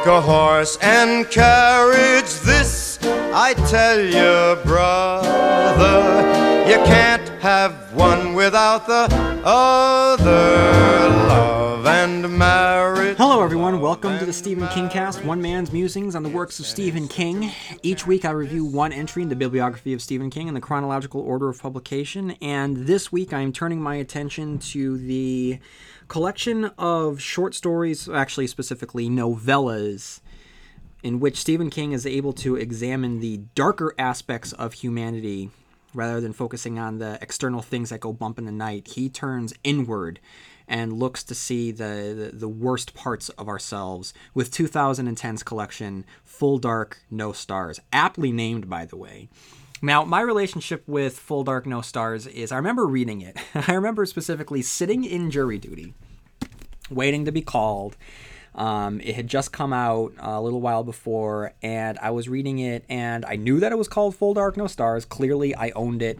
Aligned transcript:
like 0.00 0.08
a 0.08 0.20
horse 0.22 0.78
and 0.80 1.30
carriage. 1.30 2.30
This 2.40 2.98
I 3.34 3.52
tell 3.68 4.00
you, 4.00 4.62
brother, 4.64 6.22
you 6.66 6.76
can't 6.86 7.28
have 7.42 7.92
one 7.92 8.32
without 8.32 8.86
the 8.86 9.08
other. 9.44 11.10
Love 11.28 11.86
and 11.86 12.38
marriage. 12.38 13.18
Hello, 13.18 13.42
everyone. 13.42 13.82
Welcome 13.82 14.18
to 14.18 14.24
the 14.24 14.32
Stephen 14.32 14.68
King 14.68 14.88
Cast, 14.88 15.22
one 15.22 15.42
man's 15.42 15.70
musings 15.70 16.14
on 16.14 16.22
the 16.22 16.30
works 16.30 16.58
of 16.58 16.64
Stephen 16.64 17.06
King. 17.06 17.50
Each 17.82 18.06
week, 18.06 18.24
I 18.24 18.30
review 18.30 18.64
one 18.64 18.94
entry 18.94 19.22
in 19.22 19.28
the 19.28 19.36
bibliography 19.36 19.92
of 19.92 20.00
Stephen 20.00 20.30
King 20.30 20.48
in 20.48 20.54
the 20.54 20.62
chronological 20.62 21.20
order 21.20 21.50
of 21.50 21.60
publication. 21.60 22.30
And 22.40 22.86
this 22.86 23.12
week, 23.12 23.34
I'm 23.34 23.52
turning 23.52 23.82
my 23.82 23.96
attention 23.96 24.60
to 24.60 24.96
the 24.96 25.58
collection 26.10 26.64
of 26.76 27.20
short 27.20 27.54
stories, 27.54 28.08
actually, 28.08 28.48
specifically 28.48 29.08
novellas, 29.08 30.20
in 31.04 31.20
which 31.20 31.36
Stephen 31.36 31.70
King 31.70 31.92
is 31.92 32.04
able 32.04 32.32
to 32.32 32.56
examine 32.56 33.20
the 33.20 33.38
darker 33.54 33.94
aspects 33.96 34.52
of 34.52 34.72
humanity 34.74 35.50
rather 35.94 36.20
than 36.20 36.32
focusing 36.32 36.80
on 36.80 36.98
the 36.98 37.16
external 37.22 37.62
things 37.62 37.90
that 37.90 38.00
go 38.00 38.12
bump 38.12 38.40
in 38.40 38.44
the 38.44 38.52
night. 38.52 38.88
He 38.88 39.08
turns 39.08 39.54
inward 39.62 40.18
and 40.66 40.92
looks 40.92 41.22
to 41.22 41.34
see 41.34 41.70
the, 41.70 42.30
the, 42.32 42.36
the 42.36 42.48
worst 42.48 42.92
parts 42.92 43.28
of 43.30 43.48
ourselves 43.48 44.12
with 44.34 44.50
2010's 44.50 45.44
collection, 45.44 46.04
Full 46.24 46.58
Dark, 46.58 47.02
No 47.08 47.30
Stars. 47.30 47.78
Aptly 47.92 48.32
named, 48.32 48.68
by 48.68 48.84
the 48.84 48.96
way. 48.96 49.28
Now, 49.82 50.04
my 50.04 50.20
relationship 50.20 50.82
with 50.86 51.18
Full 51.18 51.44
Dark 51.44 51.66
No 51.66 51.80
Stars 51.80 52.26
is 52.26 52.52
I 52.52 52.56
remember 52.56 52.86
reading 52.86 53.22
it. 53.22 53.36
I 53.54 53.72
remember 53.72 54.04
specifically 54.04 54.62
sitting 54.62 55.04
in 55.04 55.30
jury 55.30 55.58
duty, 55.58 55.94
waiting 56.90 57.24
to 57.24 57.32
be 57.32 57.40
called. 57.40 57.96
Um, 58.54 59.00
it 59.00 59.14
had 59.14 59.26
just 59.26 59.52
come 59.52 59.72
out 59.72 60.12
a 60.18 60.40
little 60.40 60.60
while 60.60 60.82
before, 60.82 61.54
and 61.62 61.98
I 62.00 62.10
was 62.10 62.28
reading 62.28 62.58
it, 62.58 62.84
and 62.88 63.24
I 63.24 63.36
knew 63.36 63.60
that 63.60 63.72
it 63.72 63.78
was 63.78 63.88
called 63.88 64.16
Full 64.16 64.34
Dark 64.34 64.56
No 64.56 64.66
Stars. 64.66 65.04
Clearly, 65.04 65.54
I 65.54 65.70
owned 65.70 66.02
it. 66.02 66.18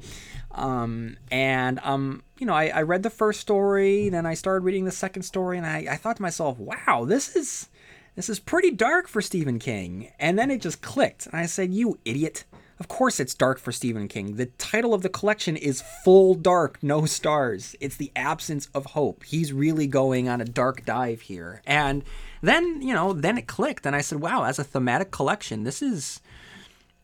Um, 0.53 1.17
and, 1.31 1.81
um, 1.83 2.23
you 2.39 2.47
know, 2.47 2.55
I, 2.55 2.69
I, 2.69 2.83
read 2.83 3.05
the 3.05 3.11
first 3.11 3.41
story, 3.41 4.09
then 4.09 4.27
I 4.27 4.35
started 4.35 4.65
reading 4.65 4.85
the 4.85 4.91
second 4.91 5.23
story, 5.23 5.57
and 5.57 5.65
I, 5.65 5.87
I 5.91 5.97
thought 5.97 6.17
to 6.17 6.23
myself, 6.23 6.59
wow, 6.59 7.05
this 7.07 7.37
is. 7.37 7.69
This 8.17 8.29
is 8.29 8.41
pretty 8.41 8.73
dark 8.73 9.07
for 9.07 9.23
Stephen 9.23 9.61
King. 9.61 10.11
And 10.19 10.37
then 10.37 10.51
it 10.51 10.61
just 10.61 10.83
clicked. 10.83 11.27
And 11.27 11.37
I 11.37 11.47
said, 11.47 11.73
You 11.73 12.01
idiot. 12.05 12.45
Of 12.81 12.89
course, 12.89 13.21
it's 13.21 13.35
dark 13.35 13.59
for 13.59 13.73
Stephen 13.73 14.09
King. 14.09 14.37
The 14.37 14.47
title 14.47 14.95
of 14.95 15.03
the 15.03 15.11
collection 15.11 15.55
is 15.55 15.85
Full 16.03 16.35
Dark, 16.35 16.83
No 16.83 17.05
Stars. 17.05 17.77
It's 17.79 17.99
the 17.99 18.11
absence 18.17 18.71
of 18.75 18.87
hope. 18.87 19.23
He's 19.25 19.53
really 19.53 19.87
going 19.87 20.31
on 20.31 20.41
a 20.41 20.47
dark 20.47 20.87
dive 20.87 21.21
here. 21.21 21.61
And 21.67 22.03
then, 22.41 22.81
you 22.81 22.95
know, 22.95 23.13
then 23.13 23.37
it 23.37 23.47
clicked, 23.47 23.85
and 23.85 23.95
I 23.95 24.01
said, 24.01 24.21
wow, 24.21 24.45
as 24.45 24.59
a 24.59 24.65
thematic 24.65 25.11
collection, 25.11 25.65
this 25.65 25.83
is. 25.83 26.21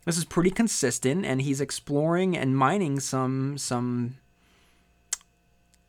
This 0.07 0.17
is 0.17 0.25
pretty 0.25 0.51
consistent, 0.51 1.27
and 1.27 1.43
he's 1.43 1.61
exploring 1.61 2.37
and 2.37 2.57
mining 2.57 3.01
some 3.01 3.59
some 3.59 4.19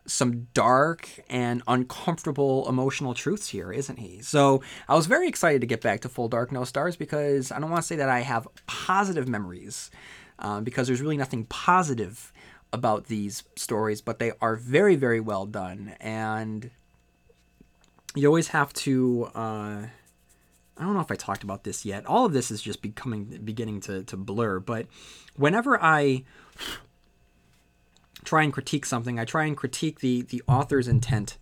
some 0.08 0.48
dark 0.54 1.10
and 1.30 1.62
uncomfortable 1.68 2.68
emotional 2.68 3.14
truths 3.14 3.50
here, 3.50 3.72
isn't 3.72 4.00
he? 4.00 4.22
So 4.22 4.64
I 4.88 4.96
was 4.96 5.06
very 5.06 5.28
excited 5.28 5.62
to 5.62 5.68
get 5.68 5.82
back 5.82 6.02
to 6.02 6.10
Full 6.10 6.30
Dark 6.30 6.52
No 6.52 6.64
Stars 6.64 6.96
because 6.96 7.52
I 7.52 7.60
don't 7.60 7.70
want 7.70 7.84
to 7.84 7.88
say 7.88 7.98
that 7.98 8.10
I 8.10 8.22
have 8.22 8.48
positive 8.66 9.28
memories, 9.28 9.92
um, 10.40 10.64
because 10.64 10.88
there's 10.88 11.02
really 11.02 11.18
nothing 11.18 11.46
positive 11.46 12.32
about 12.74 13.06
these 13.06 13.44
stories, 13.56 14.02
but 14.02 14.20
they 14.20 14.32
are 14.42 14.56
very, 14.56 14.96
very 14.96 15.20
well 15.20 15.46
done. 15.46 15.96
And 16.00 16.72
you 18.16 18.28
always 18.28 18.50
have 18.50 18.74
to. 18.74 19.30
Uh, 19.36 19.88
I 20.80 20.84
don't 20.84 20.94
know 20.94 21.02
if 21.02 21.12
I 21.12 21.16
talked 21.16 21.44
about 21.44 21.64
this 21.64 21.86
yet. 21.86 22.06
All 22.06 22.26
of 22.26 22.34
this 22.34 22.52
is 22.52 22.62
just 22.62 22.82
becoming 22.82 23.42
beginning 23.44 23.82
to, 23.82 24.04
to 24.04 24.16
blur, 24.16 24.60
but 24.60 24.86
whenever 25.36 25.82
I 25.82 26.24
try 28.28 28.44
and 28.44 28.52
critique 28.52 28.86
something, 28.86 29.18
I 29.18 29.26
try 29.26 29.46
and 29.46 29.56
critique 29.56 30.02
the 30.02 30.22
the 30.22 30.44
author's 30.48 30.88
intent 30.88 31.38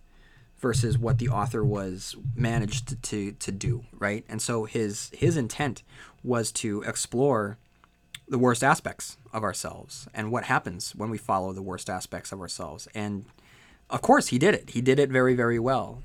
versus 0.58 0.96
what 0.96 1.18
the 1.18 1.28
author 1.28 1.62
was 1.62 2.16
managed 2.34 3.02
to, 3.02 3.32
to, 3.32 3.52
do, 3.52 3.84
right? 3.98 4.24
And 4.28 4.40
so 4.40 4.64
his 4.64 5.10
his 5.12 5.36
intent 5.36 5.82
was 6.22 6.50
to 6.52 6.82
explore 6.82 7.58
the 8.28 8.38
worst 8.38 8.64
aspects 8.64 9.18
of 9.32 9.42
ourselves 9.42 10.08
and 10.14 10.30
what 10.30 10.44
happens 10.44 10.94
when 10.94 11.10
we 11.10 11.18
follow 11.18 11.52
the 11.52 11.62
worst 11.62 11.90
aspects 11.90 12.32
of 12.32 12.40
ourselves. 12.40 12.88
And 12.94 13.26
of 13.90 14.00
course, 14.00 14.28
he 14.28 14.38
did 14.38 14.54
it. 14.54 14.70
He 14.70 14.80
did 14.80 14.98
it 14.98 15.10
very, 15.10 15.34
very 15.34 15.58
well. 15.58 16.02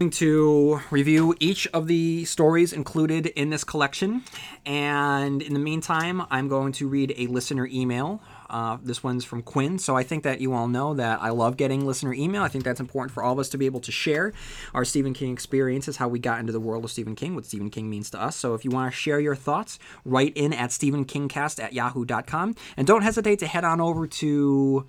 To 0.00 0.80
review 0.90 1.36
each 1.38 1.68
of 1.68 1.86
the 1.86 2.24
stories 2.24 2.72
included 2.72 3.26
in 3.26 3.50
this 3.50 3.62
collection. 3.62 4.24
And 4.66 5.40
in 5.40 5.52
the 5.52 5.60
meantime, 5.60 6.22
I'm 6.28 6.48
going 6.48 6.72
to 6.72 6.88
read 6.88 7.14
a 7.16 7.28
listener 7.28 7.66
email 7.66 8.20
uh, 8.52 8.78
this 8.82 9.02
one's 9.02 9.24
from 9.24 9.42
Quinn. 9.42 9.78
So 9.78 9.96
I 9.96 10.02
think 10.02 10.22
that 10.22 10.40
you 10.40 10.52
all 10.52 10.68
know 10.68 10.94
that 10.94 11.20
I 11.22 11.30
love 11.30 11.56
getting 11.56 11.86
listener 11.86 12.12
email. 12.12 12.42
I 12.42 12.48
think 12.48 12.64
that's 12.64 12.80
important 12.80 13.12
for 13.12 13.22
all 13.22 13.32
of 13.32 13.38
us 13.38 13.48
to 13.50 13.58
be 13.58 13.66
able 13.66 13.80
to 13.80 13.90
share 13.90 14.32
our 14.74 14.84
Stephen 14.84 15.14
King 15.14 15.32
experiences, 15.32 15.96
how 15.96 16.08
we 16.08 16.18
got 16.18 16.38
into 16.38 16.52
the 16.52 16.60
world 16.60 16.84
of 16.84 16.90
Stephen 16.90 17.16
King, 17.16 17.34
what 17.34 17.46
Stephen 17.46 17.70
King 17.70 17.88
means 17.88 18.10
to 18.10 18.22
us. 18.22 18.36
So 18.36 18.54
if 18.54 18.64
you 18.64 18.70
want 18.70 18.92
to 18.92 18.96
share 18.96 19.18
your 19.18 19.34
thoughts, 19.34 19.78
write 20.04 20.36
in 20.36 20.52
at 20.52 20.70
StephenKingcast 20.70 21.62
at 21.62 21.72
yahoo.com. 21.72 22.54
And 22.76 22.86
don't 22.86 23.02
hesitate 23.02 23.38
to 23.40 23.46
head 23.46 23.64
on 23.64 23.80
over 23.80 24.06
to 24.06 24.86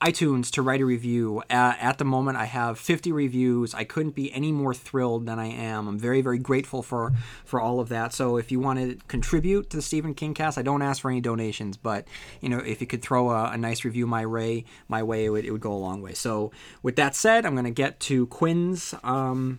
iTunes 0.00 0.50
to 0.52 0.62
write 0.62 0.80
a 0.80 0.86
review. 0.86 1.42
Uh, 1.50 1.74
at 1.78 1.98
the 1.98 2.04
moment, 2.04 2.38
I 2.38 2.46
have 2.46 2.78
50 2.78 3.12
reviews. 3.12 3.74
I 3.74 3.84
couldn't 3.84 4.14
be 4.14 4.32
any 4.32 4.50
more 4.50 4.72
thrilled 4.72 5.26
than 5.26 5.38
I 5.38 5.48
am. 5.48 5.88
I'm 5.88 5.98
very, 5.98 6.22
very 6.22 6.38
grateful 6.38 6.82
for 6.82 7.12
for 7.44 7.60
all 7.60 7.80
of 7.80 7.90
that. 7.90 8.14
So 8.14 8.38
if 8.38 8.50
you 8.50 8.60
want 8.60 8.78
to 8.78 8.96
contribute 9.08 9.68
to 9.70 9.76
the 9.76 9.82
Stephen 9.82 10.14
King 10.14 10.32
cast, 10.32 10.56
I 10.56 10.62
don't 10.62 10.80
ask 10.80 11.02
for 11.02 11.10
any 11.10 11.20
donations, 11.20 11.76
but 11.76 12.08
you 12.40 12.48
know 12.48 12.58
if 12.58 12.80
you 12.80 12.86
could 12.86 13.02
throw 13.02 13.30
a, 13.30 13.50
a 13.50 13.58
nice 13.58 13.84
review 13.84 14.06
my 14.06 14.24
way, 14.24 14.64
my 14.88 15.02
way, 15.02 15.26
it 15.26 15.30
would, 15.30 15.44
it 15.44 15.50
would 15.50 15.60
go 15.60 15.72
a 15.72 15.74
long 15.74 16.00
way. 16.00 16.14
So 16.14 16.50
with 16.82 16.96
that 16.96 17.14
said, 17.14 17.44
I'm 17.44 17.54
going 17.54 17.64
to 17.64 17.70
get 17.70 18.00
to 18.00 18.26
Quinn's. 18.28 18.94
Um, 19.02 19.58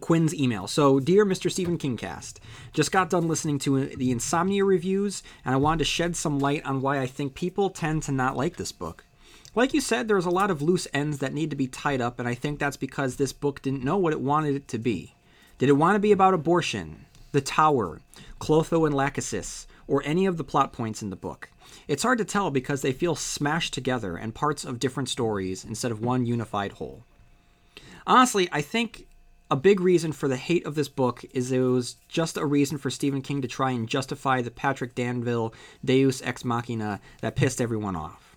Quinn's 0.00 0.34
email. 0.34 0.66
So, 0.66 1.00
dear 1.00 1.24
Mr. 1.24 1.50
Stephen 1.50 1.78
Kingcast, 1.78 2.40
just 2.74 2.92
got 2.92 3.08
done 3.08 3.26
listening 3.26 3.58
to 3.60 3.86
the 3.86 4.10
Insomnia 4.10 4.62
reviews, 4.62 5.22
and 5.46 5.54
I 5.54 5.56
wanted 5.56 5.78
to 5.78 5.84
shed 5.86 6.14
some 6.14 6.38
light 6.38 6.62
on 6.66 6.82
why 6.82 7.00
I 7.00 7.06
think 7.06 7.34
people 7.34 7.70
tend 7.70 8.02
to 8.02 8.12
not 8.12 8.36
like 8.36 8.56
this 8.56 8.70
book. 8.70 9.06
Like 9.54 9.74
you 9.74 9.80
said, 9.80 10.08
there's 10.08 10.26
a 10.26 10.30
lot 10.30 10.50
of 10.50 10.62
loose 10.62 10.86
ends 10.92 11.18
that 11.18 11.32
need 11.32 11.50
to 11.50 11.56
be 11.56 11.66
tied 11.66 12.00
up, 12.00 12.18
and 12.18 12.28
I 12.28 12.34
think 12.34 12.58
that's 12.58 12.76
because 12.76 13.16
this 13.16 13.32
book 13.32 13.62
didn't 13.62 13.84
know 13.84 13.96
what 13.96 14.12
it 14.12 14.20
wanted 14.20 14.54
it 14.54 14.68
to 14.68 14.78
be. 14.78 15.14
Did 15.58 15.68
it 15.68 15.72
want 15.72 15.96
to 15.96 16.00
be 16.00 16.12
about 16.12 16.34
abortion, 16.34 17.06
the 17.32 17.40
Tower, 17.40 18.00
Clotho 18.38 18.86
and 18.86 18.94
Lachesis, 18.94 19.66
or 19.86 20.02
any 20.04 20.26
of 20.26 20.36
the 20.36 20.44
plot 20.44 20.72
points 20.72 21.02
in 21.02 21.10
the 21.10 21.16
book? 21.16 21.50
It's 21.88 22.02
hard 22.02 22.18
to 22.18 22.24
tell 22.24 22.50
because 22.50 22.82
they 22.82 22.92
feel 22.92 23.14
smashed 23.14 23.72
together 23.72 24.16
and 24.16 24.34
parts 24.34 24.64
of 24.64 24.78
different 24.78 25.08
stories 25.08 25.64
instead 25.64 25.90
of 25.90 26.00
one 26.00 26.26
unified 26.26 26.72
whole. 26.72 27.04
Honestly, 28.06 28.48
I 28.52 28.60
think 28.60 29.06
a 29.50 29.56
big 29.56 29.80
reason 29.80 30.12
for 30.12 30.28
the 30.28 30.36
hate 30.36 30.66
of 30.66 30.74
this 30.74 30.88
book 30.88 31.24
is 31.32 31.50
it 31.50 31.60
was 31.60 31.96
just 32.08 32.36
a 32.36 32.44
reason 32.44 32.76
for 32.76 32.90
Stephen 32.90 33.22
King 33.22 33.42
to 33.42 33.48
try 33.48 33.70
and 33.70 33.88
justify 33.88 34.42
the 34.42 34.50
Patrick 34.50 34.94
Danville 34.94 35.54
Deus 35.84 36.20
Ex 36.22 36.44
Machina 36.44 37.00
that 37.22 37.36
pissed 37.36 37.60
everyone 37.60 37.96
off. 37.96 38.27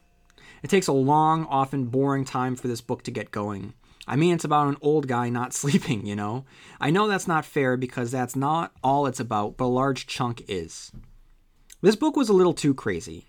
It 0.63 0.69
takes 0.69 0.87
a 0.87 0.93
long, 0.93 1.45
often 1.45 1.85
boring 1.85 2.25
time 2.25 2.55
for 2.55 2.67
this 2.67 2.81
book 2.81 3.03
to 3.03 3.11
get 3.11 3.31
going. 3.31 3.73
I 4.07 4.15
mean, 4.15 4.33
it's 4.33 4.45
about 4.45 4.67
an 4.67 4.77
old 4.81 5.07
guy 5.07 5.29
not 5.29 5.53
sleeping, 5.61 6.05
you 6.05 6.15
know? 6.15 6.45
I 6.79 6.89
know 6.89 7.07
that's 7.07 7.27
not 7.27 7.45
fair 7.45 7.77
because 7.77 8.11
that's 8.11 8.35
not 8.35 8.71
all 8.83 9.07
it's 9.07 9.19
about, 9.19 9.57
but 9.57 9.65
a 9.65 9.67
large 9.67 10.07
chunk 10.07 10.43
is. 10.47 10.91
This 11.81 11.95
book 11.95 12.15
was 12.15 12.29
a 12.29 12.33
little 12.33 12.53
too 12.53 12.73
crazy. 12.73 13.25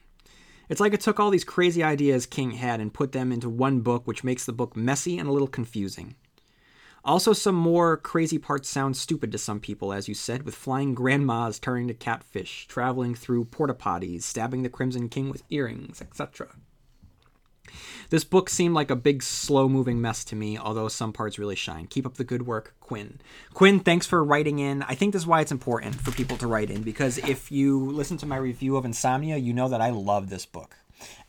It's 0.68 0.80
like 0.80 0.94
it 0.94 1.00
took 1.00 1.18
all 1.18 1.30
these 1.30 1.44
crazy 1.44 1.82
ideas 1.82 2.26
King 2.26 2.52
had 2.52 2.80
and 2.80 2.94
put 2.94 3.12
them 3.12 3.32
into 3.32 3.48
one 3.48 3.80
book, 3.80 4.06
which 4.06 4.24
makes 4.24 4.44
the 4.44 4.52
book 4.52 4.76
messy 4.76 5.18
and 5.18 5.28
a 5.28 5.32
little 5.32 5.48
confusing. 5.48 6.14
Also, 7.04 7.32
some 7.32 7.56
more 7.56 7.96
crazy 7.96 8.38
parts 8.38 8.68
sound 8.68 8.96
stupid 8.96 9.32
to 9.32 9.38
some 9.38 9.58
people, 9.58 9.92
as 9.92 10.06
you 10.06 10.14
said, 10.14 10.44
with 10.44 10.54
flying 10.54 10.94
grandmas 10.94 11.58
turning 11.58 11.88
to 11.88 11.94
catfish, 11.94 12.66
traveling 12.68 13.14
through 13.14 13.44
porta 13.46 13.74
potties, 13.74 14.22
stabbing 14.22 14.62
the 14.62 14.68
Crimson 14.68 15.08
King 15.08 15.28
with 15.28 15.42
earrings, 15.50 16.00
etc. 16.00 16.54
This 18.10 18.24
book 18.24 18.48
seemed 18.48 18.74
like 18.74 18.90
a 18.90 18.96
big, 18.96 19.22
slow 19.22 19.68
moving 19.68 20.00
mess 20.00 20.24
to 20.24 20.36
me, 20.36 20.58
although 20.58 20.88
some 20.88 21.12
parts 21.12 21.38
really 21.38 21.56
shine. 21.56 21.86
Keep 21.86 22.06
up 22.06 22.14
the 22.14 22.24
good 22.24 22.46
work, 22.46 22.74
Quinn. 22.80 23.20
Quinn, 23.54 23.80
thanks 23.80 24.06
for 24.06 24.22
writing 24.22 24.58
in. 24.58 24.82
I 24.82 24.94
think 24.94 25.12
this 25.12 25.22
is 25.22 25.26
why 25.26 25.40
it's 25.40 25.52
important 25.52 25.96
for 25.96 26.10
people 26.10 26.36
to 26.38 26.46
write 26.46 26.70
in, 26.70 26.82
because 26.82 27.18
if 27.18 27.50
you 27.50 27.78
listen 27.78 28.16
to 28.18 28.26
my 28.26 28.36
review 28.36 28.76
of 28.76 28.84
Insomnia, 28.84 29.36
you 29.36 29.52
know 29.52 29.68
that 29.68 29.80
I 29.80 29.90
love 29.90 30.28
this 30.28 30.46
book. 30.46 30.76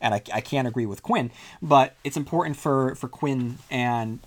And 0.00 0.14
I, 0.14 0.22
I 0.32 0.40
can't 0.40 0.68
agree 0.68 0.86
with 0.86 1.02
Quinn, 1.02 1.30
but 1.60 1.96
it's 2.04 2.16
important 2.16 2.56
for, 2.56 2.94
for 2.94 3.08
Quinn 3.08 3.58
and 3.70 4.20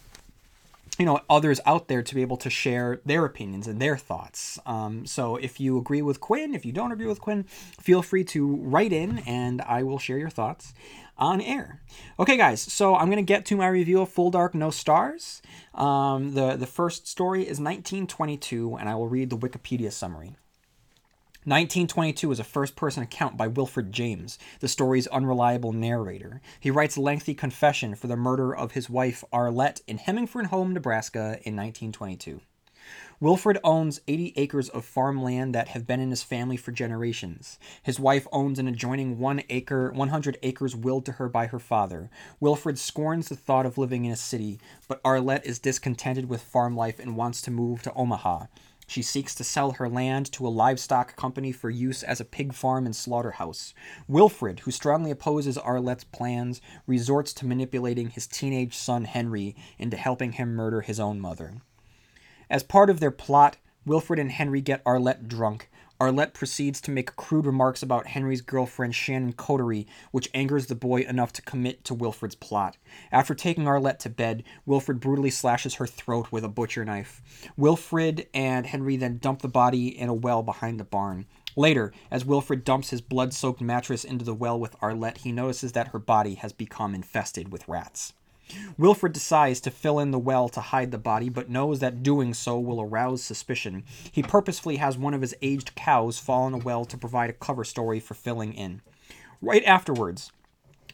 you 0.98 1.06
know 1.06 1.20
others 1.30 1.60
out 1.66 1.88
there 1.88 2.02
to 2.02 2.16
be 2.16 2.22
able 2.22 2.38
to 2.38 2.50
share 2.50 3.00
their 3.06 3.26
opinions 3.26 3.68
and 3.68 3.80
their 3.80 3.98
thoughts 3.98 4.60
um, 4.66 5.06
so 5.06 5.36
if 5.36 5.60
you 5.60 5.78
agree 5.78 6.02
with 6.02 6.20
quinn 6.20 6.56
if 6.56 6.66
you 6.66 6.72
don't 6.72 6.92
agree 6.92 7.06
with 7.06 7.22
quinn 7.22 7.44
feel 7.80 8.02
free 8.02 8.24
to 8.24 8.56
write 8.58 8.92
in 8.92 9.20
and 9.20 9.62
i 9.62 9.84
will 9.84 10.00
share 10.00 10.18
your 10.18 10.30
thoughts 10.30 10.74
on 11.18 11.42
air. 11.42 11.82
Okay, 12.20 12.38
guys, 12.38 12.62
so 12.62 12.96
I'm 12.96 13.08
going 13.08 13.18
to 13.18 13.22
get 13.22 13.46
to 13.48 13.56
my 13.56 13.68
review 13.68 14.02
of 14.02 14.10
Full 14.10 14.32
Dark 14.32 14.54
No 14.54 14.70
Stars. 14.70 15.42
Um, 15.74 16.34
the, 16.34 16.56
the 16.56 16.68
first 16.68 17.08
story 17.08 17.42
is 17.42 17.60
1922, 17.60 18.76
and 18.76 18.90
I 18.90 18.96
will 18.96 19.08
read 19.08 19.30
the 19.30 19.38
Wikipedia 19.38 19.92
summary. 19.92 20.36
1922 21.48 22.34
is 22.34 22.40
a 22.42 22.44
first 22.44 22.76
person 22.76 23.02
account 23.02 23.38
by 23.38 23.48
Wilfred 23.48 23.94
James, 23.94 24.38
the 24.60 24.68
story's 24.68 25.08
unreliable 25.08 25.72
narrator. 25.72 26.42
He 26.60 26.70
writes 26.70 26.98
a 26.98 27.02
lengthy 27.02 27.34
confession 27.34 27.96
for 27.96 28.08
the 28.08 28.18
murder 28.18 28.54
of 28.54 28.74
his 28.74 28.90
wife 28.90 29.24
Arlette 29.32 29.80
in 29.88 29.98
Hemingford 29.98 30.48
Home, 30.48 30.74
Nebraska 30.74 31.40
in 31.46 31.56
1922. 31.56 32.42
Wilfred 33.20 33.58
owns 33.64 34.00
80 34.08 34.34
acres 34.36 34.70
of 34.70 34.86
farmland 34.86 35.56
that 35.56 35.70
have 35.70 35.88
been 35.88 36.00
in 36.00 36.12
his 36.12 36.22
family 36.22 36.56
for 36.56 36.72
generations. 36.72 37.58
His 37.82 38.00
wife 38.00 38.28
owns 38.32 38.60
an 38.60 38.68
adjoining 38.68 39.18
1 39.18 39.42
acre 39.50 39.92
100 39.92 40.38
acres 40.44 40.76
willed 40.76 41.06
to 41.08 41.14
her 41.14 41.28
by 41.28 41.48
her 41.48 41.58
father. 41.58 42.12
Wilfred 42.40 42.78
scorns 42.78 43.30
the 43.30 43.36
thought 43.36 43.66
of 43.66 43.80
living 43.80 44.06
in 44.06 44.12
a 44.12 44.16
city, 44.16 44.60
but 44.88 45.02
Arlette 45.02 45.46
is 45.46 45.58
discontented 45.58 46.30
with 46.30 46.44
farm 46.44 46.76
life 46.76 47.00
and 47.00 47.18
wants 47.18 47.42
to 47.42 47.50
move 47.50 47.82
to 47.82 47.94
Omaha. 47.96 48.46
She 48.86 49.02
seeks 49.02 49.34
to 49.34 49.44
sell 49.44 49.72
her 49.72 49.90
land 49.90 50.32
to 50.34 50.46
a 50.46 50.50
livestock 50.50 51.16
company 51.16 51.52
for 51.52 51.72
use 51.72 52.04
as 52.04 52.22
a 52.22 52.26
pig 52.26 52.54
farm 52.54 52.86
and 52.86 52.96
slaughterhouse. 52.96 53.74
Wilfred, 54.08 54.60
who 54.60 54.72
strongly 54.72 55.10
opposes 55.10 55.58
Arlette's 55.58 56.04
plans, 56.04 56.62
resorts 56.86 57.34
to 57.34 57.48
manipulating 57.48 58.12
his 58.12 58.28
teenage 58.28 58.78
son 58.78 59.06
Henry 59.06 59.56
into 59.80 59.98
helping 59.98 60.34
him 60.34 60.54
murder 60.54 60.82
his 60.82 61.00
own 61.00 61.20
mother. 61.20 61.56
As 62.50 62.64
part 62.64 62.90
of 62.90 63.00
their 63.00 63.12
plot, 63.12 63.58
Wilfred 63.86 64.20
and 64.20 64.32
Henry 64.32 64.62
get 64.62 64.84
Arlette 64.86 65.28
drunk. 65.28 65.70
Arlette 66.00 66.34
proceeds 66.34 66.80
to 66.82 66.92
make 66.92 67.16
crude 67.16 67.46
remarks 67.46 67.82
about 67.82 68.08
Henry's 68.08 68.42
girlfriend 68.42 68.94
Shannon 68.94 69.34
Cotterie, 69.34 69.88
which 70.12 70.30
angers 70.34 70.68
the 70.68 70.76
boy 70.76 71.02
enough 71.02 71.34
to 71.34 71.42
commit 71.42 71.84
to 71.86 71.94
Wilfred's 71.94 72.36
plot. 72.36 72.78
After 73.12 73.34
taking 73.34 73.66
Arlette 73.66 74.00
to 74.00 74.10
bed, 74.10 74.44
Wilfred 74.66 75.00
brutally 75.00 75.32
slashes 75.32 75.76
her 75.76 75.88
throat 75.88 76.32
with 76.32 76.44
a 76.44 76.50
butcher 76.50 76.86
knife. 76.86 77.22
Wilfred 77.58 78.28
and 78.34 78.68
Henry 78.68 78.96
then 78.96 79.18
dump 79.18 79.42
the 79.42 79.48
body 79.48 79.88
in 79.88 80.08
a 80.08 80.14
well 80.14 80.44
behind 80.44 80.80
the 80.80 80.84
barn. 80.84 81.26
Later, 81.56 81.92
as 82.12 82.24
Wilfred 82.24 82.64
dumps 82.64 82.92
his 82.92 83.02
blood 83.02 83.34
soaked 83.34 83.62
mattress 83.62 84.04
into 84.04 84.24
the 84.24 84.36
well 84.36 84.60
with 84.60 84.80
Arlette, 84.80 85.18
he 85.18 85.32
notices 85.32 85.72
that 85.72 85.88
her 85.88 86.00
body 86.00 86.36
has 86.36 86.54
become 86.54 86.94
infested 86.94 87.52
with 87.52 87.68
rats. 87.68 88.14
Wilfred 88.78 89.14
decides 89.14 89.60
to 89.62 89.72
fill 89.72 90.00
in 90.00 90.12
the 90.12 90.20
well 90.20 90.50
to 90.50 90.62
hide 90.62 90.92
the 90.92 90.98
body, 90.98 91.30
but 91.30 91.50
knows 91.50 91.80
that 91.80 92.04
doing 92.04 92.34
so 92.34 92.60
will 92.60 92.82
arouse 92.82 93.24
suspicion. 93.24 93.84
He 94.12 94.24
purposefully 94.24 94.78
has 94.78 94.98
one 94.98 95.14
of 95.14 95.22
his 95.22 95.36
aged 95.42 95.76
cows 95.76 96.20
fall 96.20 96.48
in 96.48 96.54
a 96.54 96.58
well 96.58 96.86
to 96.86 96.98
provide 96.98 97.30
a 97.30 97.34
cover 97.34 97.64
story 97.64 98.00
for 98.00 98.14
filling 98.14 98.54
in. 98.54 98.82
Right 99.42 99.64
afterwards, 99.66 100.32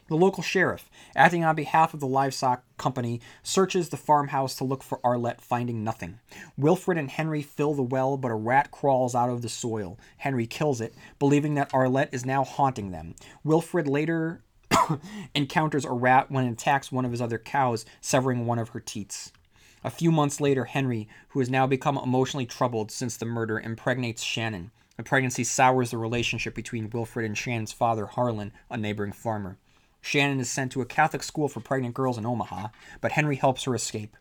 the 0.08 0.16
local 0.16 0.42
sheriff, 0.42 0.90
acting 1.16 1.44
on 1.44 1.54
behalf 1.54 1.94
of 1.94 2.00
the 2.00 2.06
livestock 2.06 2.62
company, 2.76 3.22
searches 3.42 3.88
the 3.88 3.96
farmhouse 3.96 4.54
to 4.56 4.64
look 4.64 4.82
for 4.82 4.98
Arlette, 4.98 5.40
finding 5.40 5.82
nothing. 5.82 6.18
Wilfred 6.58 6.98
and 6.98 7.10
Henry 7.10 7.40
fill 7.40 7.72
the 7.72 7.82
well, 7.82 8.18
but 8.18 8.30
a 8.30 8.34
rat 8.34 8.70
crawls 8.70 9.14
out 9.14 9.30
of 9.30 9.40
the 9.40 9.48
soil. 9.48 9.98
Henry 10.18 10.46
kills 10.46 10.82
it, 10.82 10.94
believing 11.18 11.54
that 11.54 11.72
Arlette 11.72 12.12
is 12.12 12.26
now 12.26 12.44
haunting 12.44 12.90
them. 12.90 13.14
Wilfred 13.44 13.88
later 13.88 14.42
encounters 15.34 15.84
a 15.84 15.90
rat 15.90 16.30
when 16.30 16.46
it 16.46 16.52
attacks 16.52 16.92
one 16.92 17.04
of 17.04 17.10
his 17.10 17.20
other 17.20 17.38
cows, 17.38 17.84
severing 18.00 18.46
one 18.46 18.58
of 18.58 18.70
her 18.70 18.80
teats. 18.80 19.32
A 19.82 19.90
few 19.90 20.10
months 20.10 20.40
later, 20.40 20.64
Henry, 20.64 21.08
who 21.28 21.40
has 21.40 21.50
now 21.50 21.66
become 21.66 21.98
emotionally 21.98 22.46
troubled 22.46 22.90
since 22.90 23.16
the 23.16 23.26
murder, 23.26 23.60
impregnates 23.60 24.22
Shannon. 24.22 24.70
The 24.96 25.02
pregnancy 25.02 25.44
sours 25.44 25.90
the 25.90 25.98
relationship 25.98 26.54
between 26.54 26.88
Wilfred 26.90 27.26
and 27.26 27.36
Shannon's 27.36 27.72
father, 27.72 28.06
Harlan, 28.06 28.52
a 28.70 28.76
neighboring 28.76 29.12
farmer. 29.12 29.58
Shannon 30.00 30.40
is 30.40 30.50
sent 30.50 30.72
to 30.72 30.80
a 30.80 30.86
Catholic 30.86 31.22
school 31.22 31.48
for 31.48 31.60
pregnant 31.60 31.94
girls 31.94 32.16
in 32.16 32.26
Omaha, 32.26 32.68
but 33.00 33.12
Henry 33.12 33.36
helps 33.36 33.64
her 33.64 33.74
escape. 33.74 34.16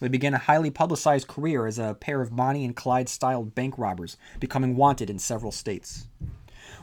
They 0.00 0.08
begin 0.08 0.34
a 0.34 0.38
highly 0.38 0.70
publicized 0.70 1.28
career 1.28 1.66
as 1.66 1.78
a 1.78 1.94
pair 1.94 2.20
of 2.20 2.36
Bonnie 2.36 2.64
and 2.64 2.76
Clyde 2.76 3.08
styled 3.08 3.54
bank 3.54 3.74
robbers, 3.78 4.16
becoming 4.40 4.76
wanted 4.76 5.08
in 5.08 5.18
several 5.18 5.52
states. 5.52 6.06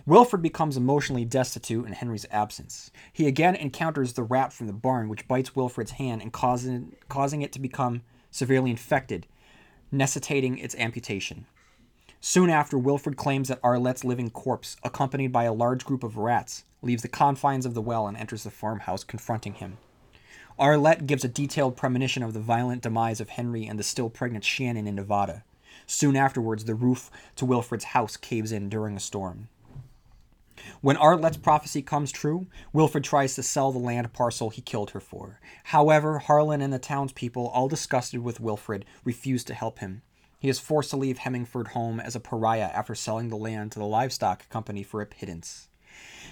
Wilfred 0.05 0.41
becomes 0.41 0.75
emotionally 0.75 1.23
destitute 1.23 1.85
in 1.85 1.93
Henry's 1.93 2.25
absence. 2.29 2.91
He 3.13 3.25
again 3.25 3.55
encounters 3.55 4.13
the 4.13 4.23
rat 4.23 4.51
from 4.51 4.67
the 4.67 4.73
barn, 4.73 5.07
which 5.07 5.27
bites 5.29 5.55
Wilfred's 5.55 5.91
hand 5.91 6.21
and 6.21 6.33
causing, 6.33 6.95
causing 7.07 7.41
it 7.41 7.53
to 7.53 7.59
become 7.59 8.01
severely 8.29 8.71
infected, 8.71 9.27
necessitating 9.91 10.57
its 10.57 10.75
amputation. 10.75 11.45
Soon 12.19 12.49
after, 12.49 12.77
Wilfred 12.77 13.15
claims 13.15 13.47
that 13.47 13.61
Arlette's 13.61 14.03
living 14.03 14.29
corpse, 14.29 14.75
accompanied 14.83 15.31
by 15.31 15.45
a 15.45 15.53
large 15.53 15.85
group 15.85 16.03
of 16.03 16.17
rats, 16.17 16.65
leaves 16.81 17.01
the 17.01 17.07
confines 17.07 17.65
of 17.65 17.73
the 17.73 17.81
well 17.81 18.05
and 18.05 18.17
enters 18.17 18.43
the 18.43 18.51
farmhouse, 18.51 19.05
confronting 19.05 19.53
him. 19.53 19.77
Arlette 20.59 21.07
gives 21.07 21.23
a 21.23 21.29
detailed 21.29 21.77
premonition 21.77 22.23
of 22.23 22.33
the 22.33 22.39
violent 22.39 22.81
demise 22.81 23.21
of 23.21 23.29
Henry 23.29 23.65
and 23.65 23.79
the 23.79 23.83
still 23.83 24.09
pregnant 24.09 24.43
Shannon 24.43 24.87
in 24.87 24.95
Nevada. 24.95 25.43
Soon 25.87 26.15
afterwards, 26.15 26.65
the 26.65 26.75
roof 26.75 27.09
to 27.37 27.45
Wilfred's 27.45 27.85
house 27.85 28.17
caves 28.17 28.51
in 28.51 28.69
during 28.69 28.95
a 28.95 28.99
storm. 28.99 29.47
When 30.81 30.97
Arlette's 30.97 31.37
prophecy 31.37 31.81
comes 31.81 32.11
true, 32.11 32.47
Wilfred 32.73 33.03
tries 33.03 33.35
to 33.35 33.43
sell 33.43 33.71
the 33.71 33.79
land 33.79 34.13
parcel 34.13 34.49
he 34.49 34.61
killed 34.61 34.91
her 34.91 34.99
for. 34.99 35.39
However, 35.65 36.19
Harlan 36.19 36.61
and 36.61 36.73
the 36.73 36.79
townspeople, 36.79 37.47
all 37.47 37.67
disgusted 37.67 38.23
with 38.23 38.39
Wilfred, 38.39 38.85
refuse 39.03 39.43
to 39.45 39.53
help 39.53 39.79
him. 39.79 40.01
He 40.39 40.49
is 40.49 40.59
forced 40.59 40.89
to 40.89 40.97
leave 40.97 41.19
Hemingford 41.19 41.69
home 41.69 41.99
as 41.99 42.15
a 42.15 42.19
pariah 42.19 42.69
after 42.73 42.95
selling 42.95 43.29
the 43.29 43.37
land 43.37 43.71
to 43.71 43.79
the 43.79 43.85
livestock 43.85 44.49
company 44.49 44.83
for 44.83 45.01
a 45.01 45.05
pittance. 45.05 45.69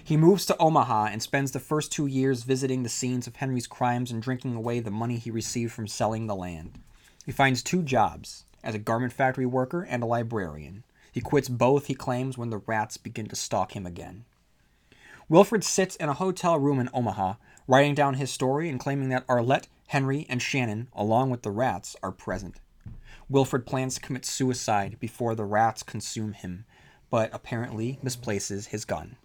He 0.04 0.18
moves 0.18 0.46
to 0.48 0.58
Omaha 0.58 1.06
and 1.06 1.22
spends 1.22 1.52
the 1.52 1.60
first 1.60 1.92
two 1.92 2.08
years 2.08 2.44
visiting 2.44 2.84
the 2.84 2.90
scenes 2.90 3.28
of 3.28 3.38
Henry's 3.38 3.68
crimes 3.68 4.12
and 4.12 4.22
drinking 4.22 4.56
away 4.56 4.80
the 4.80 4.92
money 4.92 5.18
he 5.18 5.32
received 5.32 5.72
from 5.72 5.88
selling 5.88 6.28
the 6.28 6.36
land. 6.36 6.80
He 7.26 7.32
finds 7.32 7.64
two 7.64 7.84
jobs 7.84 8.44
as 8.64 8.76
a 8.76 8.80
garment 8.80 9.14
factory 9.14 9.46
worker 9.46 9.84
and 9.84 10.04
a 10.04 10.08
librarian. 10.08 10.84
He 11.12 11.22
quits 11.22 11.50
both, 11.50 11.88
he 11.88 11.94
claims, 11.94 12.38
when 12.38 12.50
the 12.50 12.60
rats 12.60 12.98
begin 12.98 13.28
to 13.28 13.36
stalk 13.36 13.76
him 13.76 13.86
again. 13.86 14.26
Wilfred 15.28 15.64
sits 15.64 15.96
in 15.98 16.10
a 16.10 16.14
hotel 16.14 16.58
room 16.58 16.80
in 16.80 16.90
Omaha, 16.94 17.36
writing 17.68 17.96
down 17.96 18.16
his 18.16 18.32
story 18.32 18.70
and 18.70 18.80
claiming 18.80 19.10
that 19.10 19.28
Arlette, 19.28 19.68
Henry, 19.88 20.26
and 20.30 20.42
Shannon, 20.42 20.88
along 20.94 21.30
with 21.30 21.44
the 21.44 21.52
rats, 21.52 21.96
are 22.02 22.12
present. 22.12 22.60
Wilfred 23.30 23.66
plans 23.66 23.96
to 23.96 24.02
commit 24.02 24.26
suicide 24.26 24.98
before 25.00 25.36
the 25.36 25.46
rats 25.46 25.84
consume 25.84 26.34
him, 26.34 26.66
but 27.10 27.30
apparently 27.34 28.00
misplaces 28.02 28.68
his 28.68 28.86
gun. 28.86 29.18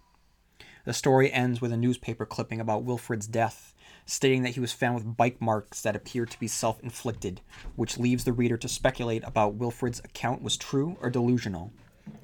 The 0.85 0.93
story 0.93 1.31
ends 1.31 1.59
with 1.59 1.73
a 1.73 1.77
newspaper 1.77 2.25
clipping 2.25 2.61
about 2.61 2.83
Wilfred's 2.83 3.27
death, 3.27 3.73
stating 4.07 4.41
that 4.41 4.55
he 4.55 4.59
was 4.59 4.71
found 4.71 4.95
with 4.95 5.17
bike 5.17 5.39
marks 5.39 5.81
that 5.81 5.95
appeared 5.95 6.31
to 6.31 6.39
be 6.39 6.47
self 6.47 6.81
inflicted, 6.81 7.41
which 7.75 7.99
leaves 7.99 8.23
the 8.23 8.33
reader 8.33 8.57
to 8.57 8.67
speculate 8.67 9.23
about 9.23 9.55
Wilfred's 9.55 9.99
account 9.99 10.41
was 10.41 10.57
true 10.57 10.97
or 11.01 11.11
delusional. 11.11 11.71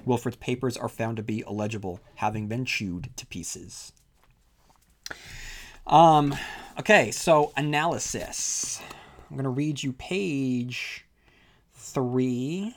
Wilfred's 0.04 0.38
papers 0.38 0.76
are 0.76 0.88
found 0.88 1.18
to 1.18 1.22
be 1.22 1.44
illegible, 1.46 2.00
having 2.16 2.48
been 2.48 2.64
chewed 2.64 3.10
to 3.16 3.26
pieces. 3.26 3.92
Um, 5.86 6.34
okay, 6.80 7.10
so 7.10 7.52
analysis. 7.56 8.80
I'm 9.30 9.36
going 9.36 9.44
to 9.44 9.50
read 9.50 9.82
you 9.82 9.92
page 9.92 11.04
three. 11.74 12.74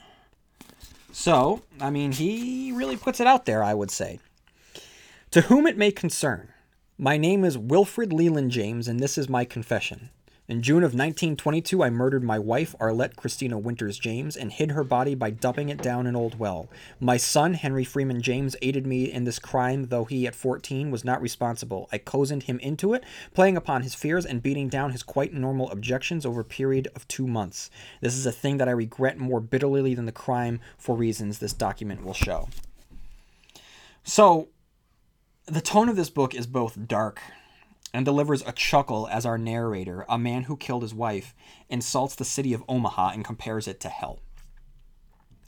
So, 1.12 1.62
I 1.80 1.90
mean, 1.90 2.12
he 2.12 2.72
really 2.72 2.96
puts 2.96 3.20
it 3.20 3.26
out 3.26 3.46
there, 3.46 3.64
I 3.64 3.72
would 3.72 3.90
say. 3.90 4.20
To 5.32 5.42
whom 5.42 5.66
it 5.66 5.76
may 5.76 5.90
concern, 5.90 6.48
my 7.00 7.16
name 7.16 7.44
is 7.44 7.56
Wilfred 7.56 8.12
Leland 8.12 8.50
James, 8.50 8.88
and 8.88 8.98
this 8.98 9.16
is 9.16 9.28
my 9.28 9.44
confession. 9.44 10.10
In 10.48 10.62
June 10.62 10.78
of 10.78 10.94
1922, 10.94 11.84
I 11.84 11.90
murdered 11.90 12.24
my 12.24 12.40
wife, 12.40 12.74
Arlette 12.80 13.14
Christina 13.14 13.56
Winters 13.56 14.00
James, 14.00 14.36
and 14.36 14.50
hid 14.50 14.72
her 14.72 14.82
body 14.82 15.14
by 15.14 15.30
dumping 15.30 15.68
it 15.68 15.80
down 15.80 16.08
an 16.08 16.16
old 16.16 16.40
well. 16.40 16.68
My 16.98 17.16
son, 17.16 17.54
Henry 17.54 17.84
Freeman 17.84 18.20
James, 18.20 18.56
aided 18.62 18.84
me 18.84 19.12
in 19.12 19.22
this 19.22 19.38
crime, 19.38 19.90
though 19.90 20.06
he, 20.06 20.26
at 20.26 20.34
14, 20.34 20.90
was 20.90 21.04
not 21.04 21.22
responsible. 21.22 21.88
I 21.92 21.98
cozened 21.98 22.44
him 22.44 22.58
into 22.58 22.94
it, 22.94 23.04
playing 23.32 23.56
upon 23.56 23.82
his 23.82 23.94
fears 23.94 24.26
and 24.26 24.42
beating 24.42 24.68
down 24.68 24.90
his 24.90 25.04
quite 25.04 25.32
normal 25.32 25.70
objections 25.70 26.26
over 26.26 26.40
a 26.40 26.44
period 26.44 26.88
of 26.96 27.06
two 27.06 27.28
months. 27.28 27.70
This 28.00 28.16
is 28.16 28.26
a 28.26 28.32
thing 28.32 28.56
that 28.56 28.68
I 28.68 28.72
regret 28.72 29.18
more 29.18 29.40
bitterly 29.40 29.94
than 29.94 30.06
the 30.06 30.10
crime 30.10 30.58
for 30.76 30.96
reasons 30.96 31.38
this 31.38 31.52
document 31.52 32.04
will 32.04 32.12
show. 32.12 32.48
So, 34.02 34.48
the 35.48 35.60
tone 35.62 35.88
of 35.88 35.96
this 35.96 36.10
book 36.10 36.34
is 36.34 36.46
both 36.46 36.86
dark 36.86 37.20
and 37.94 38.04
delivers 38.04 38.42
a 38.46 38.52
chuckle 38.52 39.08
as 39.10 39.24
our 39.24 39.38
narrator, 39.38 40.04
a 40.08 40.18
man 40.18 40.42
who 40.42 40.56
killed 40.56 40.82
his 40.82 40.94
wife, 40.94 41.34
insults 41.70 42.14
the 42.14 42.24
city 42.24 42.52
of 42.52 42.62
Omaha 42.68 43.12
and 43.14 43.24
compares 43.24 43.66
it 43.66 43.80
to 43.80 43.88
hell. 43.88 44.20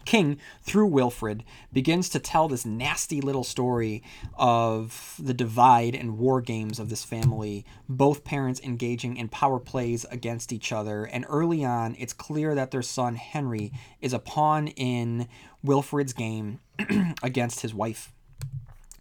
King, 0.07 0.39
through 0.63 0.87
Wilfred, 0.87 1.45
begins 1.71 2.09
to 2.09 2.19
tell 2.19 2.49
this 2.49 2.65
nasty 2.65 3.21
little 3.21 3.45
story 3.45 4.03
of 4.35 5.15
the 5.19 5.35
divide 5.35 5.95
and 5.95 6.17
war 6.17 6.41
games 6.41 6.79
of 6.79 6.89
this 6.89 7.05
family, 7.05 7.67
both 7.87 8.25
parents 8.25 8.61
engaging 8.63 9.19
in 9.19 9.29
power 9.29 9.61
plays 9.61 10.07
against 10.11 10.51
each 10.51 10.73
other. 10.73 11.05
And 11.05 11.27
early 11.29 11.63
on, 11.63 11.95
it's 11.99 12.15
clear 12.15 12.55
that 12.55 12.71
their 12.71 12.81
son 12.81 13.17
Henry 13.17 13.73
is 14.01 14.15
a 14.15 14.19
pawn 14.19 14.69
in 14.69 15.29
Wilfred's 15.63 16.15
game 16.15 16.61
against 17.23 17.61
his 17.61 17.75
wife. 17.75 18.11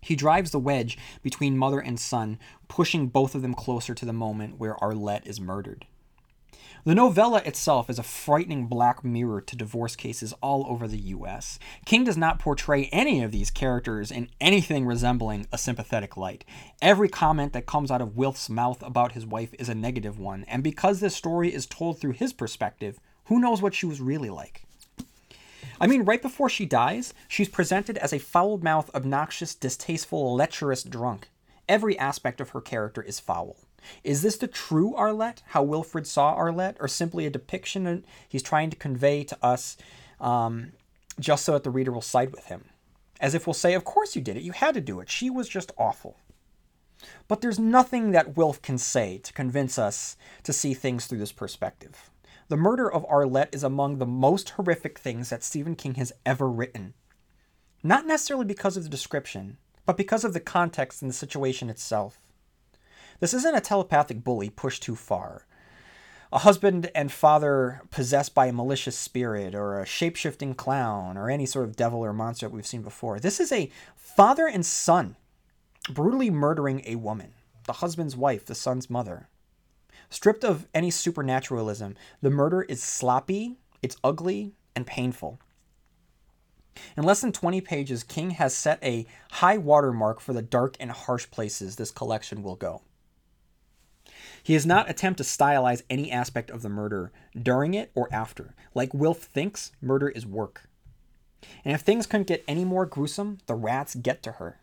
He 0.02 0.16
drives 0.16 0.52
the 0.52 0.60
wedge 0.60 0.98
between 1.22 1.58
mother 1.58 1.80
and 1.80 2.00
son, 2.00 2.40
pushing 2.68 3.08
both 3.08 3.36
of 3.36 3.42
them 3.42 3.54
closer 3.54 3.94
to 3.94 4.06
the 4.06 4.14
moment 4.14 4.58
where 4.58 4.76
Arlette 4.76 5.28
is 5.28 5.40
murdered. 5.40 5.86
The 6.86 6.96
novella 6.96 7.42
itself 7.44 7.90
is 7.90 8.00
a 8.00 8.04
frightening 8.04 8.68
black 8.68 9.04
mirror 9.04 9.42
to 9.42 9.56
divorce 9.58 9.98
cases 9.98 10.34
all 10.42 10.66
over 10.70 10.88
the 10.88 10.98
US. 10.98 11.60
King 11.86 12.06
does 12.06 12.16
not 12.16 12.40
portray 12.40 12.86
any 12.86 13.22
of 13.22 13.32
these 13.32 13.52
characters 13.52 14.12
in 14.12 14.30
anything 14.40 14.86
resembling 14.86 15.46
a 15.52 15.58
sympathetic 15.58 16.16
light. 16.16 16.46
Every 16.82 17.10
comment 17.10 17.52
that 17.52 17.66
comes 17.66 17.92
out 17.92 18.02
of 18.02 18.16
Wilf's 18.16 18.50
mouth 18.50 18.82
about 18.82 19.12
his 19.12 19.26
wife 19.26 19.54
is 19.60 19.68
a 19.68 19.76
negative 19.76 20.18
one, 20.18 20.46
and 20.48 20.64
because 20.64 21.02
this 21.02 21.16
story 21.16 21.54
is 21.54 21.66
told 21.66 22.00
through 22.00 22.14
his 22.14 22.32
perspective, 22.32 23.00
who 23.26 23.40
knows 23.40 23.62
what 23.62 23.74
she 23.74 23.86
was 23.86 24.00
really 24.00 24.30
like? 24.30 24.64
I 25.80 25.88
mean, 25.88 26.04
right 26.04 26.22
before 26.22 26.50
she 26.50 26.66
dies, 26.66 27.14
she's 27.28 27.50
presented 27.50 27.98
as 27.98 28.14
a 28.14 28.20
foul 28.20 28.58
mouthed, 28.58 28.94
obnoxious, 28.94 29.56
distasteful, 29.56 30.36
lecherous 30.36 30.84
drunk. 30.84 31.30
Every 31.68 31.98
aspect 31.98 32.42
of 32.42 32.50
her 32.50 32.62
character 32.62 33.02
is 33.02 33.20
foul. 33.20 33.56
Is 34.04 34.22
this 34.22 34.38
the 34.38 34.48
true 34.48 34.94
Arlette, 34.98 35.42
how 35.48 35.64
Wilfred 35.64 36.06
saw 36.06 36.36
Arlette, 36.36 36.76
or 36.80 36.88
simply 36.88 37.26
a 37.26 37.30
depiction 37.30 38.06
he's 38.28 38.44
trying 38.44 38.70
to 38.72 38.76
convey 38.76 39.24
to 39.24 39.38
us 39.42 39.78
um, 40.20 40.74
just 41.20 41.46
so 41.46 41.54
that 41.54 41.64
the 41.64 41.70
reader 41.70 41.92
will 41.92 42.02
side 42.02 42.32
with 42.32 42.46
him? 42.46 42.66
As 43.22 43.34
if 43.34 43.48
we'll 43.48 43.54
say, 43.54 43.74
Of 43.74 43.86
course 43.86 44.16
you 44.16 44.22
did 44.22 44.38
it, 44.38 44.44
you 44.44 44.52
had 44.52 44.74
to 44.74 44.82
do 44.82 45.00
it, 45.00 45.10
she 45.10 45.30
was 45.30 45.48
just 45.48 45.72
awful. 45.78 46.18
But 47.28 47.42
there's 47.42 47.60
nothing 47.60 48.12
that 48.12 48.36
Wilf 48.36 48.62
can 48.62 48.78
say 48.78 49.20
to 49.20 49.32
convince 49.32 49.80
us 49.80 50.18
to 50.44 50.52
see 50.52 50.74
things 50.74 51.06
through 51.06 51.20
this 51.20 51.32
perspective. 51.32 52.10
The 52.50 52.58
murder 52.58 52.92
of 52.92 53.06
Arlette 53.08 53.54
is 53.54 53.64
among 53.64 54.00
the 54.00 54.08
most 54.08 54.50
horrific 54.50 54.98
things 54.98 55.30
that 55.30 55.44
Stephen 55.44 55.76
King 55.76 55.94
has 55.96 56.12
ever 56.26 56.50
written. 56.50 56.96
Not 57.84 58.08
necessarily 58.08 58.48
because 58.48 58.76
of 58.76 58.82
the 58.82 58.90
description, 58.90 59.58
but 59.86 59.96
because 59.96 60.24
of 60.24 60.34
the 60.34 60.40
context 60.40 61.04
and 61.04 61.10
the 61.10 61.16
situation 61.16 61.70
itself. 61.70 62.20
This 63.20 63.36
isn't 63.36 63.56
a 63.56 63.62
telepathic 63.62 64.24
bully 64.24 64.50
pushed 64.50 64.82
too 64.82 64.96
far, 64.96 65.46
a 66.34 66.40
husband 66.40 66.90
and 66.96 67.12
father 67.12 67.84
possessed 67.92 68.34
by 68.34 68.48
a 68.48 68.54
malicious 68.54 68.98
spirit, 68.98 69.54
or 69.54 69.80
a 69.80 69.86
shape 69.86 70.16
shifting 70.16 70.56
clown, 70.56 71.18
or 71.18 71.30
any 71.30 71.46
sort 71.46 71.66
of 71.66 71.76
devil 71.76 72.00
or 72.04 72.14
monster 72.14 72.48
that 72.48 72.56
we've 72.56 72.66
seen 72.66 72.82
before. 72.82 73.20
This 73.20 73.40
is 73.40 73.52
a 73.52 73.70
father 73.96 74.48
and 74.48 74.66
son 74.66 75.18
brutally 75.88 76.32
murdering 76.32 76.82
a 76.88 76.96
woman, 76.96 77.34
the 77.66 77.74
husband's 77.74 78.18
wife, 78.18 78.44
the 78.44 78.56
son's 78.56 78.90
mother. 78.90 79.29
Stripped 80.10 80.44
of 80.44 80.68
any 80.74 80.90
supernaturalism, 80.90 81.96
the 82.22 82.30
murder 82.30 82.64
is 82.64 82.82
sloppy, 82.82 83.58
it's 83.82 83.98
ugly, 84.04 84.54
and 84.76 84.88
painful. 84.88 85.40
In 86.98 87.04
less 87.04 87.22
than 87.22 87.32
20 87.32 87.62
pages, 87.62 88.04
King 88.04 88.32
has 88.32 88.56
set 88.56 88.84
a 88.84 89.06
high 89.32 89.58
watermark 89.58 90.20
for 90.20 90.34
the 90.34 90.42
dark 90.42 90.78
and 90.80 90.92
harsh 90.92 91.30
places 91.30 91.76
this 91.76 91.92
collection 91.92 92.42
will 92.42 92.56
go. 92.56 92.82
He 94.42 94.54
has 94.54 94.66
not 94.66 94.90
attempted 94.90 95.24
to 95.24 95.30
stylize 95.30 95.84
any 95.90 96.12
aspect 96.12 96.50
of 96.50 96.62
the 96.62 96.70
murder 96.70 97.12
during 97.40 97.74
it 97.74 97.92
or 97.94 98.08
after. 98.12 98.56
Like 98.74 98.94
Wilf 98.94 99.20
thinks, 99.20 99.72
murder 99.82 100.10
is 100.10 100.26
work. 100.26 100.70
And 101.64 101.74
if 101.74 101.82
things 101.82 102.06
couldn't 102.08 102.28
get 102.28 102.44
any 102.48 102.66
more 102.66 102.86
gruesome, 102.86 103.40
the 103.46 103.56
rats 103.56 103.96
get 103.96 104.24
to 104.24 104.34
her. 104.34 104.60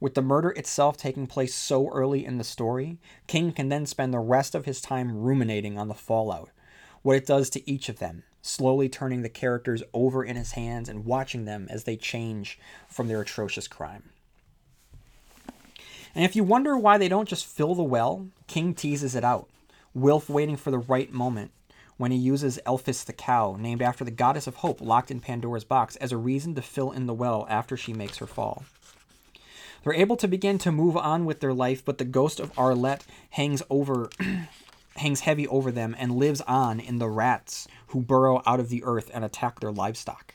With 0.00 0.14
the 0.14 0.22
murder 0.22 0.50
itself 0.50 0.96
taking 0.96 1.26
place 1.26 1.54
so 1.54 1.88
early 1.90 2.24
in 2.24 2.38
the 2.38 2.44
story, 2.44 2.98
King 3.26 3.52
can 3.52 3.68
then 3.68 3.86
spend 3.86 4.12
the 4.12 4.18
rest 4.18 4.54
of 4.54 4.64
his 4.64 4.80
time 4.80 5.16
ruminating 5.16 5.78
on 5.78 5.88
the 5.88 5.94
fallout, 5.94 6.50
what 7.02 7.16
it 7.16 7.26
does 7.26 7.48
to 7.50 7.70
each 7.70 7.88
of 7.88 7.98
them, 7.98 8.24
slowly 8.42 8.88
turning 8.88 9.22
the 9.22 9.28
characters 9.28 9.82
over 9.92 10.24
in 10.24 10.36
his 10.36 10.52
hands 10.52 10.88
and 10.88 11.04
watching 11.04 11.44
them 11.44 11.66
as 11.70 11.84
they 11.84 11.96
change 11.96 12.58
from 12.88 13.08
their 13.08 13.20
atrocious 13.20 13.68
crime. 13.68 14.10
And 16.14 16.24
if 16.24 16.36
you 16.36 16.44
wonder 16.44 16.76
why 16.76 16.98
they 16.98 17.08
don't 17.08 17.28
just 17.28 17.46
fill 17.46 17.74
the 17.74 17.82
well, 17.82 18.28
King 18.46 18.74
teases 18.74 19.14
it 19.14 19.24
out, 19.24 19.48
Wilf 19.94 20.28
waiting 20.28 20.56
for 20.56 20.70
the 20.70 20.78
right 20.78 21.12
moment 21.12 21.52
when 21.96 22.10
he 22.10 22.18
uses 22.18 22.58
Elphis 22.66 23.04
the 23.04 23.12
cow, 23.12 23.56
named 23.58 23.80
after 23.80 24.04
the 24.04 24.10
goddess 24.10 24.48
of 24.48 24.56
hope 24.56 24.80
locked 24.80 25.10
in 25.10 25.20
Pandora's 25.20 25.64
box, 25.64 25.94
as 25.96 26.10
a 26.10 26.16
reason 26.16 26.54
to 26.56 26.62
fill 26.62 26.90
in 26.90 27.06
the 27.06 27.14
well 27.14 27.46
after 27.48 27.76
she 27.76 27.92
makes 27.92 28.18
her 28.18 28.26
fall. 28.26 28.64
They're 29.84 29.92
able 29.92 30.16
to 30.16 30.28
begin 30.28 30.56
to 30.58 30.72
move 30.72 30.96
on 30.96 31.26
with 31.26 31.40
their 31.40 31.52
life, 31.52 31.84
but 31.84 31.98
the 31.98 32.06
ghost 32.06 32.40
of 32.40 32.52
Arlette 32.54 33.02
hangs 33.30 33.62
over 33.68 34.08
hangs 34.96 35.20
heavy 35.20 35.46
over 35.48 35.70
them 35.70 35.94
and 35.98 36.16
lives 36.16 36.40
on 36.42 36.80
in 36.80 36.98
the 36.98 37.08
rats 37.08 37.68
who 37.88 38.00
burrow 38.00 38.42
out 38.46 38.60
of 38.60 38.70
the 38.70 38.82
earth 38.84 39.10
and 39.12 39.24
attack 39.24 39.60
their 39.60 39.72
livestock. 39.72 40.34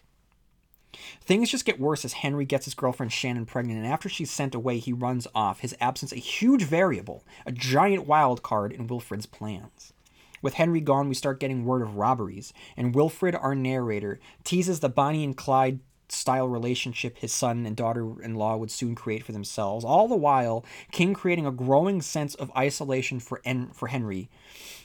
Things 1.22 1.50
just 1.50 1.66
get 1.66 1.80
worse 1.80 2.04
as 2.06 2.14
Henry 2.14 2.46
gets 2.46 2.66
his 2.66 2.74
girlfriend 2.74 3.12
Shannon 3.12 3.46
pregnant, 3.46 3.80
and 3.80 3.88
after 3.88 4.10
she's 4.10 4.32
sent 4.32 4.54
away, 4.54 4.80
he 4.80 4.94
runs 4.94 5.28
off, 5.34 5.62
his 5.62 5.76
absence 5.80 6.12
a 6.12 6.18
huge 6.18 6.64
variable, 6.64 7.24
a 7.46 7.52
giant 7.52 8.06
wild 8.06 8.44
card 8.44 8.72
in 8.72 8.88
Wilfred's 8.88 9.26
plans. 9.26 9.94
With 10.42 10.56
Henry 10.56 10.82
gone, 10.82 11.10
we 11.10 11.16
start 11.16 11.40
getting 11.40 11.66
word 11.66 11.82
of 11.82 11.96
robberies, 11.96 12.54
and 12.78 12.96
Wilfred, 12.96 13.36
our 13.36 13.56
narrator, 13.56 14.20
teases 14.44 14.80
the 14.80 14.90
Bonnie 14.90 15.24
and 15.24 15.36
Clyde 15.36 15.80
style 16.12 16.48
relationship 16.48 17.18
his 17.18 17.34
son 17.34 17.66
and 17.66 17.76
daughter 17.76 18.22
in 18.22 18.36
law 18.36 18.58
would 18.58 18.72
soon 18.72 18.96
create 18.96 19.24
for 19.24 19.32
themselves, 19.32 19.86
all 19.86 20.08
the 20.08 20.16
while 20.16 20.66
King 20.92 21.14
creating 21.14 21.46
a 21.46 21.52
growing 21.52 22.02
sense 22.02 22.36
of 22.36 22.52
isolation 22.56 23.20
for, 23.20 23.42
en- 23.46 23.70
for 23.74 23.88
Henry, 23.88 24.30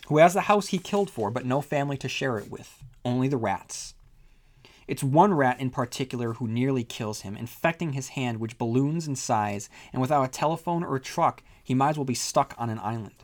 who 0.08 0.18
has 0.18 0.34
the 0.34 0.42
house 0.42 0.68
he 0.68 0.78
killed 0.78 1.10
for, 1.10 1.30
but 1.30 1.46
no 1.46 1.60
family 1.60 1.96
to 1.98 2.08
share 2.08 2.38
it 2.38 2.50
with, 2.50 2.82
only 3.04 3.28
the 3.28 3.36
rats. 3.36 3.94
It's 4.86 5.02
one 5.02 5.32
rat 5.32 5.60
in 5.60 5.70
particular 5.70 6.34
who 6.34 6.46
nearly 6.46 6.84
kills 6.84 7.22
him, 7.22 7.36
infecting 7.36 7.94
his 7.94 8.08
hand, 8.08 8.38
which 8.38 8.58
balloons 8.58 9.08
in 9.08 9.16
size, 9.16 9.70
and 9.92 10.02
without 10.02 10.24
a 10.24 10.28
telephone 10.28 10.84
or 10.84 10.96
a 10.96 11.00
truck, 11.00 11.42
he 11.62 11.74
might 11.74 11.90
as 11.90 11.96
well 11.96 12.04
be 12.04 12.14
stuck 12.14 12.54
on 12.58 12.68
an 12.68 12.78
island. 12.78 13.23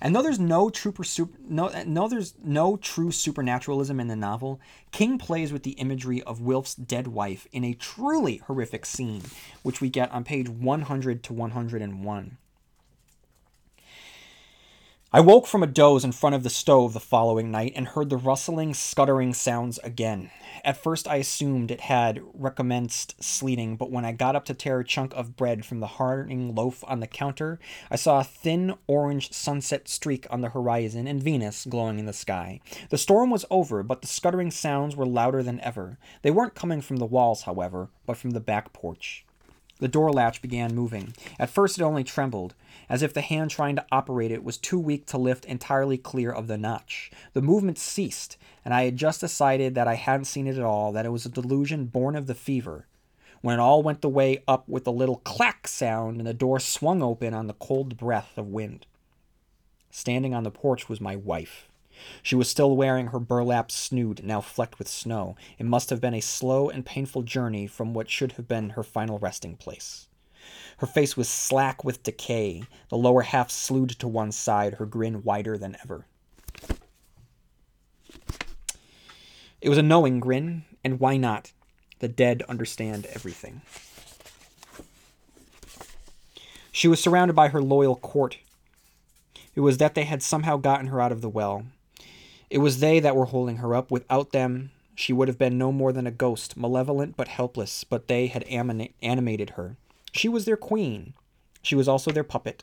And 0.00 0.14
though 0.14 0.22
there's 0.22 0.40
no 0.40 0.70
true 0.70 0.92
super, 1.02 1.38
no, 1.48 1.70
no 1.86 2.08
there's 2.08 2.34
no 2.42 2.76
true 2.76 3.10
supernaturalism 3.10 3.98
in 4.00 4.08
the 4.08 4.16
novel, 4.16 4.60
King 4.92 5.18
plays 5.18 5.52
with 5.52 5.62
the 5.62 5.72
imagery 5.72 6.22
of 6.22 6.40
Wilf's 6.40 6.74
dead 6.74 7.08
wife 7.08 7.46
in 7.52 7.64
a 7.64 7.74
truly 7.74 8.38
horrific 8.46 8.86
scene, 8.86 9.22
which 9.62 9.80
we 9.80 9.88
get 9.88 10.10
on 10.12 10.24
page 10.24 10.48
100 10.48 11.22
to 11.24 11.32
101. 11.32 12.38
I 15.16 15.20
woke 15.20 15.46
from 15.46 15.62
a 15.62 15.66
doze 15.66 16.04
in 16.04 16.12
front 16.12 16.36
of 16.36 16.42
the 16.42 16.50
stove 16.50 16.92
the 16.92 17.00
following 17.00 17.50
night 17.50 17.72
and 17.74 17.88
heard 17.88 18.10
the 18.10 18.18
rustling, 18.18 18.74
scuttering 18.74 19.32
sounds 19.32 19.78
again. 19.78 20.30
At 20.62 20.76
first, 20.76 21.08
I 21.08 21.16
assumed 21.16 21.70
it 21.70 21.80
had 21.80 22.20
recommenced 22.34 23.24
sleeting, 23.24 23.76
but 23.76 23.90
when 23.90 24.04
I 24.04 24.12
got 24.12 24.36
up 24.36 24.44
to 24.44 24.52
tear 24.52 24.80
a 24.80 24.84
chunk 24.84 25.14
of 25.14 25.34
bread 25.34 25.64
from 25.64 25.80
the 25.80 25.86
hardening 25.86 26.54
loaf 26.54 26.84
on 26.86 27.00
the 27.00 27.06
counter, 27.06 27.58
I 27.90 27.96
saw 27.96 28.20
a 28.20 28.24
thin 28.24 28.74
orange 28.86 29.32
sunset 29.32 29.88
streak 29.88 30.26
on 30.28 30.42
the 30.42 30.50
horizon 30.50 31.06
and 31.06 31.22
Venus 31.22 31.64
glowing 31.64 31.98
in 31.98 32.04
the 32.04 32.12
sky. 32.12 32.60
The 32.90 32.98
storm 32.98 33.30
was 33.30 33.46
over, 33.50 33.82
but 33.82 34.02
the 34.02 34.08
scuttering 34.08 34.50
sounds 34.50 34.96
were 34.96 35.06
louder 35.06 35.42
than 35.42 35.60
ever. 35.60 35.96
They 36.20 36.30
weren't 36.30 36.54
coming 36.54 36.82
from 36.82 36.98
the 36.98 37.06
walls, 37.06 37.44
however, 37.44 37.88
but 38.04 38.18
from 38.18 38.32
the 38.32 38.40
back 38.40 38.74
porch. 38.74 39.25
The 39.78 39.88
door 39.88 40.10
latch 40.10 40.40
began 40.40 40.74
moving. 40.74 41.14
At 41.38 41.50
first, 41.50 41.78
it 41.78 41.82
only 41.82 42.02
trembled, 42.02 42.54
as 42.88 43.02
if 43.02 43.12
the 43.12 43.20
hand 43.20 43.50
trying 43.50 43.76
to 43.76 43.84
operate 43.92 44.30
it 44.30 44.42
was 44.42 44.56
too 44.56 44.78
weak 44.78 45.04
to 45.06 45.18
lift 45.18 45.44
entirely 45.44 45.98
clear 45.98 46.32
of 46.32 46.46
the 46.46 46.56
notch. 46.56 47.10
The 47.34 47.42
movement 47.42 47.78
ceased, 47.78 48.38
and 48.64 48.72
I 48.72 48.84
had 48.84 48.96
just 48.96 49.20
decided 49.20 49.74
that 49.74 49.88
I 49.88 49.94
hadn't 49.94 50.24
seen 50.24 50.46
it 50.46 50.56
at 50.56 50.64
all, 50.64 50.92
that 50.92 51.04
it 51.04 51.12
was 51.12 51.26
a 51.26 51.30
delusion 51.30 51.86
born 51.86 52.16
of 52.16 52.26
the 52.26 52.34
fever, 52.34 52.86
when 53.42 53.58
it 53.58 53.62
all 53.62 53.82
went 53.82 54.00
the 54.00 54.08
way 54.08 54.42
up 54.48 54.66
with 54.66 54.86
a 54.86 54.90
little 54.90 55.16
clack 55.16 55.68
sound 55.68 56.18
and 56.18 56.26
the 56.26 56.32
door 56.32 56.58
swung 56.58 57.02
open 57.02 57.34
on 57.34 57.46
the 57.46 57.54
cold 57.54 57.98
breath 57.98 58.38
of 58.38 58.48
wind. 58.48 58.86
Standing 59.90 60.34
on 60.34 60.42
the 60.42 60.50
porch 60.50 60.88
was 60.88 61.00
my 61.00 61.16
wife. 61.16 61.68
She 62.22 62.34
was 62.34 62.48
still 62.48 62.76
wearing 62.76 63.08
her 63.08 63.18
burlap 63.18 63.70
snood, 63.70 64.22
now 64.24 64.40
flecked 64.40 64.78
with 64.78 64.88
snow. 64.88 65.36
It 65.58 65.66
must 65.66 65.90
have 65.90 66.00
been 66.00 66.14
a 66.14 66.20
slow 66.20 66.68
and 66.68 66.84
painful 66.84 67.22
journey 67.22 67.66
from 67.66 67.94
what 67.94 68.10
should 68.10 68.32
have 68.32 68.48
been 68.48 68.70
her 68.70 68.82
final 68.82 69.18
resting 69.18 69.56
place. 69.56 70.08
Her 70.78 70.86
face 70.86 71.16
was 71.16 71.28
slack 71.28 71.84
with 71.84 72.02
decay, 72.02 72.64
the 72.88 72.98
lower 72.98 73.22
half 73.22 73.50
slewed 73.50 73.90
to 73.90 74.08
one 74.08 74.32
side, 74.32 74.74
her 74.74 74.86
grin 74.86 75.22
wider 75.22 75.56
than 75.56 75.76
ever. 75.82 76.06
It 79.60 79.68
was 79.68 79.78
a 79.78 79.82
knowing 79.82 80.20
grin, 80.20 80.64
and 80.84 81.00
why 81.00 81.16
not? 81.16 81.52
The 81.98 82.08
dead 82.08 82.42
understand 82.48 83.06
everything. 83.06 83.62
She 86.70 86.88
was 86.88 87.00
surrounded 87.00 87.34
by 87.34 87.48
her 87.48 87.62
loyal 87.62 87.96
court. 87.96 88.36
It 89.54 89.60
was 89.60 89.78
that 89.78 89.94
they 89.94 90.04
had 90.04 90.22
somehow 90.22 90.58
gotten 90.58 90.88
her 90.88 91.00
out 91.00 91.10
of 91.10 91.22
the 91.22 91.30
well. 91.30 91.64
It 92.48 92.58
was 92.58 92.80
they 92.80 93.00
that 93.00 93.16
were 93.16 93.26
holding 93.26 93.56
her 93.56 93.74
up. 93.74 93.90
Without 93.90 94.30
them, 94.30 94.70
she 94.94 95.12
would 95.12 95.28
have 95.28 95.38
been 95.38 95.58
no 95.58 95.72
more 95.72 95.92
than 95.92 96.06
a 96.06 96.12
ghost, 96.12 96.56
malevolent 96.56 97.16
but 97.16 97.28
helpless, 97.28 97.84
but 97.84 98.08
they 98.08 98.28
had 98.28 98.44
animated 98.44 99.50
her. 99.50 99.76
She 100.12 100.28
was 100.28 100.44
their 100.44 100.56
queen. 100.56 101.14
She 101.60 101.74
was 101.74 101.88
also 101.88 102.10
their 102.10 102.24
puppet. 102.24 102.62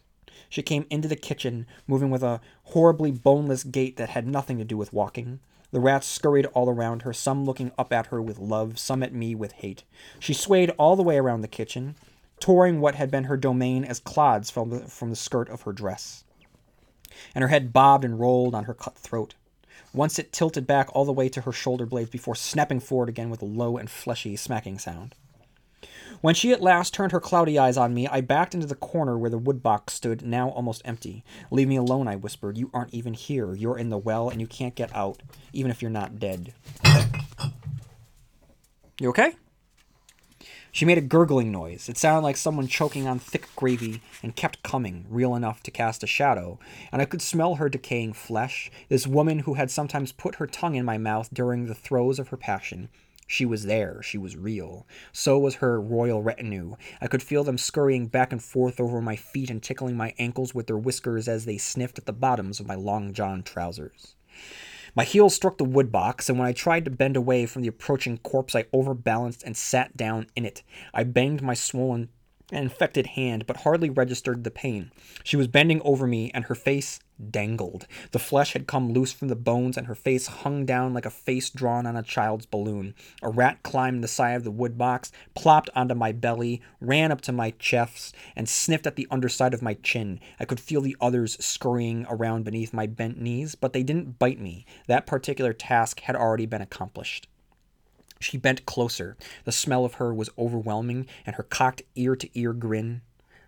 She 0.49 0.61
came 0.61 0.85
into 0.89 1.07
the 1.07 1.15
kitchen, 1.15 1.67
moving 1.87 2.09
with 2.09 2.23
a 2.23 2.39
horribly 2.65 3.11
boneless 3.11 3.63
gait 3.63 3.97
that 3.97 4.09
had 4.09 4.27
nothing 4.27 4.57
to 4.57 4.63
do 4.63 4.77
with 4.77 4.93
walking. 4.93 5.39
The 5.71 5.79
rats 5.79 6.07
scurried 6.07 6.45
all 6.47 6.69
around 6.69 7.01
her, 7.01 7.13
some 7.13 7.45
looking 7.45 7.71
up 7.77 7.91
at 7.91 8.07
her 8.07 8.21
with 8.21 8.39
love, 8.39 8.77
some 8.79 9.03
at 9.03 9.13
me 9.13 9.35
with 9.35 9.53
hate. 9.53 9.83
She 10.19 10.33
swayed 10.33 10.69
all 10.77 10.95
the 10.95 11.03
way 11.03 11.17
around 11.17 11.41
the 11.41 11.47
kitchen, 11.47 11.95
touring 12.39 12.79
what 12.79 12.95
had 12.95 13.09
been 13.09 13.23
her 13.25 13.37
domain 13.37 13.83
as 13.83 13.99
clods 13.99 14.49
from 14.49 14.69
the, 14.69 14.79
from 14.81 15.09
the 15.09 15.15
skirt 15.15 15.49
of 15.49 15.63
her 15.63 15.73
dress. 15.73 16.23
And 17.33 17.41
her 17.41 17.47
head 17.47 17.73
bobbed 17.73 18.05
and 18.05 18.19
rolled 18.19 18.53
on 18.53 18.65
her 18.65 18.73
cut 18.73 18.95
throat. 18.95 19.33
Once 19.93 20.17
it 20.17 20.31
tilted 20.31 20.65
back 20.65 20.89
all 20.93 21.05
the 21.05 21.11
way 21.11 21.29
to 21.29 21.41
her 21.41 21.51
shoulder 21.51 21.85
blades 21.85 22.09
before 22.09 22.35
snapping 22.35 22.79
forward 22.79 23.09
again 23.09 23.29
with 23.29 23.41
a 23.41 23.45
low 23.45 23.77
and 23.77 23.89
fleshy 23.89 24.35
smacking 24.35 24.79
sound. 24.79 25.13
When 26.21 26.33
she 26.33 26.51
at 26.51 26.61
last 26.61 26.93
turned 26.93 27.11
her 27.11 27.19
cloudy 27.19 27.59
eyes 27.59 27.77
on 27.77 27.93
me, 27.93 28.07
I 28.07 28.21
backed 28.21 28.55
into 28.55 28.65
the 28.65 28.75
corner 28.75 29.17
where 29.17 29.29
the 29.29 29.37
wood 29.37 29.61
box 29.61 29.93
stood, 29.93 30.25
now 30.25 30.49
almost 30.49 30.81
empty. 30.85 31.23
Leave 31.51 31.67
me 31.67 31.75
alone, 31.75 32.07
I 32.07 32.15
whispered. 32.15 32.57
You 32.57 32.71
aren't 32.73 32.93
even 32.93 33.13
here. 33.13 33.53
You're 33.53 33.77
in 33.77 33.89
the 33.89 33.97
well, 33.97 34.29
and 34.29 34.39
you 34.39 34.47
can't 34.47 34.73
get 34.73 34.95
out, 34.95 35.21
even 35.51 35.69
if 35.69 35.81
you're 35.81 35.91
not 35.91 36.19
dead. 36.19 36.53
You 39.01 39.09
okay? 39.09 39.35
She 40.73 40.85
made 40.85 40.97
a 40.97 41.01
gurgling 41.01 41.51
noise. 41.51 41.87
It 41.87 41.99
sounded 41.99 42.23
like 42.23 42.35
someone 42.35 42.65
choking 42.65 43.07
on 43.07 43.19
thick 43.19 43.47
gravy 43.55 44.01
and 44.23 44.35
kept 44.35 44.63
coming, 44.63 45.05
real 45.07 45.35
enough 45.35 45.61
to 45.63 45.71
cast 45.71 46.01
a 46.03 46.07
shadow, 46.07 46.57
and 46.91 46.99
I 46.99 47.05
could 47.05 47.21
smell 47.21 47.55
her 47.55 47.69
decaying 47.69 48.13
flesh, 48.13 48.71
this 48.89 49.05
woman 49.05 49.39
who 49.39 49.53
had 49.53 49.69
sometimes 49.69 50.11
put 50.11 50.35
her 50.35 50.47
tongue 50.47 50.73
in 50.73 50.83
my 50.83 50.97
mouth 50.97 51.29
during 51.31 51.67
the 51.67 51.75
throes 51.75 52.17
of 52.17 52.29
her 52.29 52.37
passion. 52.37 52.89
She 53.27 53.45
was 53.45 53.65
there. 53.65 54.01
She 54.01 54.17
was 54.17 54.35
real. 54.35 54.87
So 55.11 55.37
was 55.37 55.55
her 55.55 55.79
royal 55.79 56.23
retinue. 56.23 56.75
I 56.99 57.05
could 57.05 57.21
feel 57.21 57.43
them 57.43 57.59
scurrying 57.59 58.07
back 58.07 58.31
and 58.31 58.43
forth 58.43 58.79
over 58.79 58.99
my 58.99 59.15
feet 59.15 59.51
and 59.51 59.61
tickling 59.61 59.95
my 59.95 60.15
ankles 60.17 60.55
with 60.55 60.65
their 60.65 60.75
whiskers 60.75 61.27
as 61.27 61.45
they 61.45 61.59
sniffed 61.59 61.99
at 61.99 62.07
the 62.07 62.13
bottoms 62.13 62.59
of 62.59 62.65
my 62.65 62.75
long 62.75 63.13
john 63.13 63.43
trousers. 63.43 64.15
My 64.95 65.03
heels 65.03 65.33
struck 65.33 65.57
the 65.57 65.63
wood 65.63 65.91
box, 65.91 66.29
and 66.29 66.37
when 66.37 66.47
I 66.47 66.51
tried 66.51 66.85
to 66.85 66.91
bend 66.91 67.17
away 67.17 67.45
from 67.47 67.63
the 67.63 67.67
approaching 67.67 68.19
corpse, 68.19 68.55
I 68.55 68.65
overbalanced 68.73 69.43
and 69.43 69.57
sat 69.57 69.97
down 69.97 70.27
in 70.35 70.45
it. 70.45 70.61
I 70.93 71.03
banged 71.03 71.41
my 71.41 71.55
swollen 71.55 72.09
and 72.53 72.63
infected 72.63 73.07
hand, 73.07 73.45
but 73.45 73.57
hardly 73.57 73.89
registered 73.89 74.43
the 74.43 74.51
pain. 74.51 74.91
She 75.23 75.35
was 75.35 75.47
bending 75.47 75.81
over 75.81 76.07
me, 76.07 76.31
and 76.33 76.45
her 76.45 76.55
face 76.55 76.99
dangled. 77.29 77.87
The 78.11 78.19
flesh 78.19 78.53
had 78.53 78.67
come 78.67 78.91
loose 78.91 79.11
from 79.11 79.27
the 79.27 79.35
bones, 79.35 79.77
and 79.77 79.87
her 79.87 79.95
face 79.95 80.27
hung 80.27 80.65
down 80.65 80.93
like 80.93 81.05
a 81.05 81.11
face 81.11 81.49
drawn 81.49 81.85
on 81.85 81.95
a 81.95 82.03
child's 82.03 82.45
balloon. 82.45 82.95
A 83.21 83.29
rat 83.29 83.63
climbed 83.63 84.03
the 84.03 84.07
side 84.07 84.35
of 84.35 84.43
the 84.43 84.51
wood 84.51 84.77
box, 84.77 85.11
plopped 85.35 85.69
onto 85.75 85.95
my 85.95 86.11
belly, 86.11 86.61
ran 86.79 87.11
up 87.11 87.21
to 87.21 87.31
my 87.31 87.51
chest, 87.59 88.15
and 88.35 88.49
sniffed 88.49 88.87
at 88.87 88.95
the 88.95 89.07
underside 89.11 89.53
of 89.53 89.61
my 89.61 89.75
chin. 89.75 90.19
I 90.39 90.45
could 90.45 90.59
feel 90.59 90.81
the 90.81 90.97
others 90.99 91.43
scurrying 91.43 92.05
around 92.09 92.43
beneath 92.43 92.73
my 92.73 92.87
bent 92.87 93.19
knees, 93.19 93.55
but 93.55 93.73
they 93.73 93.83
didn't 93.83 94.19
bite 94.19 94.39
me. 94.39 94.65
That 94.87 95.05
particular 95.05 95.53
task 95.53 96.01
had 96.01 96.15
already 96.15 96.45
been 96.45 96.61
accomplished. 96.61 97.27
She 98.23 98.37
bent 98.37 98.65
closer. 98.65 99.17
The 99.43 99.51
smell 99.51 99.85
of 99.85 99.95
her 99.95 100.13
was 100.13 100.29
overwhelming, 100.37 101.07
and 101.25 101.35
her 101.35 101.43
cocked 101.43 101.81
ear 101.95 102.15
to 102.15 102.39
ear 102.39 102.53
grin. 102.53 103.01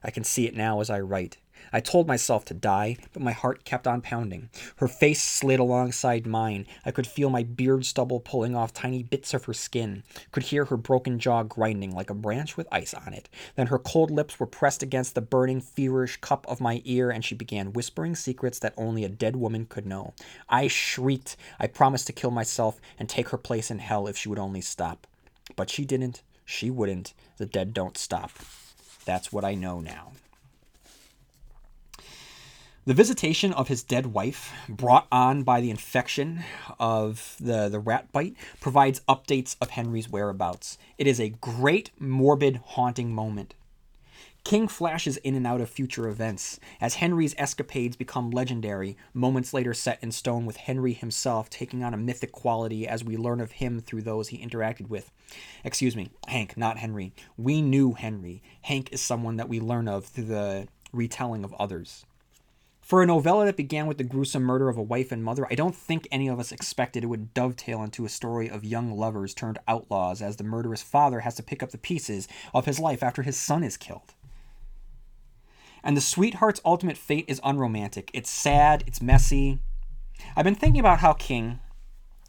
I 0.04 0.12
can 0.12 0.24
see 0.24 0.46
it 0.46 0.56
now 0.56 0.82
as 0.82 0.90
I 0.90 1.00
write. 1.00 1.38
I 1.74 1.80
told 1.80 2.08
myself 2.08 2.46
to 2.46 2.54
die, 2.54 2.98
but 3.14 3.22
my 3.22 3.32
heart 3.32 3.66
kept 3.66 3.88
on 3.88 4.02
pounding. 4.02 4.50
Her 4.78 4.88
face 4.88 5.22
slid 5.22 5.60
alongside 5.60 6.26
mine. 6.26 6.68
I 6.86 6.92
could 6.92 7.08
feel 7.08 7.30
my 7.30 7.44
beard 7.44 7.86
stubble 7.86 8.20
pulling 8.20 8.56
off 8.56 8.74
tiny 8.74 9.04
bits 9.04 9.34
of 9.34 9.46
her 9.46 9.54
skin, 9.54 10.04
could 10.32 10.44
hear 10.44 10.66
her 10.66 10.78
broken 10.78 11.20
jaw 11.20 11.44
grinding 11.44 11.92
like 11.94 12.10
a 12.10 12.14
branch 12.14 12.56
with 12.58 12.68
ice 12.72 12.94
on 12.94 13.14
it. 13.14 13.30
Then 13.56 13.68
her 13.68 13.80
cold 13.80 14.12
lips 14.12 14.40
were 14.40 14.46
pressed 14.46 14.84
against 14.84 15.16
the 15.16 15.22
burning, 15.22 15.62
feverish 15.62 16.18
cup 16.18 16.46
of 16.48 16.62
my 16.62 16.82
ear, 16.86 17.10
and 17.10 17.26
she 17.26 17.36
began 17.36 17.74
whispering 17.74 18.16
secrets 18.16 18.60
that 18.60 18.74
only 18.78 19.04
a 19.04 19.10
dead 19.10 19.36
woman 19.36 19.66
could 19.66 19.86
know. 19.86 20.14
I 20.50 20.68
shrieked. 20.68 21.36
I 21.60 21.68
promised 21.68 22.08
to 22.08 22.14
kill 22.14 22.32
myself 22.32 22.80
and 23.00 23.10
take 23.10 23.30
her 23.30 23.38
place 23.38 23.70
in 23.70 23.80
hell 23.80 24.08
if 24.08 24.18
she 24.18 24.30
would 24.30 24.40
only 24.40 24.62
stop. 24.62 25.08
But 25.56 25.70
she 25.70 25.86
didn't. 25.86 26.22
She 26.46 26.70
wouldn't. 26.70 27.14
The 27.38 27.46
dead 27.46 27.74
don't 27.74 27.98
stop. 27.98 28.32
That's 29.06 29.32
what 29.32 29.46
I 29.46 29.56
know 29.56 29.80
now. 29.80 30.14
The 32.88 32.94
visitation 32.94 33.52
of 33.52 33.68
his 33.68 33.82
dead 33.82 34.14
wife, 34.14 34.54
brought 34.70 35.08
on 35.12 35.42
by 35.42 35.60
the 35.60 35.72
infection 35.72 36.44
of 36.78 37.36
the, 37.40 37.68
the 37.68 37.80
rat 37.80 38.12
bite, 38.12 38.36
provides 38.62 39.02
updates 39.10 39.56
of 39.60 39.72
Henry's 39.72 40.08
whereabouts. 40.08 40.78
It 41.00 41.08
is 41.08 41.20
a 41.20 41.30
great, 41.30 41.90
morbid, 41.98 42.62
haunting 42.64 43.12
moment. 43.12 43.56
King 44.44 44.68
flashes 44.68 45.18
in 45.18 45.34
and 45.34 45.48
out 45.48 45.62
of 45.62 45.70
future 45.72 46.08
events, 46.08 46.60
as 46.80 46.94
Henry's 46.96 47.34
escapades 47.40 47.96
become 47.96 48.30
legendary, 48.30 48.96
moments 49.16 49.52
later 49.52 49.74
set 49.74 49.98
in 50.04 50.12
stone 50.12 50.46
with 50.46 50.58
Henry 50.58 50.94
himself 50.94 51.50
taking 51.50 51.84
on 51.84 51.96
a 51.96 51.98
mythic 51.98 52.32
quality 52.32 52.88
as 52.88 53.04
we 53.04 53.18
learn 53.18 53.42
of 53.42 53.54
him 53.54 53.80
through 53.80 54.04
those 54.04 54.28
he 54.28 54.38
interacted 54.38 54.90
with. 54.90 55.10
Excuse 55.64 55.96
me, 55.96 56.12
Hank, 56.28 56.56
not 56.56 56.78
Henry. 56.78 57.14
We 57.36 57.64
knew 57.64 57.94
Henry. 57.94 58.44
Hank 58.62 58.94
is 58.94 59.02
someone 59.02 59.38
that 59.38 59.50
we 59.50 59.60
learn 59.60 59.88
of 59.88 60.06
through 60.06 60.26
the 60.26 60.68
retelling 60.94 61.44
of 61.44 61.56
others. 61.56 62.06
For 62.86 63.02
a 63.02 63.08
novella 63.08 63.46
that 63.46 63.58
began 63.58 63.88
with 63.88 63.98
the 63.98 64.04
gruesome 64.04 64.44
murder 64.44 64.70
of 64.70 64.78
a 64.78 64.84
wife 64.84 65.12
and 65.12 65.24
mother, 65.24 65.48
I 65.50 65.56
don't 65.56 65.76
think 65.76 66.08
any 66.12 66.28
of 66.28 66.40
us 66.40 66.52
expected 66.52 67.04
it 67.04 67.08
would 67.08 67.34
dovetail 67.34 67.82
into 67.82 68.06
a 68.06 68.10
story 68.10 68.48
of 68.48 68.64
young 68.64 68.96
lovers 68.96 69.34
turned 69.34 69.58
outlaws 69.68 70.22
as 70.22 70.36
the 70.36 70.44
murderous 70.44 70.84
father 70.84 71.22
has 71.22 71.34
to 71.38 71.44
pick 71.44 71.64
up 71.64 71.72
the 71.72 71.80
pieces 71.80 72.28
of 72.54 72.68
his 72.68 72.80
life 72.80 73.02
after 73.02 73.24
his 73.24 73.38
son 73.38 73.64
is 73.64 73.76
killed. 73.76 74.14
And 75.84 75.98
the 75.98 76.02
sweetheart's 76.02 76.62
ultimate 76.64 76.96
fate 76.96 77.26
is 77.28 77.42
unromantic. 77.44 78.12
It's 78.14 78.30
sad, 78.30 78.84
it's 78.86 79.02
messy. 79.02 79.58
I've 80.36 80.46
been 80.46 80.54
thinking 80.54 80.80
about 80.80 81.00
how 81.00 81.14
King 81.14 81.60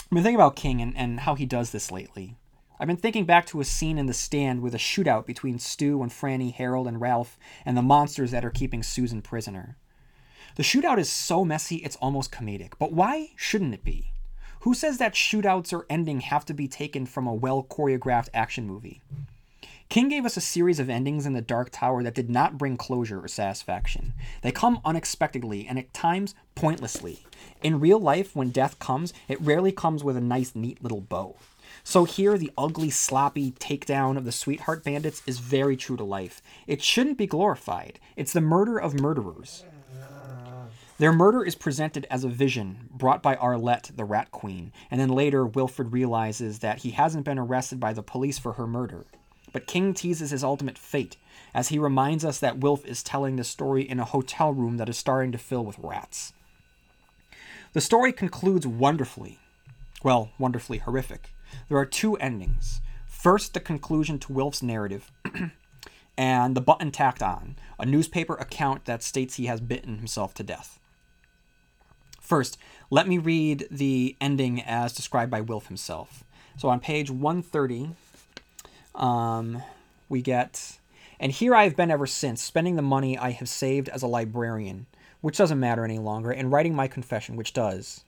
I've 0.04 0.10
been 0.10 0.22
thinking 0.22 0.40
about 0.40 0.56
King 0.56 0.80
and, 0.80 0.96
and 0.96 1.20
how 1.20 1.34
he 1.34 1.44
does 1.44 1.70
this 1.70 1.92
lately. 1.92 2.38
I've 2.80 2.88
been 2.88 2.96
thinking 2.96 3.26
back 3.26 3.44
to 3.48 3.60
a 3.60 3.64
scene 3.64 3.98
in 3.98 4.06
the 4.06 4.14
stand 4.14 4.62
with 4.62 4.74
a 4.74 4.78
shootout 4.78 5.26
between 5.26 5.58
Stu 5.58 6.02
and 6.02 6.10
Frannie, 6.10 6.54
Harold 6.54 6.88
and 6.88 6.98
Ralph, 6.98 7.38
and 7.66 7.76
the 7.76 7.82
monsters 7.82 8.30
that 8.30 8.44
are 8.44 8.50
keeping 8.50 8.82
Susan 8.82 9.20
prisoner. 9.20 9.76
The 10.56 10.62
shootout 10.62 10.96
is 10.96 11.10
so 11.10 11.44
messy, 11.44 11.76
it's 11.76 11.96
almost 11.96 12.32
comedic. 12.32 12.72
But 12.78 12.90
why 12.90 13.32
shouldn't 13.36 13.74
it 13.74 13.84
be? 13.84 14.12
Who 14.60 14.72
says 14.72 14.96
that 14.96 15.12
shootouts 15.12 15.70
or 15.70 15.84
ending 15.90 16.20
have 16.20 16.46
to 16.46 16.54
be 16.54 16.66
taken 16.66 17.04
from 17.04 17.26
a 17.26 17.34
well 17.34 17.62
choreographed 17.62 18.30
action 18.32 18.66
movie? 18.66 19.02
King 19.90 20.08
gave 20.08 20.24
us 20.24 20.38
a 20.38 20.40
series 20.40 20.80
of 20.80 20.88
endings 20.88 21.26
in 21.26 21.34
the 21.34 21.42
Dark 21.42 21.68
Tower 21.70 22.02
that 22.02 22.14
did 22.14 22.30
not 22.30 22.56
bring 22.56 22.78
closure 22.78 23.22
or 23.22 23.28
satisfaction. 23.28 24.14
They 24.40 24.50
come 24.50 24.80
unexpectedly 24.82 25.66
and 25.68 25.78
at 25.78 25.92
times 25.92 26.34
pointlessly. 26.54 27.26
In 27.62 27.78
real 27.78 28.00
life, 28.00 28.34
when 28.34 28.48
death 28.48 28.78
comes, 28.78 29.12
it 29.28 29.40
rarely 29.42 29.72
comes 29.72 30.02
with 30.02 30.16
a 30.16 30.22
nice, 30.22 30.54
neat 30.54 30.82
little 30.82 31.02
bow. 31.02 31.36
So 31.84 32.04
here, 32.04 32.38
the 32.38 32.50
ugly, 32.56 32.88
sloppy 32.88 33.52
takedown 33.52 34.16
of 34.16 34.24
the 34.24 34.32
sweetheart 34.32 34.84
bandits 34.84 35.22
is 35.26 35.38
very 35.38 35.76
true 35.76 35.98
to 35.98 36.04
life. 36.04 36.40
It 36.66 36.82
shouldn't 36.82 37.18
be 37.18 37.26
glorified. 37.26 38.00
It's 38.16 38.32
the 38.32 38.40
murder 38.40 38.78
of 38.78 38.98
murderers. 38.98 39.64
Their 40.98 41.12
murder 41.12 41.44
is 41.44 41.54
presented 41.54 42.06
as 42.10 42.24
a 42.24 42.28
vision 42.28 42.88
brought 42.90 43.22
by 43.22 43.36
Arlette, 43.36 43.94
the 43.94 44.06
Rat 44.06 44.30
Queen, 44.30 44.72
and 44.90 44.98
then 44.98 45.10
later 45.10 45.44
Wilfred 45.44 45.92
realizes 45.92 46.60
that 46.60 46.78
he 46.78 46.92
hasn't 46.92 47.26
been 47.26 47.38
arrested 47.38 47.78
by 47.78 47.92
the 47.92 48.02
police 48.02 48.38
for 48.38 48.54
her 48.54 48.66
murder. 48.66 49.04
But 49.52 49.66
King 49.66 49.92
teases 49.92 50.30
his 50.30 50.42
ultimate 50.42 50.78
fate, 50.78 51.18
as 51.52 51.68
he 51.68 51.78
reminds 51.78 52.24
us 52.24 52.38
that 52.38 52.60
Wilf 52.60 52.86
is 52.86 53.02
telling 53.02 53.36
the 53.36 53.44
story 53.44 53.82
in 53.82 54.00
a 54.00 54.06
hotel 54.06 54.54
room 54.54 54.78
that 54.78 54.88
is 54.88 54.96
starting 54.96 55.32
to 55.32 55.38
fill 55.38 55.66
with 55.66 55.78
rats. 55.78 56.32
The 57.74 57.82
story 57.82 58.10
concludes 58.10 58.66
wonderfully. 58.66 59.38
Well, 60.02 60.30
wonderfully 60.38 60.78
horrific. 60.78 61.34
There 61.68 61.76
are 61.76 61.84
two 61.84 62.16
endings. 62.16 62.80
First, 63.06 63.52
the 63.52 63.60
conclusion 63.60 64.18
to 64.20 64.32
Wilf's 64.32 64.62
narrative, 64.62 65.12
and 66.16 66.56
the 66.56 66.62
button 66.62 66.90
tacked 66.90 67.22
on, 67.22 67.56
a 67.78 67.84
newspaper 67.84 68.34
account 68.36 68.86
that 68.86 69.02
states 69.02 69.34
he 69.34 69.44
has 69.44 69.60
bitten 69.60 69.98
himself 69.98 70.32
to 70.34 70.42
death. 70.42 70.80
First, 72.26 72.58
let 72.90 73.06
me 73.06 73.18
read 73.18 73.68
the 73.70 74.16
ending 74.20 74.60
as 74.60 74.92
described 74.92 75.30
by 75.30 75.40
Wilf 75.40 75.68
himself. 75.68 76.24
So 76.56 76.68
on 76.68 76.80
page 76.80 77.08
130, 77.08 77.90
um, 78.96 79.62
we 80.08 80.22
get, 80.22 80.78
and 81.20 81.30
here 81.30 81.54
I 81.54 81.62
have 81.62 81.76
been 81.76 81.92
ever 81.92 82.06
since, 82.06 82.42
spending 82.42 82.74
the 82.74 82.82
money 82.82 83.16
I 83.16 83.30
have 83.30 83.48
saved 83.48 83.88
as 83.90 84.02
a 84.02 84.08
librarian, 84.08 84.86
which 85.20 85.36
doesn't 85.38 85.60
matter 85.60 85.84
any 85.84 86.00
longer, 86.00 86.32
and 86.32 86.50
writing 86.50 86.74
my 86.74 86.88
confession, 86.88 87.36
which 87.36 87.52
does. 87.52 88.02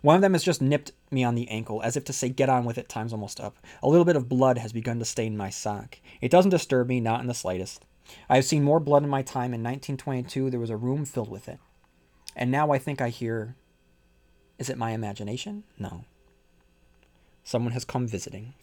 One 0.00 0.14
of 0.14 0.22
them 0.22 0.34
has 0.34 0.44
just 0.44 0.62
nipped 0.62 0.92
me 1.10 1.24
on 1.24 1.34
the 1.34 1.48
ankle, 1.48 1.82
as 1.82 1.96
if 1.96 2.04
to 2.04 2.12
say, 2.12 2.28
Get 2.28 2.48
on 2.48 2.64
with 2.64 2.78
it, 2.78 2.88
time's 2.88 3.12
almost 3.12 3.40
up. 3.40 3.56
A 3.82 3.88
little 3.88 4.04
bit 4.04 4.14
of 4.14 4.28
blood 4.28 4.58
has 4.58 4.72
begun 4.72 5.00
to 5.00 5.04
stain 5.04 5.36
my 5.36 5.50
sock. 5.50 5.98
It 6.20 6.30
doesn't 6.30 6.50
disturb 6.50 6.86
me, 6.86 7.00
not 7.00 7.20
in 7.20 7.26
the 7.26 7.34
slightest. 7.34 7.84
I 8.28 8.36
have 8.36 8.44
seen 8.44 8.62
more 8.62 8.78
blood 8.78 9.02
in 9.02 9.08
my 9.08 9.22
time. 9.22 9.52
In 9.52 9.64
1922, 9.64 10.50
there 10.50 10.60
was 10.60 10.70
a 10.70 10.76
room 10.76 11.04
filled 11.04 11.30
with 11.30 11.48
it. 11.48 11.58
And 12.36 12.50
now 12.50 12.70
I 12.70 12.78
think 12.78 13.00
I 13.00 13.08
hear. 13.08 13.56
Is 14.58 14.68
it 14.68 14.78
my 14.78 14.90
imagination? 14.90 15.64
No. 15.78 16.04
Someone 17.44 17.72
has 17.72 17.84
come 17.84 18.06
visiting. 18.06 18.54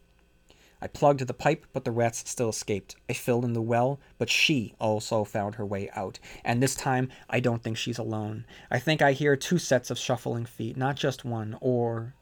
I 0.79 0.87
plugged 0.87 1.25
the 1.25 1.33
pipe, 1.33 1.65
but 1.73 1.85
the 1.85 1.91
rats 1.91 2.29
still 2.29 2.49
escaped. 2.49 2.95
I 3.09 3.13
filled 3.13 3.45
in 3.45 3.53
the 3.53 3.61
well, 3.61 3.99
but 4.19 4.29
she 4.29 4.75
also 4.79 5.23
found 5.23 5.55
her 5.55 5.65
way 5.65 5.89
out. 5.95 6.19
And 6.45 6.61
this 6.61 6.75
time, 6.75 7.09
I 7.29 7.39
don't 7.39 7.63
think 7.63 7.77
she's 7.77 7.97
alone. 7.97 8.45
I 8.69 8.77
think 8.77 9.01
I 9.01 9.13
hear 9.13 9.35
two 9.35 9.57
sets 9.57 9.89
of 9.89 9.97
shuffling 9.97 10.45
feet, 10.45 10.77
not 10.77 10.95
just 10.95 11.25
one, 11.25 11.57
or 11.61 12.13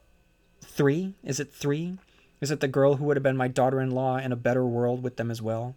three? 0.64 1.16
Is 1.24 1.40
it 1.40 1.52
three? 1.52 1.98
Is 2.40 2.50
it 2.52 2.62
the 2.62 2.68
girl 2.68 2.96
who 2.96 3.06
would 3.06 3.18
have 3.18 3.24
been 3.24 3.38
my 3.38 3.48
daughter 3.48 3.82
in 3.82 3.92
law 3.92 4.18
in 4.18 4.32
a 4.32 4.38
better 4.38 4.66
world 4.66 5.04
with 5.04 5.18
them 5.18 5.32
as 5.32 5.42
well? 5.42 5.76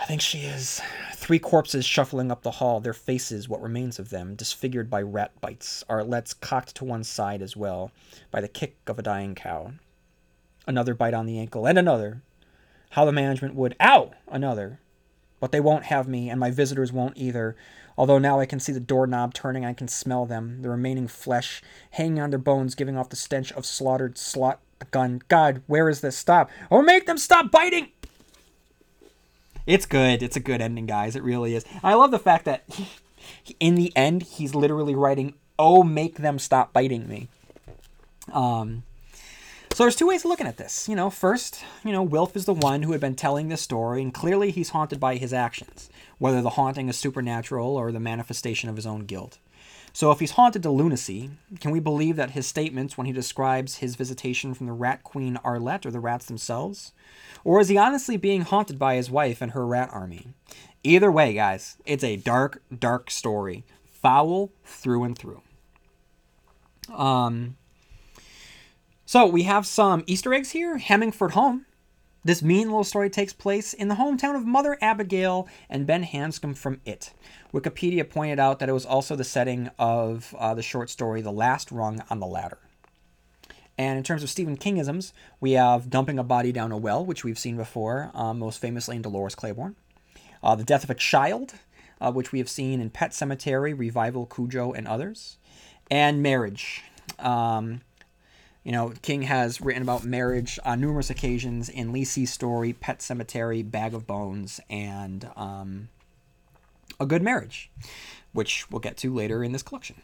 I 0.00 0.04
think 0.04 0.20
she 0.20 0.40
is. 0.40 0.80
Three 1.22 1.38
corpses 1.38 1.84
shuffling 1.84 2.32
up 2.32 2.42
the 2.42 2.50
hall, 2.50 2.80
their 2.80 2.92
faces, 2.92 3.48
what 3.48 3.62
remains 3.62 4.00
of 4.00 4.10
them, 4.10 4.34
disfigured 4.34 4.90
by 4.90 5.02
rat 5.02 5.30
bites, 5.40 5.84
Arlettes 5.88 6.34
cocked 6.34 6.74
to 6.74 6.84
one 6.84 7.04
side 7.04 7.42
as 7.42 7.56
well, 7.56 7.92
by 8.32 8.40
the 8.40 8.48
kick 8.48 8.76
of 8.88 8.98
a 8.98 9.02
dying 9.02 9.36
cow. 9.36 9.74
Another 10.66 10.94
bite 10.94 11.14
on 11.14 11.26
the 11.26 11.38
ankle, 11.38 11.64
and 11.64 11.78
another. 11.78 12.22
How 12.90 13.04
the 13.04 13.12
management 13.12 13.54
would, 13.54 13.76
ow! 13.80 14.10
Another. 14.26 14.80
But 15.38 15.52
they 15.52 15.60
won't 15.60 15.84
have 15.84 16.08
me, 16.08 16.28
and 16.28 16.40
my 16.40 16.50
visitors 16.50 16.92
won't 16.92 17.16
either. 17.16 17.54
Although 17.96 18.18
now 18.18 18.40
I 18.40 18.46
can 18.46 18.58
see 18.58 18.72
the 18.72 18.80
doorknob 18.80 19.32
turning, 19.32 19.64
I 19.64 19.74
can 19.74 19.86
smell 19.86 20.26
them, 20.26 20.62
the 20.62 20.70
remaining 20.70 21.06
flesh 21.06 21.62
hanging 21.92 22.18
on 22.18 22.30
their 22.30 22.40
bones, 22.40 22.74
giving 22.74 22.96
off 22.98 23.10
the 23.10 23.16
stench 23.16 23.52
of 23.52 23.64
slaughtered 23.64 24.18
slot 24.18 24.58
gun. 24.90 25.22
God, 25.28 25.62
where 25.68 25.88
is 25.88 26.00
this? 26.00 26.16
Stop! 26.16 26.50
Or 26.68 26.82
make 26.82 27.06
them 27.06 27.16
stop 27.16 27.52
biting! 27.52 27.90
It's 29.66 29.86
good. 29.86 30.22
It's 30.22 30.36
a 30.36 30.40
good 30.40 30.60
ending, 30.60 30.86
guys. 30.86 31.16
It 31.16 31.22
really 31.22 31.54
is. 31.54 31.64
I 31.82 31.94
love 31.94 32.10
the 32.10 32.18
fact 32.18 32.44
that 32.46 32.64
he, 32.68 32.88
in 33.60 33.74
the 33.74 33.94
end, 33.96 34.22
he's 34.22 34.54
literally 34.54 34.94
writing, 34.94 35.34
"Oh, 35.58 35.82
make 35.82 36.16
them 36.16 36.38
stop 36.38 36.72
biting 36.72 37.08
me." 37.08 37.28
Um, 38.32 38.82
so 39.72 39.84
there's 39.84 39.96
two 39.96 40.08
ways 40.08 40.24
of 40.24 40.28
looking 40.28 40.46
at 40.46 40.58
this. 40.58 40.88
You 40.88 40.96
know, 40.96 41.08
first, 41.08 41.64
you 41.84 41.92
know, 41.92 42.02
Wilf 42.02 42.36
is 42.36 42.44
the 42.44 42.52
one 42.52 42.82
who 42.82 42.92
had 42.92 43.00
been 43.00 43.14
telling 43.14 43.48
this 43.48 43.62
story, 43.62 44.02
and 44.02 44.12
clearly 44.12 44.50
he's 44.50 44.70
haunted 44.70 45.00
by 45.00 45.16
his 45.16 45.32
actions, 45.32 45.88
whether 46.18 46.42
the 46.42 46.50
haunting 46.50 46.88
is 46.88 46.98
supernatural 46.98 47.76
or 47.76 47.90
the 47.90 48.00
manifestation 48.00 48.68
of 48.68 48.76
his 48.76 48.86
own 48.86 49.06
guilt. 49.06 49.38
So 49.92 50.10
if 50.10 50.20
he's 50.20 50.32
haunted 50.32 50.62
to 50.62 50.70
lunacy, 50.70 51.30
can 51.60 51.70
we 51.70 51.80
believe 51.80 52.16
that 52.16 52.30
his 52.30 52.46
statements 52.46 52.96
when 52.96 53.06
he 53.06 53.12
describes 53.12 53.76
his 53.76 53.94
visitation 53.94 54.54
from 54.54 54.66
the 54.66 54.72
rat 54.72 55.02
queen 55.04 55.38
Arlette 55.44 55.84
or 55.84 55.90
the 55.90 56.00
rats 56.00 56.26
themselves? 56.26 56.92
Or 57.44 57.60
is 57.60 57.68
he 57.68 57.76
honestly 57.76 58.16
being 58.16 58.42
haunted 58.42 58.78
by 58.78 58.96
his 58.96 59.10
wife 59.10 59.42
and 59.42 59.52
her 59.52 59.66
rat 59.66 59.90
army? 59.92 60.28
Either 60.82 61.12
way, 61.12 61.34
guys, 61.34 61.76
it's 61.84 62.04
a 62.04 62.16
dark, 62.16 62.62
dark 62.76 63.10
story. 63.10 63.64
Foul 63.90 64.50
through 64.64 65.04
and 65.04 65.16
through. 65.16 65.42
Um, 66.92 67.56
so 69.04 69.26
we 69.26 69.44
have 69.44 69.66
some 69.66 70.02
Easter 70.06 70.32
eggs 70.32 70.50
here. 70.50 70.78
Hemingford 70.78 71.32
Home. 71.32 71.66
This 72.24 72.40
mean 72.40 72.68
little 72.68 72.84
story 72.84 73.10
takes 73.10 73.32
place 73.32 73.72
in 73.72 73.88
the 73.88 73.96
hometown 73.96 74.36
of 74.36 74.46
Mother 74.46 74.78
Abigail 74.80 75.48
and 75.68 75.86
Ben 75.86 76.04
Hanscom 76.04 76.56
from 76.56 76.80
It. 76.84 77.12
Wikipedia 77.52 78.08
pointed 78.08 78.38
out 78.38 78.60
that 78.60 78.68
it 78.68 78.72
was 78.72 78.86
also 78.86 79.16
the 79.16 79.24
setting 79.24 79.70
of 79.76 80.32
uh, 80.38 80.54
the 80.54 80.62
short 80.62 80.88
story 80.88 81.20
The 81.20 81.32
Last 81.32 81.72
Rung 81.72 82.00
on 82.08 82.20
the 82.20 82.26
Ladder. 82.26 82.58
And 83.76 83.98
in 83.98 84.04
terms 84.04 84.22
of 84.22 84.30
Stephen 84.30 84.56
Kingisms, 84.56 85.12
we 85.40 85.52
have 85.52 85.90
Dumping 85.90 86.20
a 86.20 86.22
Body 86.22 86.52
Down 86.52 86.70
a 86.70 86.76
Well, 86.76 87.04
which 87.04 87.24
we've 87.24 87.38
seen 87.38 87.56
before, 87.56 88.12
um, 88.14 88.38
most 88.38 88.60
famously 88.60 88.94
in 88.94 89.02
Dolores 89.02 89.34
Claiborne. 89.34 89.74
Uh, 90.44 90.54
the 90.54 90.62
Death 90.64 90.84
of 90.84 90.90
a 90.90 90.94
Child, 90.94 91.54
uh, 92.00 92.12
which 92.12 92.30
we 92.30 92.38
have 92.38 92.48
seen 92.48 92.80
in 92.80 92.90
Pet 92.90 93.10
Sematary, 93.10 93.76
Revival, 93.76 94.26
Cujo, 94.26 94.72
and 94.72 94.86
others. 94.86 95.38
And 95.90 96.22
Marriage. 96.22 96.82
Um, 97.18 97.80
you 98.64 98.72
know, 98.72 98.92
King 99.02 99.22
has 99.22 99.60
written 99.60 99.82
about 99.82 100.04
marriage 100.04 100.58
on 100.64 100.80
numerous 100.80 101.10
occasions 101.10 101.68
in 101.68 101.92
Lisey's 101.92 102.32
story, 102.32 102.72
Pet 102.72 103.00
Sematary, 103.00 103.68
Bag 103.68 103.94
of 103.94 104.06
Bones, 104.06 104.60
and 104.70 105.28
um, 105.36 105.88
A 107.00 107.06
Good 107.06 107.22
Marriage, 107.22 107.70
which 108.32 108.70
we'll 108.70 108.80
get 108.80 108.96
to 108.98 109.12
later 109.12 109.42
in 109.42 109.52
this 109.52 109.62
collection. 109.62 110.00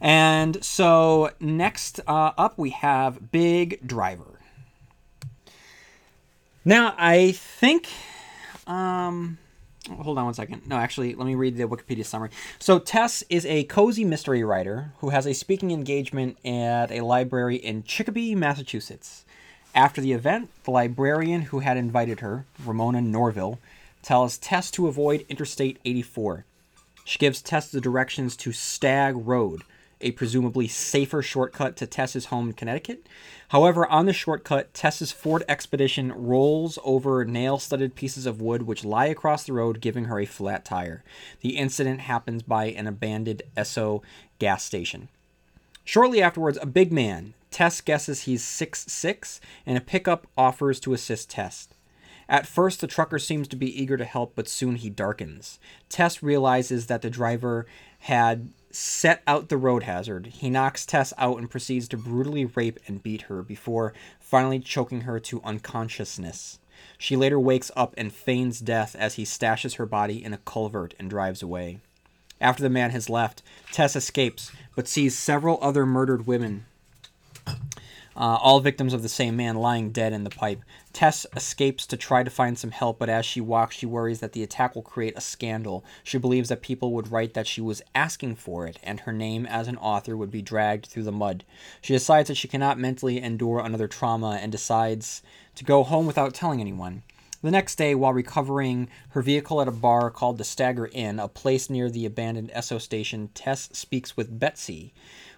And 0.00 0.64
so 0.64 1.30
next 1.40 2.00
uh, 2.06 2.32
up, 2.36 2.58
we 2.58 2.70
have 2.70 3.32
Big 3.32 3.84
Driver. 3.86 4.38
Now, 6.64 6.94
I 6.96 7.32
think. 7.32 7.88
Um, 8.66 9.38
hold 9.90 10.18
on 10.18 10.24
one 10.24 10.34
second. 10.34 10.66
No, 10.66 10.76
actually, 10.76 11.14
let 11.14 11.26
me 11.26 11.34
read 11.34 11.56
the 11.56 11.64
Wikipedia 11.64 12.04
summary. 12.04 12.30
So, 12.58 12.78
Tess 12.78 13.22
is 13.28 13.44
a 13.46 13.64
cozy 13.64 14.04
mystery 14.04 14.42
writer 14.44 14.92
who 14.98 15.10
has 15.10 15.26
a 15.26 15.34
speaking 15.34 15.70
engagement 15.70 16.38
at 16.44 16.90
a 16.90 17.02
library 17.02 17.56
in 17.56 17.82
Chicopee, 17.84 18.34
Massachusetts. 18.34 19.24
After 19.74 20.00
the 20.00 20.12
event, 20.12 20.50
the 20.64 20.70
librarian 20.70 21.42
who 21.42 21.58
had 21.58 21.76
invited 21.76 22.20
her, 22.20 22.44
Ramona 22.64 23.00
Norville, 23.00 23.58
tells 24.02 24.38
Tess 24.38 24.70
to 24.72 24.86
avoid 24.86 25.26
Interstate 25.28 25.78
84. 25.84 26.44
She 27.04 27.18
gives 27.18 27.42
Tess 27.42 27.70
the 27.70 27.80
directions 27.80 28.36
to 28.36 28.52
Stag 28.52 29.14
Road, 29.16 29.62
a 30.00 30.12
presumably 30.12 30.68
safer 30.68 31.22
shortcut 31.22 31.76
to 31.76 31.86
Tess's 31.86 32.26
home 32.26 32.48
in 32.48 32.52
Connecticut. 32.54 33.08
However, 33.48 33.86
on 33.86 34.06
the 34.06 34.12
shortcut, 34.12 34.74
Tess's 34.74 35.12
Ford 35.12 35.44
Expedition 35.48 36.12
rolls 36.12 36.78
over 36.84 37.24
nail 37.24 37.58
studded 37.58 37.94
pieces 37.94 38.26
of 38.26 38.40
wood 38.40 38.62
which 38.62 38.84
lie 38.84 39.06
across 39.06 39.44
the 39.44 39.52
road, 39.52 39.80
giving 39.80 40.06
her 40.06 40.18
a 40.18 40.26
flat 40.26 40.64
tire. 40.64 41.04
The 41.40 41.56
incident 41.56 42.00
happens 42.00 42.42
by 42.42 42.66
an 42.66 42.86
abandoned 42.86 43.42
Esso 43.56 44.02
gas 44.38 44.64
station. 44.64 45.08
Shortly 45.84 46.22
afterwards, 46.22 46.58
a 46.60 46.66
big 46.66 46.92
man, 46.92 47.34
Tess 47.50 47.80
guesses 47.80 48.22
he's 48.22 48.42
six 48.42 48.84
six, 48.86 49.40
and 49.64 49.78
a 49.78 49.82
pickup 49.82 50.26
offers 50.36 50.80
to 50.80 50.94
assist 50.94 51.30
Tess. 51.30 51.68
At 52.28 52.46
first, 52.46 52.80
the 52.80 52.86
trucker 52.86 53.18
seems 53.18 53.46
to 53.48 53.56
be 53.56 53.80
eager 53.80 53.96
to 53.96 54.04
help, 54.04 54.34
but 54.34 54.48
soon 54.48 54.76
he 54.76 54.88
darkens. 54.88 55.58
Tess 55.88 56.22
realizes 56.22 56.86
that 56.86 57.02
the 57.02 57.10
driver 57.10 57.66
had 58.00 58.48
set 58.74 59.22
out 59.26 59.48
the 59.48 59.56
road 59.56 59.84
hazard. 59.84 60.26
He 60.26 60.50
knocks 60.50 60.84
Tess 60.84 61.12
out 61.16 61.38
and 61.38 61.50
proceeds 61.50 61.88
to 61.88 61.96
brutally 61.96 62.44
rape 62.44 62.78
and 62.86 63.02
beat 63.02 63.22
her 63.22 63.42
before 63.42 63.94
finally 64.18 64.58
choking 64.58 65.02
her 65.02 65.20
to 65.20 65.42
unconsciousness. 65.42 66.58
She 66.98 67.16
later 67.16 67.38
wakes 67.38 67.70
up 67.76 67.94
and 67.96 68.12
feigns 68.12 68.60
death 68.60 68.96
as 68.98 69.14
he 69.14 69.24
stashes 69.24 69.76
her 69.76 69.86
body 69.86 70.22
in 70.22 70.32
a 70.32 70.38
culvert 70.38 70.94
and 70.98 71.08
drives 71.08 71.42
away. 71.42 71.80
After 72.40 72.62
the 72.62 72.70
man 72.70 72.90
has 72.90 73.08
left, 73.08 73.42
Tess 73.70 73.94
escapes, 73.94 74.50
but 74.74 74.88
sees 74.88 75.16
several 75.16 75.58
other 75.62 75.86
murdered 75.86 76.26
women 76.26 76.66
uh, 78.16 78.38
all 78.40 78.60
victims 78.60 78.92
of 78.92 79.02
the 79.02 79.08
same 79.08 79.36
man 79.36 79.56
lying 79.56 79.90
dead 79.90 80.12
in 80.12 80.24
the 80.24 80.30
pipe. 80.30 80.62
Tess 80.92 81.26
escapes 81.34 81.86
to 81.86 81.96
try 81.96 82.22
to 82.22 82.30
find 82.30 82.58
some 82.58 82.70
help, 82.70 82.98
but 82.98 83.08
as 83.08 83.26
she 83.26 83.40
walks, 83.40 83.76
she 83.76 83.86
worries 83.86 84.20
that 84.20 84.32
the 84.32 84.42
attack 84.42 84.74
will 84.74 84.82
create 84.82 85.16
a 85.16 85.20
scandal. 85.20 85.84
She 86.02 86.18
believes 86.18 86.48
that 86.48 86.62
people 86.62 86.92
would 86.92 87.10
write 87.10 87.34
that 87.34 87.46
she 87.46 87.60
was 87.60 87.82
asking 87.94 88.36
for 88.36 88.66
it, 88.66 88.78
and 88.82 89.00
her 89.00 89.12
name 89.12 89.46
as 89.46 89.68
an 89.68 89.76
author 89.78 90.16
would 90.16 90.30
be 90.30 90.42
dragged 90.42 90.86
through 90.86 91.02
the 91.02 91.12
mud. 91.12 91.44
She 91.80 91.92
decides 91.92 92.28
that 92.28 92.36
she 92.36 92.48
cannot 92.48 92.78
mentally 92.78 93.20
endure 93.20 93.58
another 93.58 93.88
trauma 93.88 94.38
and 94.40 94.52
decides 94.52 95.22
to 95.56 95.64
go 95.64 95.82
home 95.82 96.06
without 96.06 96.34
telling 96.34 96.60
anyone. 96.60 97.02
The 97.44 97.50
next 97.50 97.74
day, 97.76 97.94
while 97.94 98.14
recovering 98.14 98.88
her 99.10 99.20
vehicle 99.20 99.60
at 99.60 99.68
a 99.68 99.70
bar 99.70 100.10
called 100.10 100.38
the 100.38 100.44
Stagger 100.44 100.88
Inn, 100.92 101.18
a 101.18 101.28
place 101.28 101.68
near 101.68 101.90
the 101.90 102.06
abandoned 102.06 102.50
Esso 102.52 102.80
station, 102.80 103.28
Tess 103.34 103.68
speaks 103.70 104.16
with 104.16 104.38
Betsy, 104.38 104.94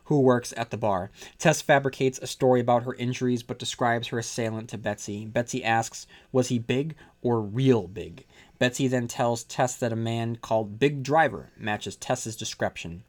who 0.07 0.21
works 0.21 0.55
at 0.57 0.71
the 0.71 0.77
bar. 0.77 1.11
Tess 1.39 1.61
fabricates 1.61 2.19
a 2.21 2.27
story 2.27 2.61
about 2.61 2.85
her 2.85 2.95
injuries 2.95 3.43
but 3.43 3.59
describes 3.59 4.09
her 4.09 4.19
assailant 4.19 4.69
to 4.71 4.79
Betsy. 4.79 5.27
Betsy 5.27 5.63
asks, 5.63 6.07
Was 6.33 6.49
he 6.49 6.59
big 6.59 6.95
or 7.23 7.41
real 7.41 7.89
big? 7.89 8.25
Betsy 8.59 8.89
then 8.89 9.09
tells 9.09 9.45
Tess 9.45 9.77
that 9.77 9.93
a 9.93 9.97
man 9.97 10.37
called 10.37 10.79
Big 10.79 11.03
Driver 11.03 11.51
matches 11.57 11.97
Tess's 11.97 12.37
description. 12.37 13.03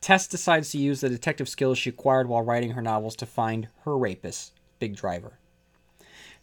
Tess 0.00 0.26
decides 0.26 0.70
to 0.70 0.78
use 0.78 1.00
the 1.00 1.08
detective 1.08 1.48
skills 1.48 1.78
she 1.78 1.90
acquired 1.90 2.28
while 2.28 2.42
writing 2.42 2.72
her 2.72 2.82
novels 2.82 3.16
to 3.16 3.26
find 3.26 3.68
her 3.84 3.96
rapist, 3.96 4.52
Big 4.78 4.96
Driver. 4.96 5.38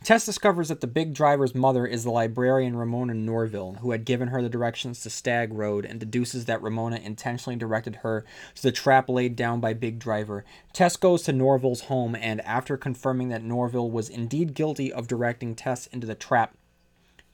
Tess 0.03 0.25
discovers 0.25 0.69
that 0.69 0.81
the 0.81 0.87
big 0.87 1.13
driver's 1.13 1.53
mother 1.53 1.85
is 1.85 2.03
the 2.03 2.09
librarian 2.09 2.75
Ramona 2.75 3.13
Norville, 3.13 3.73
who 3.81 3.91
had 3.91 4.03
given 4.03 4.29
her 4.29 4.41
the 4.41 4.49
directions 4.49 5.01
to 5.01 5.11
Stag 5.11 5.53
Road, 5.53 5.85
and 5.85 5.99
deduces 5.99 6.45
that 6.45 6.61
Ramona 6.63 6.95
intentionally 6.95 7.55
directed 7.55 7.97
her 7.97 8.25
to 8.55 8.63
the 8.63 8.71
trap 8.71 9.09
laid 9.09 9.35
down 9.35 9.59
by 9.59 9.73
Big 9.73 9.99
Driver. 9.99 10.43
Tess 10.73 10.95
goes 10.97 11.21
to 11.23 11.31
Norville's 11.31 11.81
home, 11.81 12.15
and 12.15 12.41
after 12.41 12.77
confirming 12.77 13.29
that 13.29 13.43
Norville 13.43 13.91
was 13.91 14.09
indeed 14.09 14.55
guilty 14.55 14.91
of 14.91 15.07
directing 15.07 15.53
Tess 15.53 15.85
into 15.87 16.07
the 16.07 16.15
trap, 16.15 16.55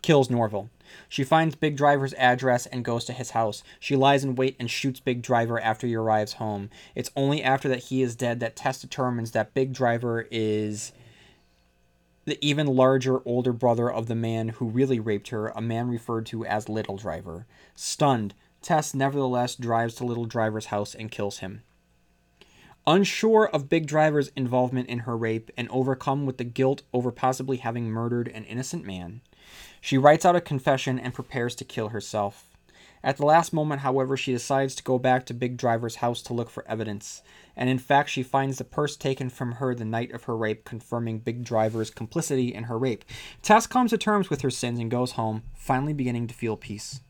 kills 0.02 0.30
Norville. 0.30 0.70
She 1.08 1.24
finds 1.24 1.56
Big 1.56 1.78
Driver's 1.78 2.14
address 2.16 2.66
and 2.66 2.84
goes 2.84 3.06
to 3.06 3.14
his 3.14 3.32
house. 3.32 3.64
She 3.80 3.96
lies 3.96 4.26
in 4.26 4.36
wait 4.36 4.58
and 4.60 4.70
shoots 4.70 5.00
Big 5.00 5.22
Driver 5.22 5.58
after 5.58 5.88
he 5.88 5.96
arrives 5.96 6.34
home. 6.34 6.70
It's 6.96 7.12
only 7.16 7.42
after 7.42 7.70
that 7.70 7.86
he 7.86 8.02
is 8.02 8.18
dead 8.18 8.42
that 8.42 8.58
Tess 8.58 8.82
determines 8.82 9.32
that 9.32 9.54
Big 9.54 9.72
Driver 9.72 10.28
is 10.30 10.92
the 12.28 12.38
even 12.46 12.68
larger 12.68 13.22
older 13.26 13.54
brother 13.54 13.90
of 13.90 14.08
the 14.08 14.16
man 14.16 14.50
who 14.50 14.68
really 14.68 15.00
raped 15.00 15.30
her, 15.30 15.48
a 15.48 15.62
man 15.62 15.88
referred 15.88 16.26
to 16.26 16.46
as 16.46 16.68
Little 16.68 16.98
Driver. 16.98 17.48
Stunned, 17.74 18.36
Tess 18.62 18.94
nevertheless 18.94 19.56
drives 19.56 19.96
to 19.96 20.06
Little 20.06 20.26
Driver's 20.26 20.66
house 20.66 20.94
and 20.94 21.10
kills 21.10 21.38
him. 21.38 21.64
Unsure 22.86 23.48
of 23.48 23.70
Big 23.70 23.88
Driver's 23.88 24.30
involvement 24.36 24.90
in 24.90 25.00
her 25.00 25.16
rape 25.16 25.50
and 25.56 25.70
overcome 25.70 26.26
with 26.26 26.38
the 26.38 26.44
guilt 26.44 26.82
over 26.92 27.14
possibly 27.14 27.58
having 27.58 27.90
murdered 27.90 28.28
an 28.28 28.44
innocent 28.44 28.86
man, 28.86 29.22
she 29.80 29.98
writes 29.98 30.26
out 30.26 30.36
a 30.36 30.42
confession 30.42 31.00
and 31.00 31.14
prepares 31.14 31.56
to 31.56 31.64
kill 31.64 31.90
herself. 31.90 32.58
At 33.04 33.16
the 33.16 33.26
last 33.26 33.54
moment, 33.54 33.82
however, 33.82 34.18
she 34.18 34.34
decides 34.34 34.76
to 34.76 34.84
go 34.84 35.00
back 35.00 35.26
to 35.28 35.34
Big 35.34 35.56
Driver's 35.56 35.98
house 35.98 36.22
to 36.24 36.34
look 36.34 36.50
for 36.50 36.68
evidence, 36.68 37.22
and 37.58 37.70
in 37.70 37.80
fact, 37.80 38.10
she 38.10 38.24
finds 38.24 38.60
the 38.60 38.64
purse 38.64 38.96
taken 38.96 39.30
from 39.30 39.54
her 39.54 39.76
the 39.76 39.84
night 39.84 40.12
of 40.14 40.26
her 40.26 40.38
rape, 40.38 40.64
confirming 40.64 41.20
Big 41.20 41.44
Driver's 41.44 41.90
complicity 41.90 42.54
in 42.54 42.66
her 42.66 42.78
rape. 42.78 43.04
Tess 43.42 43.68
comes 43.68 43.90
to 43.90 43.98
terms 43.98 44.30
with 44.30 44.42
her 44.42 44.52
sins 44.52 44.80
and 44.80 44.92
goes 44.92 45.14
home, 45.14 45.44
finally 45.56 45.94
beginning 45.94 46.28
to 46.28 46.34
feel 46.36 46.56
peace 46.56 47.02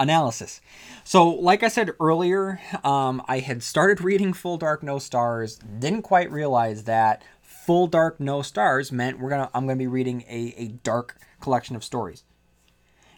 analysis. 0.00 0.60
So, 1.04 1.28
like 1.28 1.62
I 1.62 1.68
said 1.68 1.92
earlier, 2.00 2.58
um, 2.82 3.22
I 3.28 3.38
had 3.38 3.62
started 3.62 4.02
reading 4.02 4.32
Full 4.32 4.56
Dark 4.56 4.82
No 4.82 4.98
Stars, 4.98 5.56
didn't 5.56 6.02
quite 6.02 6.32
realize 6.32 6.84
that 6.84 7.22
Full 7.42 7.86
Dark 7.86 8.18
No 8.18 8.42
Stars 8.42 8.90
meant 8.90 9.20
we're 9.20 9.30
gonna 9.30 9.50
I'm 9.54 9.66
gonna 9.66 9.76
be 9.76 9.86
reading 9.86 10.22
a, 10.22 10.54
a 10.56 10.68
dark 10.68 11.18
collection 11.40 11.76
of 11.76 11.84
stories. 11.84 12.24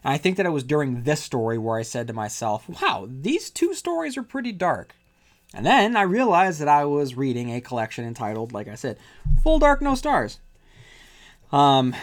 And 0.05 0.13
I 0.13 0.19
think 0.19 0.37
that 0.37 0.47
it 0.47 0.51
was 0.51 0.65
during 0.65 1.05
this 1.05 1.23
story 1.23 1.57
where 1.57 1.79
I 1.79 1.83
said 1.83 2.09
to 2.09 2.13
myself, 2.13 2.69
wow, 2.83 3.09
these 3.09 3.51
two 3.51 3.73
stories 3.73 4.17
are 4.17 4.25
pretty 4.25 4.51
dark. 4.51 4.97
And 5.55 5.67
then 5.67 5.97
I 5.97 6.03
realized 6.03 6.61
that 6.61 6.69
I 6.69 6.85
was 6.85 7.15
reading 7.15 7.53
a 7.55 7.61
collection 7.61 8.05
entitled, 8.05 8.53
like 8.53 8.69
I 8.69 8.75
said, 8.75 8.99
Full 9.43 9.59
Dark 9.59 9.83
No 9.83 9.95
Stars. 9.95 10.38
Um, 11.51 11.95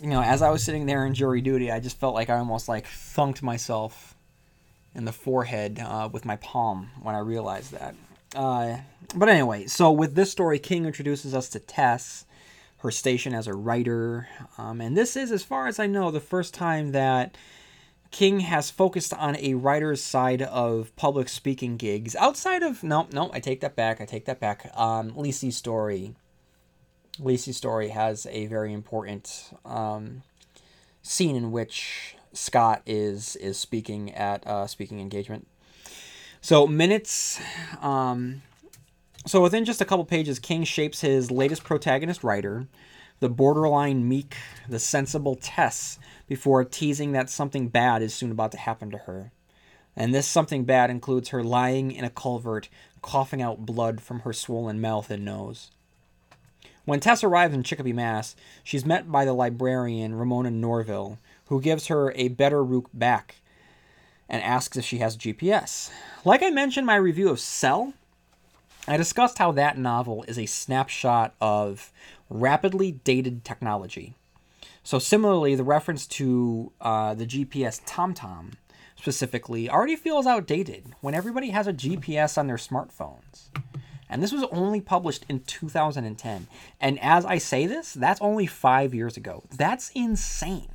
you 0.00 0.08
know, 0.08 0.22
as 0.22 0.40
I 0.42 0.50
was 0.50 0.64
sitting 0.64 0.86
there 0.86 1.04
in 1.04 1.14
jury 1.14 1.40
duty, 1.40 1.70
I 1.70 1.80
just 1.80 1.98
felt 1.98 2.14
like 2.14 2.30
I 2.30 2.38
almost 2.38 2.68
like 2.68 2.86
thunked 2.86 3.42
myself 3.42 4.14
in 4.94 5.04
the 5.04 5.12
forehead 5.12 5.78
uh, 5.80 6.08
with 6.10 6.24
my 6.24 6.36
palm 6.36 6.90
when 7.02 7.14
I 7.14 7.18
realized 7.18 7.72
that. 7.72 7.94
Uh, 8.34 8.78
but 9.14 9.28
anyway, 9.28 9.66
so 9.66 9.92
with 9.92 10.14
this 10.14 10.30
story, 10.30 10.58
King 10.58 10.86
introduces 10.86 11.34
us 11.34 11.48
to 11.50 11.58
Tess, 11.58 12.24
her 12.78 12.90
station 12.90 13.34
as 13.34 13.46
a 13.46 13.54
writer, 13.54 14.28
um, 14.58 14.80
and 14.80 14.96
this 14.96 15.16
is, 15.16 15.30
as 15.30 15.42
far 15.42 15.66
as 15.66 15.78
I 15.78 15.86
know, 15.86 16.10
the 16.10 16.20
first 16.20 16.54
time 16.54 16.92
that 16.92 17.36
King 18.14 18.38
has 18.38 18.70
focused 18.70 19.12
on 19.12 19.36
a 19.38 19.54
writer's 19.54 20.00
side 20.00 20.40
of 20.40 20.94
public 20.94 21.28
speaking 21.28 21.76
gigs 21.76 22.14
outside 22.14 22.62
of 22.62 22.84
no, 22.84 23.08
no, 23.12 23.28
I 23.32 23.40
take 23.40 23.60
that 23.62 23.74
back. 23.74 24.00
I 24.00 24.04
take 24.04 24.26
that 24.26 24.38
back. 24.38 24.70
Um, 24.78 25.10
Lisey's 25.14 25.56
story. 25.56 26.14
Lisey's 27.18 27.56
story 27.56 27.88
has 27.88 28.28
a 28.30 28.46
very 28.46 28.72
important 28.72 29.50
um, 29.64 30.22
scene 31.02 31.34
in 31.34 31.50
which 31.50 32.14
Scott 32.32 32.82
is 32.86 33.34
is 33.34 33.58
speaking 33.58 34.14
at 34.14 34.44
a 34.46 34.68
speaking 34.68 35.00
engagement. 35.00 35.48
So 36.40 36.68
minutes. 36.68 37.40
Um, 37.82 38.42
so 39.26 39.42
within 39.42 39.64
just 39.64 39.80
a 39.80 39.84
couple 39.84 40.04
pages, 40.04 40.38
King 40.38 40.62
shapes 40.62 41.00
his 41.00 41.32
latest 41.32 41.64
protagonist 41.64 42.22
writer, 42.22 42.68
the 43.24 43.30
borderline 43.30 44.06
meek, 44.06 44.36
the 44.68 44.78
sensible 44.78 45.34
Tess, 45.34 45.98
before 46.28 46.62
teasing 46.62 47.12
that 47.12 47.30
something 47.30 47.68
bad 47.68 48.02
is 48.02 48.12
soon 48.12 48.30
about 48.30 48.52
to 48.52 48.58
happen 48.58 48.90
to 48.90 48.98
her. 48.98 49.32
And 49.96 50.14
this 50.14 50.26
something 50.26 50.64
bad 50.64 50.90
includes 50.90 51.30
her 51.30 51.42
lying 51.42 51.90
in 51.90 52.04
a 52.04 52.10
culvert, 52.10 52.68
coughing 53.00 53.40
out 53.40 53.64
blood 53.64 54.02
from 54.02 54.20
her 54.20 54.34
swollen 54.34 54.78
mouth 54.78 55.10
and 55.10 55.24
nose. 55.24 55.70
When 56.84 57.00
Tess 57.00 57.24
arrives 57.24 57.54
in 57.54 57.62
Chicopee, 57.62 57.94
Mass, 57.94 58.36
she's 58.62 58.84
met 58.84 59.10
by 59.10 59.24
the 59.24 59.32
librarian 59.32 60.14
Ramona 60.14 60.50
Norville, 60.50 61.18
who 61.46 61.62
gives 61.62 61.86
her 61.86 62.12
a 62.16 62.28
better 62.28 62.62
route 62.62 62.90
back 62.92 63.36
and 64.28 64.42
asks 64.42 64.76
if 64.76 64.84
she 64.84 64.98
has 64.98 65.16
GPS. 65.16 65.90
Like 66.26 66.42
I 66.42 66.50
mentioned 66.50 66.82
in 66.82 66.88
my 66.88 66.96
review 66.96 67.30
of 67.30 67.40
Cell, 67.40 67.94
I 68.86 68.98
discussed 68.98 69.38
how 69.38 69.50
that 69.52 69.78
novel 69.78 70.26
is 70.28 70.38
a 70.38 70.44
snapshot 70.44 71.34
of 71.40 71.90
rapidly 72.28 72.92
dated 72.92 73.44
technology. 73.44 74.14
So, 74.82 74.98
similarly, 74.98 75.54
the 75.54 75.64
reference 75.64 76.06
to 76.08 76.72
uh, 76.80 77.14
the 77.14 77.26
GPS 77.26 77.82
TomTom 77.84 78.52
specifically 78.96 79.68
already 79.68 79.96
feels 79.96 80.26
outdated 80.26 80.94
when 81.00 81.14
everybody 81.14 81.50
has 81.50 81.66
a 81.66 81.72
GPS 81.72 82.38
on 82.38 82.46
their 82.46 82.56
smartphones. 82.56 83.48
And 84.08 84.22
this 84.22 84.32
was 84.32 84.44
only 84.52 84.80
published 84.80 85.24
in 85.28 85.40
2010. 85.40 86.46
And 86.80 86.98
as 87.00 87.24
I 87.24 87.38
say 87.38 87.66
this, 87.66 87.92
that's 87.92 88.20
only 88.20 88.46
five 88.46 88.94
years 88.94 89.16
ago. 89.16 89.42
That's 89.56 89.90
insane. 89.94 90.68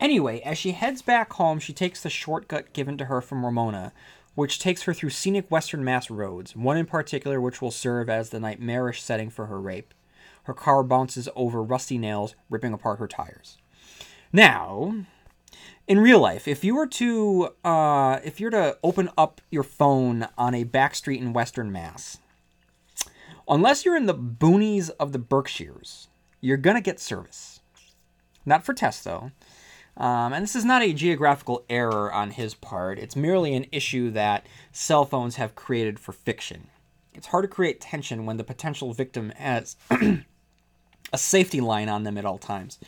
Anyway, 0.00 0.40
as 0.40 0.58
she 0.58 0.72
heads 0.72 1.02
back 1.02 1.32
home, 1.32 1.58
she 1.58 1.72
takes 1.72 2.02
the 2.02 2.10
shortcut 2.10 2.72
given 2.72 2.98
to 2.98 3.06
her 3.06 3.20
from 3.20 3.44
Ramona, 3.44 3.92
which 4.38 4.60
takes 4.60 4.82
her 4.82 4.94
through 4.94 5.10
scenic 5.10 5.50
Western 5.50 5.82
Mass 5.82 6.10
roads, 6.10 6.54
one 6.54 6.76
in 6.76 6.86
particular 6.86 7.40
which 7.40 7.60
will 7.60 7.72
serve 7.72 8.08
as 8.08 8.30
the 8.30 8.38
nightmarish 8.38 9.02
setting 9.02 9.30
for 9.30 9.46
her 9.46 9.60
rape. 9.60 9.92
Her 10.44 10.54
car 10.54 10.84
bounces 10.84 11.28
over 11.34 11.60
rusty 11.60 11.98
nails, 11.98 12.36
ripping 12.48 12.72
apart 12.72 13.00
her 13.00 13.08
tires. 13.08 13.58
Now, 14.32 14.94
in 15.88 15.98
real 15.98 16.20
life, 16.20 16.46
if 16.46 16.62
you 16.62 16.76
were 16.76 16.86
to 16.86 17.48
uh, 17.64 18.20
if 18.22 18.38
you're 18.38 18.52
to 18.52 18.78
open 18.84 19.10
up 19.18 19.40
your 19.50 19.64
phone 19.64 20.28
on 20.38 20.54
a 20.54 20.62
back 20.62 20.94
street 20.94 21.20
in 21.20 21.32
Western 21.32 21.72
Mass, 21.72 22.18
unless 23.48 23.84
you're 23.84 23.96
in 23.96 24.06
the 24.06 24.14
boonies 24.14 24.88
of 25.00 25.10
the 25.10 25.18
Berkshires, 25.18 26.06
you're 26.40 26.56
gonna 26.56 26.80
get 26.80 27.00
service. 27.00 27.58
Not 28.46 28.64
for 28.64 28.72
Tess 28.72 29.02
though. 29.02 29.32
Um, 29.98 30.32
and 30.32 30.44
this 30.44 30.54
is 30.54 30.64
not 30.64 30.82
a 30.82 30.92
geographical 30.92 31.64
error 31.68 32.12
on 32.12 32.30
his 32.30 32.54
part, 32.54 33.00
it's 33.00 33.16
merely 33.16 33.54
an 33.54 33.66
issue 33.72 34.10
that 34.12 34.46
cell 34.70 35.04
phones 35.04 35.36
have 35.36 35.56
created 35.56 35.98
for 35.98 36.12
fiction. 36.12 36.68
It's 37.14 37.26
hard 37.26 37.42
to 37.42 37.48
create 37.48 37.80
tension 37.80 38.24
when 38.24 38.36
the 38.36 38.44
potential 38.44 38.92
victim 38.92 39.30
has 39.36 39.76
a 39.90 41.18
safety 41.18 41.60
line 41.60 41.88
on 41.88 42.04
them 42.04 42.16
at 42.16 42.24
all 42.24 42.38
times. 42.38 42.78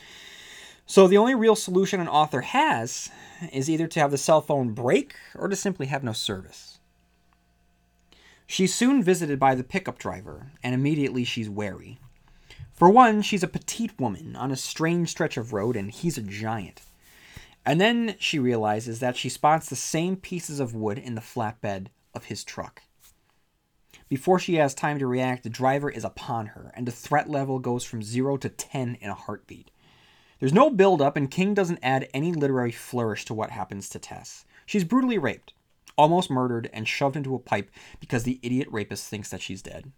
So 0.85 1.05
the 1.05 1.17
only 1.17 1.35
real 1.35 1.55
solution 1.55 1.99
an 1.99 2.07
author 2.07 2.41
has 2.41 3.09
is 3.51 3.69
either 3.69 3.87
to 3.87 3.99
have 3.99 4.11
the 4.11 4.17
cell 4.17 4.39
phone 4.39 4.69
break 4.69 5.15
or 5.35 5.49
to 5.49 5.55
simply 5.55 5.87
have 5.87 6.05
no 6.05 6.13
service. 6.13 6.79
She's 8.47 8.73
soon 8.73 9.03
visited 9.03 9.37
by 9.37 9.55
the 9.55 9.63
pickup 9.63 9.97
driver, 9.97 10.51
and 10.63 10.73
immediately 10.73 11.25
she's 11.25 11.49
wary. 11.49 11.99
For 12.73 12.89
one, 12.89 13.21
she's 13.21 13.43
a 13.43 13.47
petite 13.47 13.99
woman 13.99 14.35
on 14.35 14.51
a 14.51 14.57
strange 14.57 15.09
stretch 15.09 15.35
of 15.35 15.51
road, 15.51 15.75
and 15.75 15.91
he's 15.91 16.17
a 16.17 16.21
giant. 16.21 16.81
And 17.65 17.79
then 17.79 18.15
she 18.19 18.39
realizes 18.39 18.99
that 18.99 19.15
she 19.15 19.29
spots 19.29 19.69
the 19.69 19.75
same 19.75 20.15
pieces 20.15 20.59
of 20.59 20.73
wood 20.73 20.97
in 20.97 21.15
the 21.15 21.21
flatbed 21.21 21.87
of 22.13 22.25
his 22.25 22.43
truck. 22.43 22.81
Before 24.09 24.39
she 24.39 24.55
has 24.55 24.73
time 24.73 24.99
to 24.99 25.07
react, 25.07 25.43
the 25.43 25.49
driver 25.49 25.89
is 25.89 26.03
upon 26.03 26.47
her, 26.47 26.71
and 26.75 26.85
the 26.85 26.91
threat 26.91 27.29
level 27.29 27.59
goes 27.59 27.85
from 27.85 28.03
0 28.03 28.37
to 28.37 28.49
10 28.49 28.97
in 28.99 29.09
a 29.09 29.13
heartbeat. 29.13 29.71
There's 30.39 30.53
no 30.53 30.69
build 30.69 31.01
up, 31.01 31.15
and 31.15 31.29
King 31.29 31.53
doesn't 31.53 31.79
add 31.83 32.09
any 32.13 32.33
literary 32.33 32.71
flourish 32.71 33.25
to 33.25 33.33
what 33.33 33.51
happens 33.51 33.87
to 33.89 33.99
Tess. 33.99 34.43
She's 34.65 34.83
brutally 34.83 35.17
raped, 35.17 35.53
almost 35.97 36.31
murdered, 36.31 36.69
and 36.73 36.87
shoved 36.87 37.15
into 37.15 37.35
a 37.35 37.39
pipe 37.39 37.69
because 37.99 38.23
the 38.23 38.39
idiot 38.41 38.67
rapist 38.71 39.07
thinks 39.07 39.29
that 39.29 39.41
she's 39.41 39.61
dead. 39.61 39.91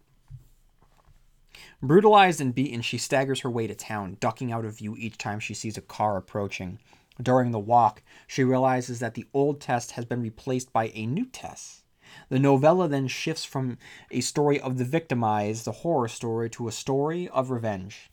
Brutalized 1.82 2.42
and 2.42 2.54
beaten, 2.54 2.82
she 2.82 2.98
staggers 2.98 3.40
her 3.42 3.50
way 3.50 3.68
to 3.68 3.76
town, 3.76 4.18
ducking 4.20 4.52
out 4.52 4.66
of 4.66 4.78
view 4.78 4.96
each 4.98 5.18
time 5.18 5.40
she 5.40 5.54
sees 5.54 5.78
a 5.78 5.82
car 5.82 6.18
approaching. 6.18 6.78
During 7.22 7.52
the 7.52 7.60
walk, 7.60 8.02
she 8.28 8.44
realizes 8.44 9.00
that 9.00 9.14
the 9.14 9.28
old 9.34 9.62
Tess 9.62 9.92
has 9.92 10.06
been 10.06 10.22
replaced 10.22 10.74
by 10.74 10.92
a 10.94 11.06
new 11.06 11.26
Tess. 11.26 11.84
The 12.30 12.40
novella 12.40 12.88
then 12.88 13.08
shifts 13.08 13.46
from 13.46 13.78
a 14.12 14.22
story 14.22 14.60
of 14.60 14.78
the 14.78 14.86
victimized, 14.86 15.66
the 15.66 15.72
horror 15.72 16.08
story, 16.08 16.50
to 16.52 16.68
a 16.68 16.72
story 16.72 17.30
of 17.30 17.50
revenge. 17.50 18.12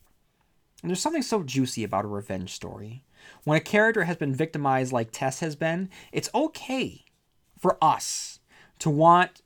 And 0.81 0.89
there's 0.89 1.01
something 1.01 1.21
so 1.21 1.43
juicy 1.43 1.83
about 1.83 2.05
a 2.05 2.09
revenge 2.09 2.53
story. 2.53 3.03
When 3.43 3.57
a 3.57 3.61
character 3.61 4.05
has 4.05 4.17
been 4.17 4.33
victimized 4.33 4.91
like 4.91 5.11
Tess 5.11 5.39
has 5.39 5.55
been, 5.55 5.89
it's 6.11 6.29
okay 6.33 7.05
for 7.59 7.77
us 7.83 8.39
to 8.79 8.89
want 8.89 9.41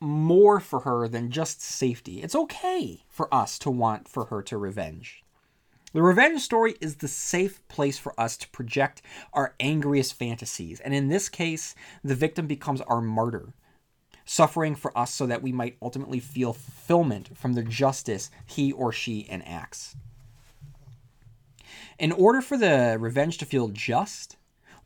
more 0.00 0.60
for 0.60 0.80
her 0.80 1.08
than 1.08 1.30
just 1.30 1.60
safety. 1.60 2.22
It's 2.22 2.34
okay 2.34 3.02
for 3.08 3.32
us 3.32 3.58
to 3.60 3.70
want 3.70 4.08
for 4.08 4.26
her 4.26 4.42
to 4.42 4.56
revenge. 4.56 5.24
The 5.92 6.02
revenge 6.02 6.40
story 6.40 6.74
is 6.80 6.96
the 6.96 7.08
safe 7.08 7.66
place 7.68 7.98
for 7.98 8.18
us 8.18 8.36
to 8.38 8.48
project 8.48 9.02
our 9.34 9.54
angriest 9.60 10.14
fantasies, 10.14 10.80
and 10.80 10.94
in 10.94 11.08
this 11.08 11.28
case, 11.28 11.74
the 12.02 12.14
victim 12.14 12.46
becomes 12.46 12.80
our 12.82 13.02
martyr, 13.02 13.52
suffering 14.24 14.74
for 14.74 14.96
us 14.96 15.12
so 15.12 15.26
that 15.26 15.42
we 15.42 15.52
might 15.52 15.76
ultimately 15.82 16.18
feel 16.18 16.54
fulfillment 16.54 17.36
from 17.36 17.52
the 17.52 17.62
justice 17.62 18.30
he 18.46 18.72
or 18.72 18.90
she 18.90 19.26
enacts. 19.28 19.94
In 21.98 22.10
order 22.10 22.40
for 22.40 22.56
the 22.56 22.96
revenge 22.98 23.36
to 23.38 23.44
feel 23.44 23.68
just, 23.68 24.36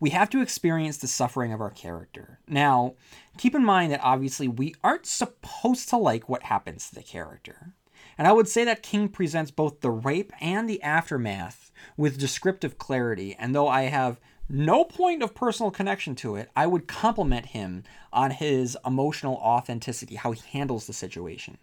we 0.00 0.10
have 0.10 0.28
to 0.30 0.42
experience 0.42 0.98
the 0.98 1.06
suffering 1.06 1.52
of 1.52 1.60
our 1.60 1.70
character. 1.70 2.40
Now, 2.48 2.94
keep 3.38 3.54
in 3.54 3.64
mind 3.64 3.92
that 3.92 4.02
obviously 4.02 4.48
we 4.48 4.74
aren't 4.82 5.06
supposed 5.06 5.88
to 5.90 5.96
like 5.96 6.28
what 6.28 6.42
happens 6.42 6.88
to 6.88 6.96
the 6.96 7.02
character. 7.02 7.74
And 8.18 8.26
I 8.26 8.32
would 8.32 8.48
say 8.48 8.64
that 8.64 8.82
King 8.82 9.08
presents 9.08 9.50
both 9.50 9.80
the 9.80 9.90
rape 9.90 10.32
and 10.40 10.68
the 10.68 10.82
aftermath 10.82 11.70
with 11.96 12.18
descriptive 12.18 12.78
clarity, 12.78 13.36
and 13.38 13.54
though 13.54 13.68
I 13.68 13.82
have 13.82 14.20
no 14.48 14.84
point 14.84 15.22
of 15.22 15.34
personal 15.34 15.70
connection 15.70 16.14
to 16.16 16.36
it, 16.36 16.50
I 16.54 16.66
would 16.66 16.86
compliment 16.86 17.46
him 17.46 17.84
on 18.12 18.30
his 18.30 18.76
emotional 18.86 19.36
authenticity, 19.36 20.14
how 20.14 20.32
he 20.32 20.40
handles 20.50 20.86
the 20.86 20.92
situation. 20.92 21.58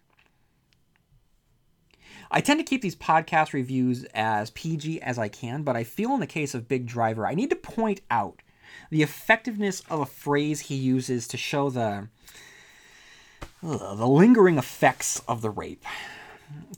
I 2.30 2.42
tend 2.42 2.60
to 2.60 2.64
keep 2.64 2.82
these 2.82 2.96
podcast 2.96 3.54
reviews 3.54 4.06
as 4.14 4.50
PG 4.52 5.02
as 5.02 5.20
I 5.20 5.28
can, 5.28 5.64
but 5.64 5.76
I 5.76 5.84
feel 5.84 6.14
in 6.14 6.20
the 6.20 6.28
case 6.28 6.54
of 6.54 6.68
Big 6.68 6.88
Driver, 6.88 7.28
I 7.28 7.36
need 7.36 7.52
to 7.52 7.56
point 7.56 8.02
out 8.10 8.42
the 8.90 9.04
effectiveness 9.04 9.82
of 9.90 10.00
a 10.00 10.06
phrase 10.06 10.62
he 10.62 10.76
uses 10.76 11.28
to 11.28 11.38
show 11.38 11.70
the 11.70 12.10
ugh, 13.62 13.98
the 13.98 14.08
lingering 14.08 14.58
effects 14.58 15.22
of 15.28 15.42
the 15.42 15.52
rape. 15.52 15.86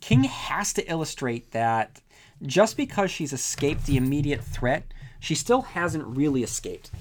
King 0.02 0.24
has 0.24 0.74
to 0.74 0.90
illustrate 0.90 1.52
that 1.52 2.02
just 2.42 2.78
because 2.78 3.12
she's 3.12 3.34
escaped 3.34 3.86
the 3.86 3.98
immediate 3.98 4.44
threat, 4.44 4.84
she 5.20 5.36
still 5.36 5.62
hasn't 5.62 6.06
really 6.06 6.44
escaped. 6.44 6.92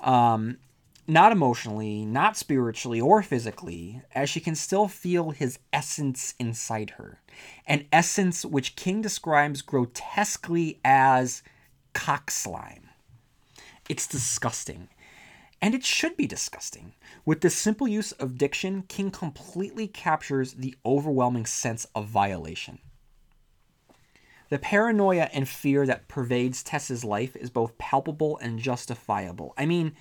Um, 0.00 0.58
not 1.06 1.32
emotionally, 1.32 2.04
not 2.04 2.36
spiritually 2.36 3.00
or 3.00 3.22
physically, 3.22 4.00
as 4.14 4.30
she 4.30 4.40
can 4.40 4.54
still 4.54 4.86
feel 4.86 5.30
his 5.30 5.58
essence 5.72 6.34
inside 6.38 6.90
her. 6.90 7.20
An 7.66 7.86
essence 7.92 8.44
which 8.44 8.76
King 8.76 9.02
describes 9.02 9.62
grotesquely 9.62 10.78
as 10.84 11.42
cock 11.92 12.30
slime. 12.30 12.90
It's 13.88 14.06
disgusting. 14.06 14.88
And 15.62 15.74
it 15.74 15.84
should 15.84 16.16
be 16.16 16.26
disgusting. 16.26 16.94
With 17.24 17.42
the 17.42 17.50
simple 17.50 17.86
use 17.86 18.12
of 18.12 18.38
diction, 18.38 18.82
King 18.88 19.10
completely 19.10 19.86
captures 19.86 20.54
the 20.54 20.74
overwhelming 20.86 21.46
sense 21.46 21.86
of 21.94 22.06
violation. 22.06 22.78
The 24.48 24.58
paranoia 24.58 25.28
and 25.32 25.48
fear 25.48 25.86
that 25.86 26.08
pervades 26.08 26.62
Tess's 26.62 27.04
life 27.04 27.36
is 27.36 27.50
both 27.50 27.78
palpable 27.78 28.38
and 28.38 28.58
justifiable. 28.58 29.54
I 29.56 29.66
mean, 29.66 29.94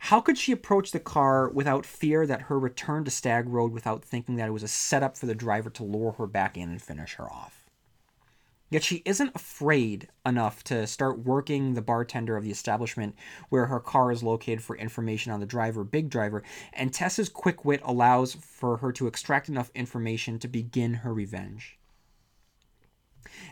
how 0.00 0.20
could 0.20 0.36
she 0.36 0.52
approach 0.52 0.90
the 0.90 1.00
car 1.00 1.48
without 1.48 1.86
fear 1.86 2.26
that 2.26 2.42
her 2.42 2.58
return 2.58 3.04
to 3.04 3.10
Stag 3.10 3.48
Road 3.48 3.72
without 3.72 4.04
thinking 4.04 4.36
that 4.36 4.48
it 4.48 4.52
was 4.52 4.62
a 4.62 4.68
setup 4.68 5.16
for 5.16 5.26
the 5.26 5.34
driver 5.34 5.70
to 5.70 5.84
lure 5.84 6.12
her 6.12 6.26
back 6.26 6.58
in 6.58 6.68
and 6.68 6.82
finish 6.82 7.14
her 7.14 7.24
off? 7.24 7.55
Yet 8.68 8.82
she 8.82 9.02
isn't 9.04 9.34
afraid 9.34 10.08
enough 10.24 10.64
to 10.64 10.86
start 10.86 11.20
working 11.20 11.74
the 11.74 11.82
bartender 11.82 12.36
of 12.36 12.42
the 12.42 12.50
establishment 12.50 13.14
where 13.48 13.66
her 13.66 13.78
car 13.78 14.10
is 14.10 14.24
located 14.24 14.62
for 14.62 14.76
information 14.76 15.30
on 15.30 15.38
the 15.38 15.46
driver, 15.46 15.84
Big 15.84 16.10
Driver, 16.10 16.42
and 16.72 16.92
Tessa's 16.92 17.28
quick 17.28 17.64
wit 17.64 17.80
allows 17.84 18.34
for 18.34 18.78
her 18.78 18.90
to 18.92 19.06
extract 19.06 19.48
enough 19.48 19.70
information 19.74 20.38
to 20.40 20.48
begin 20.48 20.94
her 20.94 21.14
revenge. 21.14 21.78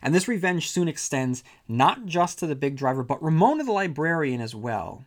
And 0.02 0.14
this 0.14 0.28
revenge 0.28 0.70
soon 0.70 0.88
extends 0.88 1.44
not 1.68 2.06
just 2.06 2.38
to 2.40 2.46
the 2.46 2.56
Big 2.56 2.76
Driver, 2.76 3.04
but 3.04 3.22
Ramona 3.22 3.64
the 3.64 3.72
librarian 3.72 4.40
as 4.40 4.54
well, 4.54 5.04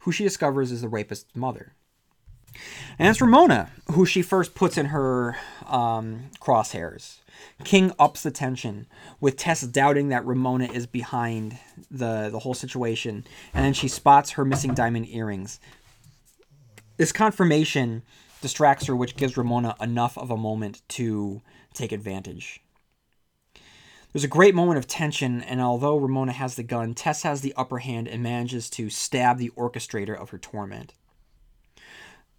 who 0.00 0.12
she 0.12 0.24
discovers 0.24 0.72
is 0.72 0.80
the 0.80 0.88
rapist's 0.88 1.34
mother. 1.34 1.74
And 2.98 3.08
it's 3.08 3.20
Ramona 3.20 3.70
who 3.92 4.06
she 4.06 4.22
first 4.22 4.54
puts 4.54 4.76
in 4.76 4.86
her 4.86 5.36
um, 5.66 6.30
crosshairs. 6.40 7.18
King 7.64 7.92
ups 7.98 8.22
the 8.22 8.30
tension 8.30 8.86
with 9.20 9.36
Tess 9.36 9.62
doubting 9.62 10.08
that 10.08 10.24
Ramona 10.24 10.66
is 10.66 10.86
behind 10.86 11.58
the, 11.90 12.28
the 12.30 12.40
whole 12.40 12.54
situation, 12.54 13.24
and 13.54 13.64
then 13.64 13.72
she 13.72 13.88
spots 13.88 14.32
her 14.32 14.44
missing 14.44 14.74
diamond 14.74 15.08
earrings. 15.08 15.60
This 16.96 17.12
confirmation 17.12 18.02
distracts 18.40 18.86
her, 18.86 18.96
which 18.96 19.16
gives 19.16 19.36
Ramona 19.36 19.74
enough 19.80 20.18
of 20.18 20.30
a 20.30 20.36
moment 20.36 20.82
to 20.88 21.42
take 21.74 21.92
advantage. 21.92 22.60
There's 24.12 24.24
a 24.24 24.28
great 24.28 24.54
moment 24.54 24.76
of 24.76 24.86
tension, 24.86 25.42
and 25.42 25.60
although 25.60 25.96
Ramona 25.96 26.32
has 26.32 26.56
the 26.56 26.62
gun, 26.62 26.92
Tess 26.92 27.22
has 27.22 27.40
the 27.40 27.54
upper 27.56 27.78
hand 27.78 28.08
and 28.08 28.22
manages 28.22 28.68
to 28.70 28.90
stab 28.90 29.38
the 29.38 29.50
orchestrator 29.56 30.14
of 30.14 30.30
her 30.30 30.38
torment. 30.38 30.92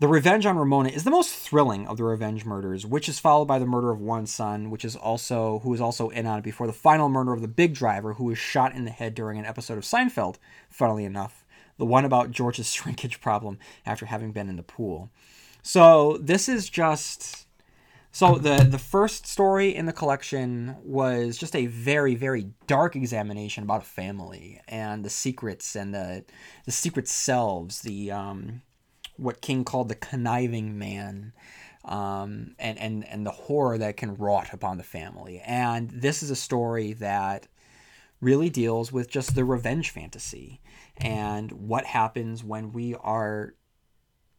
The 0.04 0.10
revenge 0.10 0.46
on 0.46 0.58
Ramona 0.58 0.90
is 0.90 1.06
the 1.06 1.12
most 1.12 1.34
thrilling 1.34 1.88
of 1.88 1.96
the 1.96 2.04
revenge 2.04 2.44
murders, 2.44 2.86
which 2.86 3.08
is 3.08 3.20
followed 3.20 3.46
by 3.46 3.58
the 3.58 3.66
murder 3.66 3.90
of 3.90 4.02
one 4.02 4.26
son, 4.26 4.70
which 4.70 4.84
is 4.84 4.98
also 4.98 5.60
who 5.60 5.74
is 5.74 5.80
also 5.80 6.10
in 6.10 6.26
on 6.26 6.40
it 6.40 6.44
before 6.44 6.68
the 6.68 6.74
final 6.74 7.08
murder 7.08 7.32
of 7.32 7.40
the 7.40 7.48
big 7.48 7.74
driver, 7.74 8.16
who 8.16 8.26
was 8.26 8.38
shot 8.38 8.76
in 8.76 8.84
the 8.84 8.92
head 8.92 9.16
during 9.16 9.40
an 9.40 9.46
episode 9.46 9.78
of 9.78 9.86
Seinfeld. 9.86 10.40
Funnily 10.70 11.06
enough, 11.06 11.46
the 11.78 11.86
one 11.86 12.04
about 12.04 12.32
George's 12.32 12.70
shrinkage 12.74 13.22
problem 13.22 13.60
after 13.86 14.06
having 14.06 14.34
been 14.34 14.50
in 14.50 14.58
the 14.58 14.62
pool. 14.62 15.10
So 15.62 16.18
this 16.20 16.50
is 16.50 16.70
just 16.70 17.48
so 18.12 18.36
the 18.36 18.58
the 18.58 18.80
first 18.80 19.26
story 19.26 19.74
in 19.74 19.86
the 19.86 19.94
collection 19.94 20.76
was 20.84 21.38
just 21.38 21.56
a 21.56 21.68
very 21.68 22.16
very 22.16 22.48
dark 22.68 22.98
examination 22.98 23.64
about 23.64 23.84
a 23.84 23.86
family 23.86 24.60
and 24.68 25.06
the 25.06 25.10
secrets 25.10 25.78
and 25.78 25.94
the 25.94 26.26
the 26.66 26.74
secret 26.74 27.08
selves, 27.08 27.84
the 27.84 28.12
um, 28.12 28.64
what 29.18 29.42
King 29.42 29.64
called 29.64 29.90
the 29.90 29.96
conniving 29.96 30.78
man, 30.78 31.34
um, 31.86 32.56
and 32.60 32.78
and 32.80 33.08
and 33.08 33.26
the 33.26 33.32
horror 33.32 33.78
that 33.78 33.98
can 33.98 34.16
wrought 34.16 34.54
upon 34.54 34.78
the 34.78 34.84
family. 34.84 35.42
And 35.46 35.90
this 35.90 36.24
is 36.24 36.30
a 36.30 36.36
story 36.36 36.94
that 36.94 37.48
really 38.22 38.50
deals 38.50 38.92
with 38.92 39.10
just 39.10 39.36
the 39.36 39.44
revenge 39.44 39.90
fantasy 39.90 40.62
and 40.98 41.52
what 41.52 41.86
happens 41.86 42.44
when 42.44 42.72
we 42.72 42.96
are 42.96 43.54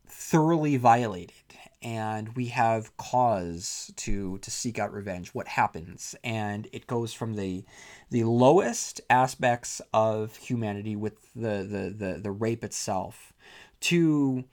thoroughly 0.09 0.77
violated 0.77 1.35
and 1.83 2.35
we 2.35 2.47
have 2.47 2.97
cause 2.97 3.93
to 3.97 4.39
to 4.39 4.51
seek 4.51 4.79
out 4.79 4.93
revenge 4.93 5.29
what 5.31 5.49
happens 5.49 6.15
and 6.25 6.67
it 6.73 6.87
goes 6.87 7.13
from 7.13 7.35
the 7.35 7.65
the 8.11 8.25
lowest 8.25 9.01
aspects 9.11 9.83
of 9.93 10.37
humanity 10.37 10.97
with 10.97 11.33
the 11.35 11.63
the 11.69 11.95
the, 11.97 12.21
the 12.23 12.31
rape 12.31 12.65
itself 12.65 13.35
to 13.81 14.45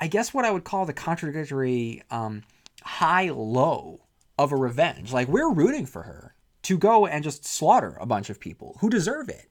I 0.00 0.08
guess 0.08 0.34
what 0.34 0.44
I 0.44 0.50
would 0.50 0.64
call 0.64 0.86
the 0.86 0.92
contradictory 0.92 2.02
um, 2.10 2.42
high 2.82 3.30
low 3.30 4.00
of 4.38 4.52
a 4.52 4.56
revenge. 4.56 5.12
Like 5.12 5.28
we're 5.28 5.52
rooting 5.52 5.86
for 5.86 6.02
her 6.02 6.34
to 6.62 6.78
go 6.78 7.06
and 7.06 7.24
just 7.24 7.44
slaughter 7.44 7.96
a 8.00 8.06
bunch 8.06 8.30
of 8.30 8.40
people 8.40 8.76
who 8.80 8.90
deserve 8.90 9.28
it. 9.28 9.48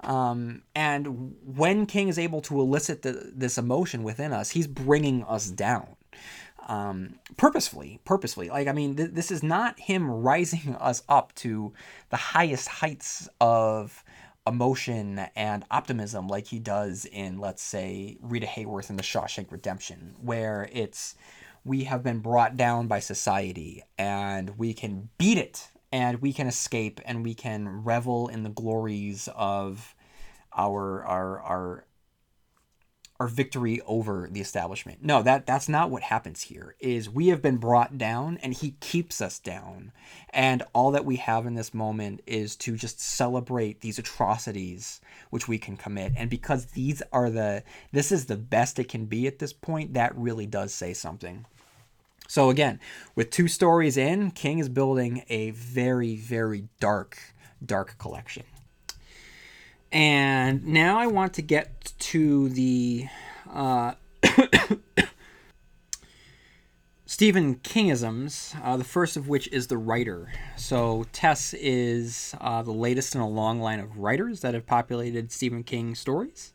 Um, 0.00 0.62
and 0.74 1.34
when 1.44 1.86
King 1.86 2.08
is 2.08 2.18
able 2.18 2.40
to 2.42 2.60
elicit 2.60 3.02
the, 3.02 3.32
this 3.34 3.58
emotion 3.58 4.02
within 4.02 4.32
us, 4.32 4.50
he's 4.50 4.66
bringing 4.66 5.24
us 5.24 5.48
down. 5.48 5.96
Um, 6.68 7.18
purposefully, 7.36 7.98
purposefully. 8.04 8.50
Like, 8.50 8.68
I 8.68 8.72
mean, 8.72 8.94
th- 8.96 9.10
this 9.12 9.30
is 9.30 9.42
not 9.42 9.80
him 9.80 10.10
rising 10.10 10.76
us 10.80 11.02
up 11.08 11.34
to 11.36 11.72
the 12.10 12.16
highest 12.16 12.68
heights 12.68 13.28
of 13.40 14.04
emotion 14.48 15.20
and 15.36 15.64
optimism 15.70 16.26
like 16.26 16.46
he 16.46 16.58
does 16.58 17.04
in, 17.04 17.38
let's 17.38 17.62
say, 17.62 18.18
Rita 18.20 18.46
Hayworth 18.46 18.90
in 18.90 18.96
The 18.96 19.02
Shawshank 19.02 19.52
Redemption, 19.52 20.16
where 20.20 20.68
it's 20.72 21.14
we 21.64 21.84
have 21.84 22.02
been 22.02 22.20
brought 22.20 22.56
down 22.56 22.86
by 22.86 22.98
society 22.98 23.82
and 23.98 24.58
we 24.58 24.72
can 24.72 25.10
beat 25.18 25.38
it 25.38 25.68
and 25.92 26.20
we 26.22 26.32
can 26.32 26.46
escape 26.46 27.00
and 27.04 27.22
we 27.22 27.34
can 27.34 27.84
revel 27.84 28.28
in 28.28 28.42
the 28.42 28.50
glories 28.50 29.28
of 29.36 29.94
our 30.56 31.04
our 31.04 31.40
our 31.40 31.84
our 33.20 33.26
victory 33.26 33.80
over 33.84 34.28
the 34.30 34.40
establishment. 34.40 35.02
No, 35.02 35.22
that 35.22 35.44
that's 35.44 35.68
not 35.68 35.90
what 35.90 36.02
happens 36.04 36.42
here. 36.42 36.76
Is 36.78 37.10
we 37.10 37.28
have 37.28 37.42
been 37.42 37.56
brought 37.56 37.98
down 37.98 38.38
and 38.42 38.54
he 38.54 38.76
keeps 38.80 39.20
us 39.20 39.40
down. 39.40 39.90
And 40.30 40.62
all 40.72 40.92
that 40.92 41.04
we 41.04 41.16
have 41.16 41.44
in 41.44 41.54
this 41.54 41.74
moment 41.74 42.20
is 42.26 42.54
to 42.56 42.76
just 42.76 43.00
celebrate 43.00 43.80
these 43.80 43.98
atrocities 43.98 45.00
which 45.30 45.48
we 45.48 45.58
can 45.58 45.76
commit. 45.76 46.12
And 46.16 46.30
because 46.30 46.66
these 46.66 47.02
are 47.12 47.28
the 47.28 47.64
this 47.92 48.12
is 48.12 48.26
the 48.26 48.36
best 48.36 48.78
it 48.78 48.88
can 48.88 49.06
be 49.06 49.26
at 49.26 49.40
this 49.40 49.52
point, 49.52 49.94
that 49.94 50.16
really 50.16 50.46
does 50.46 50.72
say 50.72 50.92
something. 50.92 51.44
So 52.28 52.50
again, 52.50 52.78
with 53.16 53.30
two 53.30 53.48
stories 53.48 53.96
in, 53.96 54.30
King 54.30 54.60
is 54.60 54.68
building 54.68 55.24
a 55.28 55.50
very 55.50 56.14
very 56.14 56.68
dark 56.78 57.18
dark 57.64 57.98
collection. 57.98 58.44
And 59.90 60.66
now 60.66 60.98
I 60.98 61.06
want 61.06 61.34
to 61.34 61.42
get 61.42 61.92
to 61.98 62.48
the 62.50 63.08
uh, 63.50 63.94
Stephen 67.06 67.56
Kingisms, 67.56 68.54
uh, 68.62 68.76
the 68.76 68.84
first 68.84 69.16
of 69.16 69.28
which 69.28 69.48
is 69.48 69.68
The 69.68 69.78
Writer. 69.78 70.30
So, 70.56 71.06
Tess 71.12 71.54
is 71.54 72.34
uh, 72.40 72.62
the 72.62 72.72
latest 72.72 73.14
in 73.14 73.20
a 73.20 73.28
long 73.28 73.60
line 73.60 73.80
of 73.80 73.98
writers 73.98 74.40
that 74.42 74.54
have 74.54 74.66
populated 74.66 75.32
Stephen 75.32 75.64
King 75.64 75.94
stories. 75.94 76.52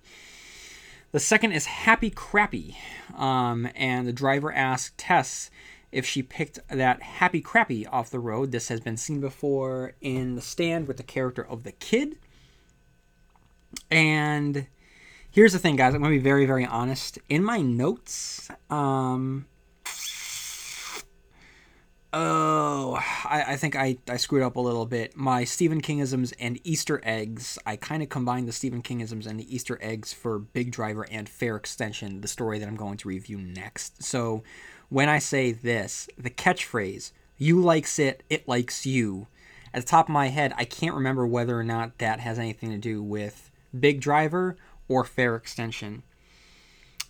The 1.11 1.19
second 1.19 1.51
is 1.51 1.65
Happy 1.65 2.09
Crappy, 2.09 2.77
um, 3.15 3.67
and 3.75 4.07
the 4.07 4.13
driver 4.13 4.53
asked 4.53 4.97
Tess 4.97 5.51
if 5.91 6.05
she 6.05 6.23
picked 6.23 6.59
that 6.69 7.01
Happy 7.01 7.41
Crappy 7.41 7.86
off 7.86 8.09
the 8.09 8.19
road. 8.19 8.51
This 8.51 8.67
has 8.69 8.79
been 8.79 8.97
seen 8.97 9.21
before 9.21 9.93
in 10.01 10.36
The 10.36 10.41
Stand 10.41 10.88
with 10.88 10.97
the 10.97 11.03
character 11.03 11.45
of 11.45 11.63
the 11.63 11.71
kid. 11.71 12.17
And 13.89 14.67
here's 15.32 15.53
the 15.53 15.59
thing, 15.59 15.76
guys. 15.76 15.93
I'm 15.93 16.03
to 16.03 16.09
be 16.09 16.17
very, 16.17 16.45
very 16.45 16.65
honest. 16.65 17.19
In 17.30 17.43
my 17.43 17.61
notes, 17.61 18.49
um, 18.69 19.45
oh, 22.11 22.99
I, 23.26 23.43
I 23.49 23.55
think 23.55 23.76
I, 23.76 23.97
I 24.07 24.17
screwed 24.17 24.43
up 24.43 24.55
a 24.55 24.61
little 24.61 24.86
bit. 24.86 25.15
My 25.15 25.43
Stephen 25.43 25.82
Kingisms 25.82 26.34
and 26.39 26.59
Easter 26.63 27.01
eggs, 27.03 27.57
I 27.65 27.76
kind 27.76 28.03
of 28.03 28.09
combined 28.09 28.47
the 28.47 28.51
Stephen 28.51 28.82
Kingisms 28.82 29.26
and 29.26 29.39
the 29.39 29.53
Easter 29.55 29.78
eggs 29.82 30.13
for 30.13 30.39
Big 30.39 30.71
Driver 30.71 31.05
and 31.11 31.28
Fair 31.28 31.55
Extension, 31.55 32.21
the 32.21 32.28
story 32.28 32.59
that 32.59 32.67
I'm 32.67 32.76
going 32.76 32.97
to 32.97 33.09
review 33.09 33.39
next. 33.39 34.03
So 34.03 34.43
when 34.89 35.09
I 35.09 35.19
say 35.19 35.51
this, 35.51 36.07
the 36.17 36.30
catchphrase, 36.30 37.11
you 37.38 37.59
likes 37.59 37.97
it, 37.97 38.24
it 38.30 38.47
likes 38.47 38.86
you, 38.86 39.28
at 39.74 39.82
the 39.82 39.88
top 39.88 40.07
of 40.07 40.13
my 40.13 40.28
head, 40.28 40.53
I 40.55 40.65
can't 40.65 40.93
remember 40.93 41.26
whether 41.26 41.59
or 41.59 41.63
not 41.63 41.97
that 41.97 42.19
has 42.19 42.38
anything 42.38 42.69
to 42.69 42.78
do 42.78 43.01
with 43.01 43.49
Big 43.78 44.01
Driver 44.01 44.55
or 44.88 45.03
Fair 45.03 45.36
Extension. 45.36 46.03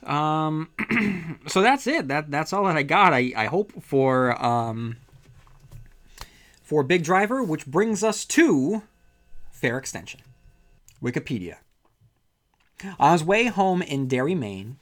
Um, 0.04 0.70
so 1.48 1.62
that's 1.62 1.88
it. 1.88 2.08
That 2.08 2.30
that's 2.30 2.54
all 2.54 2.66
that 2.66 2.78
I 2.78 2.84
got. 2.84 3.14
I, 3.14 3.32
I 3.36 3.46
hope 3.46 3.82
for 3.82 4.44
um, 4.44 4.98
for 6.62 6.84
Big 6.84 7.04
Driver, 7.04 7.44
which 7.44 7.66
brings 7.66 8.04
us 8.04 8.26
to 8.26 8.84
Fair 9.52 9.78
Extension. 9.78 10.22
Wikipedia. 11.02 11.58
On 13.00 13.12
his 13.12 13.24
way 13.24 13.46
home 13.46 13.82
in 13.82 14.08
Derry, 14.08 14.36
Maine, 14.36 14.78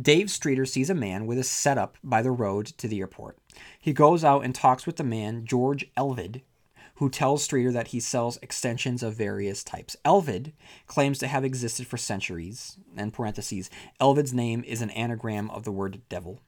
Dave 0.00 0.30
Streeter 0.30 0.64
sees 0.64 0.90
a 0.90 0.94
man 0.94 1.26
with 1.26 1.38
a 1.38 1.44
setup 1.44 1.98
by 2.02 2.22
the 2.22 2.30
road 2.30 2.66
to 2.66 2.88
the 2.88 3.00
airport. 3.00 3.38
He 3.78 3.92
goes 3.92 4.24
out 4.24 4.44
and 4.44 4.54
talks 4.54 4.86
with 4.86 4.96
the 4.96 5.04
man, 5.04 5.44
George 5.44 5.86
Elvid, 5.96 6.42
who 6.96 7.08
tells 7.08 7.42
Streeter 7.42 7.72
that 7.72 7.88
he 7.88 8.00
sells 8.00 8.38
extensions 8.42 9.02
of 9.02 9.14
various 9.14 9.64
types. 9.64 9.96
Elvid 10.04 10.52
claims 10.86 11.18
to 11.18 11.26
have 11.26 11.44
existed 11.44 11.86
for 11.86 11.96
centuries, 11.96 12.76
and 12.96 13.12
parentheses, 13.12 13.70
Elvid's 14.00 14.34
name 14.34 14.62
is 14.66 14.82
an 14.82 14.90
anagram 14.90 15.50
of 15.50 15.64
the 15.64 15.72
word 15.72 16.00
devil. 16.08 16.40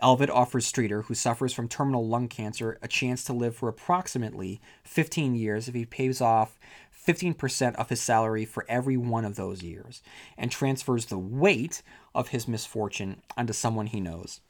Elvid 0.00 0.28
offers 0.28 0.66
Streeter, 0.66 1.02
who 1.02 1.14
suffers 1.14 1.54
from 1.54 1.68
terminal 1.68 2.06
lung 2.06 2.28
cancer, 2.28 2.78
a 2.82 2.88
chance 2.88 3.24
to 3.24 3.32
live 3.32 3.56
for 3.56 3.68
approximately 3.68 4.60
15 4.82 5.34
years 5.34 5.68
if 5.68 5.74
he 5.74 5.86
pays 5.86 6.20
off 6.20 6.58
15% 7.06 7.74
of 7.76 7.88
his 7.88 8.00
salary 8.00 8.44
for 8.44 8.64
every 8.68 8.96
one 8.96 9.24
of 9.24 9.36
those 9.36 9.62
years 9.62 10.02
and 10.36 10.50
transfers 10.50 11.06
the 11.06 11.18
weight 11.18 11.82
of 12.14 12.28
his 12.28 12.48
misfortune 12.48 13.22
onto 13.36 13.52
someone 13.52 13.86
he 13.86 14.00
knows. 14.00 14.40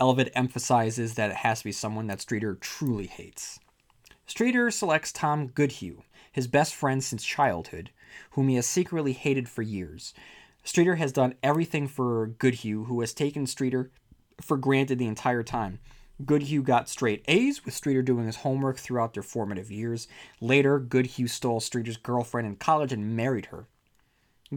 Elvid 0.00 0.32
emphasizes 0.34 1.14
that 1.14 1.30
it 1.30 1.36
has 1.36 1.58
to 1.58 1.64
be 1.64 1.72
someone 1.72 2.06
that 2.08 2.20
Streeter 2.20 2.54
truly 2.54 3.06
hates. 3.06 3.60
Streeter 4.26 4.70
selects 4.70 5.12
Tom 5.12 5.48
Goodhue, 5.48 6.02
his 6.30 6.46
best 6.46 6.74
friend 6.74 7.02
since 7.02 7.24
childhood, 7.24 7.90
whom 8.30 8.48
he 8.48 8.56
has 8.56 8.66
secretly 8.66 9.12
hated 9.12 9.48
for 9.48 9.62
years. 9.62 10.14
Streeter 10.64 10.96
has 10.96 11.12
done 11.12 11.34
everything 11.42 11.88
for 11.88 12.28
Goodhue, 12.38 12.84
who 12.84 13.00
has 13.00 13.12
taken 13.12 13.46
Streeter 13.46 13.90
for 14.40 14.56
granted 14.56 14.98
the 14.98 15.06
entire 15.06 15.42
time. 15.42 15.80
Goodhue 16.24 16.62
got 16.62 16.88
straight 16.88 17.24
A's, 17.26 17.64
with 17.64 17.74
Streeter 17.74 18.02
doing 18.02 18.26
his 18.26 18.36
homework 18.36 18.78
throughout 18.78 19.14
their 19.14 19.22
formative 19.22 19.70
years. 19.70 20.06
Later, 20.40 20.78
Goodhue 20.78 21.26
stole 21.26 21.60
Streeter's 21.60 21.96
girlfriend 21.96 22.46
in 22.46 22.56
college 22.56 22.92
and 22.92 23.16
married 23.16 23.46
her. 23.46 23.66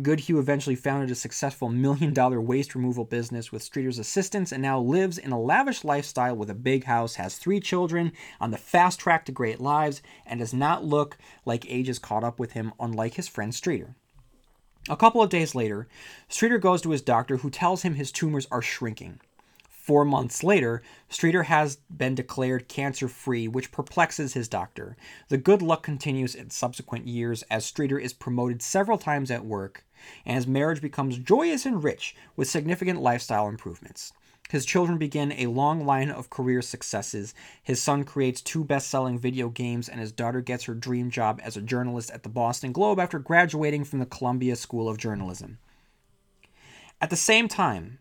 Goodhue 0.01 0.39
eventually 0.39 0.75
founded 0.75 1.09
a 1.09 1.15
successful 1.15 1.69
million 1.69 2.13
dollar 2.13 2.41
waste 2.41 2.75
removal 2.75 3.05
business 3.05 3.51
with 3.51 3.63
Streeter's 3.63 3.97
assistance 3.97 4.51
and 4.51 4.61
now 4.61 4.77
lives 4.77 5.17
in 5.17 5.31
a 5.31 5.39
lavish 5.39 5.85
lifestyle 5.85 6.35
with 6.35 6.49
a 6.49 6.55
big 6.55 6.83
house, 6.83 7.15
has 7.15 7.37
three 7.37 7.61
children, 7.61 8.11
on 8.41 8.51
the 8.51 8.57
fast 8.57 8.99
track 8.99 9.25
to 9.25 9.31
great 9.31 9.61
lives, 9.61 10.01
and 10.25 10.41
does 10.41 10.53
not 10.53 10.83
look 10.83 11.17
like 11.45 11.65
age 11.69 11.87
has 11.87 11.97
caught 11.97 12.25
up 12.25 12.39
with 12.39 12.51
him, 12.51 12.73
unlike 12.77 13.13
his 13.13 13.29
friend 13.29 13.55
Streeter. 13.55 13.95
A 14.89 14.97
couple 14.97 15.21
of 15.23 15.29
days 15.29 15.55
later, 15.55 15.87
Streeter 16.27 16.57
goes 16.57 16.81
to 16.81 16.91
his 16.91 17.01
doctor 17.01 17.37
who 17.37 17.49
tells 17.49 17.83
him 17.83 17.95
his 17.95 18.11
tumors 18.11 18.47
are 18.51 18.61
shrinking. 18.61 19.21
Four 19.85 20.03
months 20.03 20.43
later, 20.43 20.81
Streeter 21.09 21.43
has 21.43 21.75
been 21.95 22.15
declared 22.15 22.67
cancer 22.67 23.07
free, 23.07 23.47
which 23.47 23.71
perplexes 23.71 24.33
his 24.33 24.47
doctor. 24.47 24.97
The 25.29 25.37
good 25.37 25.61
luck 25.61 25.83
continues 25.83 26.33
in 26.33 26.49
subsequent 26.49 27.05
years 27.05 27.43
as 27.51 27.67
Streeter 27.67 27.99
is 27.99 28.11
promoted 28.11 28.63
several 28.63 28.97
times 28.97 29.29
at 29.29 29.45
work, 29.45 29.85
and 30.25 30.37
his 30.37 30.47
marriage 30.47 30.81
becomes 30.81 31.19
joyous 31.19 31.67
and 31.67 31.83
rich 31.83 32.15
with 32.35 32.49
significant 32.49 32.99
lifestyle 32.99 33.47
improvements. 33.47 34.11
His 34.49 34.65
children 34.65 34.97
begin 34.97 35.31
a 35.33 35.45
long 35.45 35.85
line 35.85 36.09
of 36.09 36.31
career 36.31 36.63
successes. 36.63 37.35
His 37.61 37.79
son 37.79 38.05
creates 38.05 38.41
two 38.41 38.63
best 38.63 38.87
selling 38.87 39.19
video 39.19 39.49
games, 39.49 39.87
and 39.87 39.99
his 39.99 40.11
daughter 40.11 40.41
gets 40.41 40.63
her 40.63 40.73
dream 40.73 41.11
job 41.11 41.39
as 41.43 41.57
a 41.57 41.61
journalist 41.61 42.09
at 42.09 42.23
the 42.23 42.29
Boston 42.29 42.71
Globe 42.71 42.99
after 42.99 43.19
graduating 43.19 43.83
from 43.83 43.99
the 43.99 44.07
Columbia 44.07 44.55
School 44.55 44.89
of 44.89 44.97
Journalism. 44.97 45.59
At 46.99 47.11
the 47.11 47.15
same 47.15 47.47
time, 47.47 47.99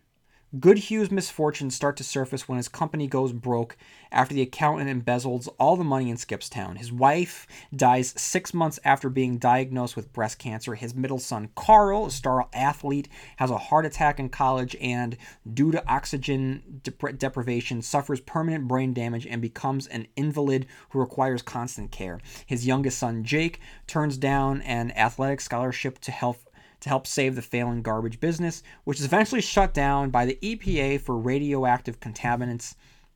Goodhue's 0.59 1.09
misfortunes 1.09 1.75
start 1.75 1.97
to 1.97 2.03
surface 2.03 2.47
when 2.47 2.57
his 2.57 2.67
company 2.67 3.07
goes 3.07 3.33
broke 3.33 3.75
after 4.11 4.35
the 4.35 4.43
accountant 4.43 4.89
embezzles 4.89 5.49
all 5.57 5.75
the 5.75 5.83
money 5.83 6.09
in 6.09 6.17
Skipstown. 6.17 6.77
His 6.77 6.91
wife 6.91 7.47
dies 7.75 8.13
six 8.15 8.53
months 8.53 8.79
after 8.85 9.09
being 9.09 9.37
diagnosed 9.37 9.95
with 9.95 10.13
breast 10.13 10.37
cancer. 10.37 10.75
His 10.75 10.93
middle 10.93 11.19
son, 11.19 11.49
Carl, 11.55 12.05
a 12.05 12.11
star 12.11 12.47
athlete, 12.53 13.09
has 13.37 13.49
a 13.49 13.57
heart 13.57 13.85
attack 13.85 14.19
in 14.19 14.29
college 14.29 14.75
and, 14.79 15.17
due 15.51 15.71
to 15.71 15.87
oxygen 15.89 16.81
dep- 16.83 17.17
deprivation, 17.17 17.81
suffers 17.81 18.21
permanent 18.21 18.67
brain 18.67 18.93
damage 18.93 19.25
and 19.25 19.41
becomes 19.41 19.87
an 19.87 20.07
invalid 20.15 20.67
who 20.89 20.99
requires 20.99 21.41
constant 21.41 21.91
care. 21.91 22.19
His 22.45 22.67
youngest 22.67 22.99
son, 22.99 23.23
Jake, 23.23 23.59
turns 23.87 24.15
down 24.15 24.61
an 24.61 24.91
athletic 24.91 25.41
scholarship 25.41 25.99
to 26.01 26.11
help 26.11 26.37
to 26.85 26.89
help 26.89 27.07
save 27.07 27.35
the 27.35 27.41
failing 27.41 27.81
garbage 27.81 28.19
business, 28.19 28.61
which 28.83 28.99
is 28.99 29.05
eventually 29.05 29.41
shut 29.41 29.73
down 29.73 30.11
by 30.11 30.23
the 30.23 30.37
EPA 30.43 31.01
for 31.01 31.17
radioactive 31.17 31.99
contaminants. 31.99 32.75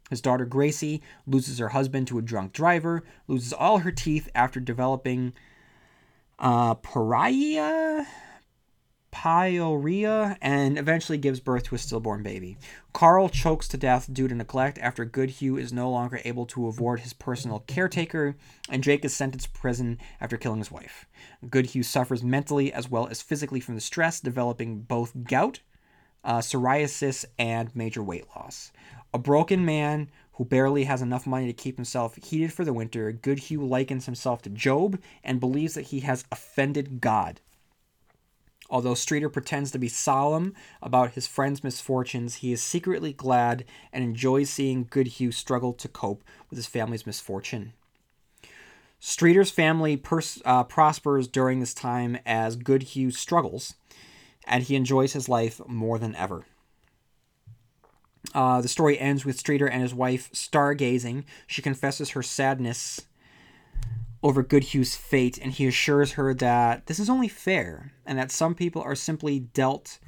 His 0.10 0.22
daughter 0.22 0.44
Gracie 0.44 1.04
loses 1.28 1.60
her 1.60 1.70
husband 1.70 2.08
to 2.08 2.18
a 2.18 2.24
drunk 2.24 2.52
driver, 2.52 3.04
loses 3.28 3.54
all 3.54 3.78
her 3.78 3.92
teeth 3.92 4.28
after 4.34 4.60
developing 4.60 5.34
uh, 6.40 6.74
pariah 6.74 8.08
pyorrhea 9.12 10.38
and 10.42 10.78
eventually 10.78 11.18
gives 11.18 11.40
birth 11.40 11.64
to 11.64 11.76
a 11.76 11.78
stillborn 11.78 12.24
baby. 12.24 12.58
Carl 12.94 13.30
chokes 13.30 13.68
to 13.68 13.78
death 13.78 14.12
due 14.12 14.28
to 14.28 14.36
neglect 14.36 14.78
after 14.80 15.06
Goodhue 15.06 15.58
is 15.58 15.74
no 15.74 15.90
longer 15.90 16.22
able 16.26 16.46
to 16.48 16.68
avoid 16.68 17.02
his 17.02 17.14
personal 17.14 17.60
caretaker, 17.68 18.36
and 18.70 18.84
Jake 18.84 19.06
is 19.06 19.16
sentenced 19.16 19.54
to 19.54 19.60
prison 19.60 19.98
after 20.22 20.38
killing 20.38 20.60
his 20.60 20.72
wife. 20.72 21.06
Goodhue 21.50 21.84
suffers 21.84 22.24
mentally 22.24 22.72
as 22.72 22.90
well 22.90 23.08
as 23.08 23.22
physically 23.22 23.60
from 23.60 23.76
the 23.76 23.82
stress, 23.82 24.20
developing 24.20 24.82
both 24.82 25.14
gout, 25.24 25.60
uh, 26.24 26.40
psoriasis, 26.40 27.26
and 27.38 27.76
major 27.76 28.04
weight 28.04 28.26
loss. 28.36 28.72
A 29.14 29.18
broken 29.18 29.66
man 29.66 30.10
who 30.34 30.46
barely 30.46 30.86
has 30.86 31.02
enough 31.02 31.28
money 31.28 31.48
to 31.48 31.54
keep 31.54 31.76
himself 31.76 32.16
heated 32.16 32.54
for 32.54 32.64
the 32.64 32.74
winter, 32.74 33.12
Goodhue 33.12 33.66
likens 33.66 34.06
himself 34.06 34.42
to 34.44 34.50
Job 34.50 34.98
and 35.24 35.40
believes 35.40 35.74
that 35.74 35.88
he 35.88 36.00
has 36.02 36.24
offended 36.32 37.02
God. 37.02 37.42
Although 38.70 38.94
Streeter 38.94 39.30
pretends 39.30 39.72
to 39.72 39.80
be 39.80 39.88
solemn 39.88 40.54
about 40.82 41.14
his 41.14 41.26
friend's 41.26 41.64
misfortunes, 41.64 42.36
he 42.36 42.52
is 42.52 42.62
secretly 42.62 43.14
glad 43.14 43.66
and 43.92 44.04
enjoys 44.04 44.50
seeing 44.50 44.88
Goodhue 44.90 45.32
struggle 45.32 45.74
to 45.74 45.88
cope 45.88 46.24
with 46.50 46.58
his 46.58 46.68
family's 46.68 47.08
misfortune. 47.08 47.74
Streeter's 49.00 49.50
family 49.50 49.98
pers- 49.98 50.42
uh, 50.46 50.64
prospers 50.66 51.28
during 51.28 51.60
this 51.60 51.74
time 51.74 52.18
as 52.26 52.56
Goodhue 52.56 53.12
struggles, 53.12 53.74
and 54.46 54.64
he 54.64 54.76
enjoys 54.76 55.14
his 55.14 55.28
life 55.28 55.60
more 55.68 55.98
than 55.98 56.16
ever. 56.16 56.46
Uh, 58.36 58.62
the 58.62 58.68
story 58.68 59.00
ends 59.00 59.26
with 59.26 59.40
Streeter 59.40 59.68
and 59.68 59.82
his 59.82 59.94
wife 59.94 60.30
stargazing. 60.34 61.24
She 61.48 61.62
confesses 61.62 62.12
her 62.12 62.22
sadness 62.22 63.02
over 64.22 64.44
Goodhue's 64.44 64.96
fate, 64.96 65.38
and 65.38 65.52
he 65.52 65.68
assures 65.68 66.14
her 66.14 66.34
that 66.36 66.88
this 66.88 67.00
is 67.00 67.10
only 67.10 67.28
fair 67.28 67.94
and 68.06 68.18
that 68.18 68.32
some 68.32 68.54
people 68.54 68.82
are 68.82 68.96
simply 68.96 69.40
dealt 69.40 70.00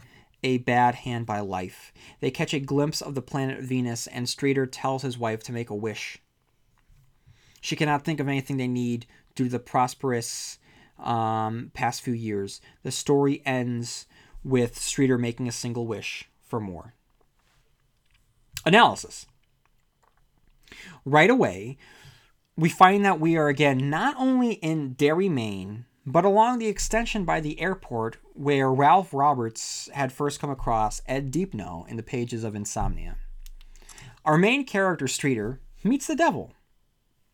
a 0.44 0.58
bad 0.60 0.96
hand 0.96 1.26
by 1.26 1.40
life. 1.40 1.94
They 2.20 2.32
catch 2.32 2.54
a 2.54 2.60
glimpse 2.60 3.02
of 3.02 3.16
the 3.16 3.22
planet 3.22 3.62
Venus, 3.62 4.08
and 4.08 4.28
Streeter 4.28 4.66
tells 4.66 5.04
his 5.04 5.18
wife 5.18 5.44
to 5.44 5.54
make 5.54 5.70
a 5.70 5.76
wish. 5.76 6.18
She 7.62 7.76
cannot 7.76 8.04
think 8.04 8.20
of 8.20 8.28
anything 8.28 8.58
they 8.58 8.68
need 8.68 9.06
due 9.36 9.46
to 9.46 9.50
the 9.52 9.60
prosperous 9.60 10.58
um, 11.00 11.72
past 11.74 12.02
few 12.02 12.14
years. 12.14 12.60
The 12.84 12.92
story 12.92 13.42
ends 13.46 14.08
with 14.44 14.78
Streeter 14.80 15.18
making 15.18 15.48
a 15.48 15.52
single 15.52 15.86
wish 15.86 16.28
for 16.42 16.60
more. 16.60 16.96
Analysis. 18.66 19.26
Right 21.06 21.30
away, 21.30 21.78
we 22.62 22.70
find 22.70 23.04
that 23.04 23.20
we 23.20 23.36
are 23.38 23.48
again 23.48 23.90
not 23.90 24.16
only 24.20 24.54
in 24.54 24.94
Derry, 24.94 25.28
Maine, 25.28 25.86
but 26.06 26.24
along 26.24 26.60
the 26.60 26.68
extension 26.68 27.26
by 27.26 27.40
the 27.40 27.60
airport 27.60 28.18
where 28.36 28.72
Ralph 28.72 29.16
Roberts 29.16 29.90
had 29.94 30.14
first 30.14 30.40
come 30.40 30.52
across 30.52 31.02
Ed 31.08 31.32
Deepneau 31.32 31.88
in 31.90 31.98
the 31.98 32.04
pages 32.04 32.44
of 32.44 32.54
Insomnia. 32.54 33.18
Our 34.24 34.38
main 34.38 34.64
character, 34.64 35.08
Streeter, 35.08 35.60
meets 35.84 36.06
the 36.06 36.16
devil. 36.16 36.54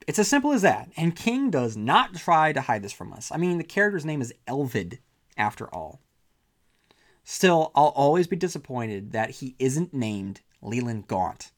It's 0.07 0.17
as 0.17 0.29
simple 0.29 0.53
as 0.53 0.61
that, 0.61 0.91
and 0.95 1.13
King 1.13 1.49
does 1.49 1.75
not 1.75 2.15
try 2.15 2.53
to 2.53 2.61
hide 2.61 2.81
this 2.81 2.93
from 2.93 3.11
us. 3.11 3.29
I 3.29 3.35
mean, 3.35 3.57
the 3.57 3.65
character's 3.65 4.05
name 4.05 4.21
is 4.21 4.33
Elvid, 4.47 4.99
after 5.35 5.67
all. 5.75 5.99
Still, 7.25 7.73
I'll 7.75 7.87
always 7.87 8.27
be 8.27 8.37
disappointed 8.37 9.11
that 9.11 9.31
he 9.31 9.57
isn't 9.59 9.93
named 9.93 10.39
Leland 10.61 11.07
Gaunt. 11.09 11.51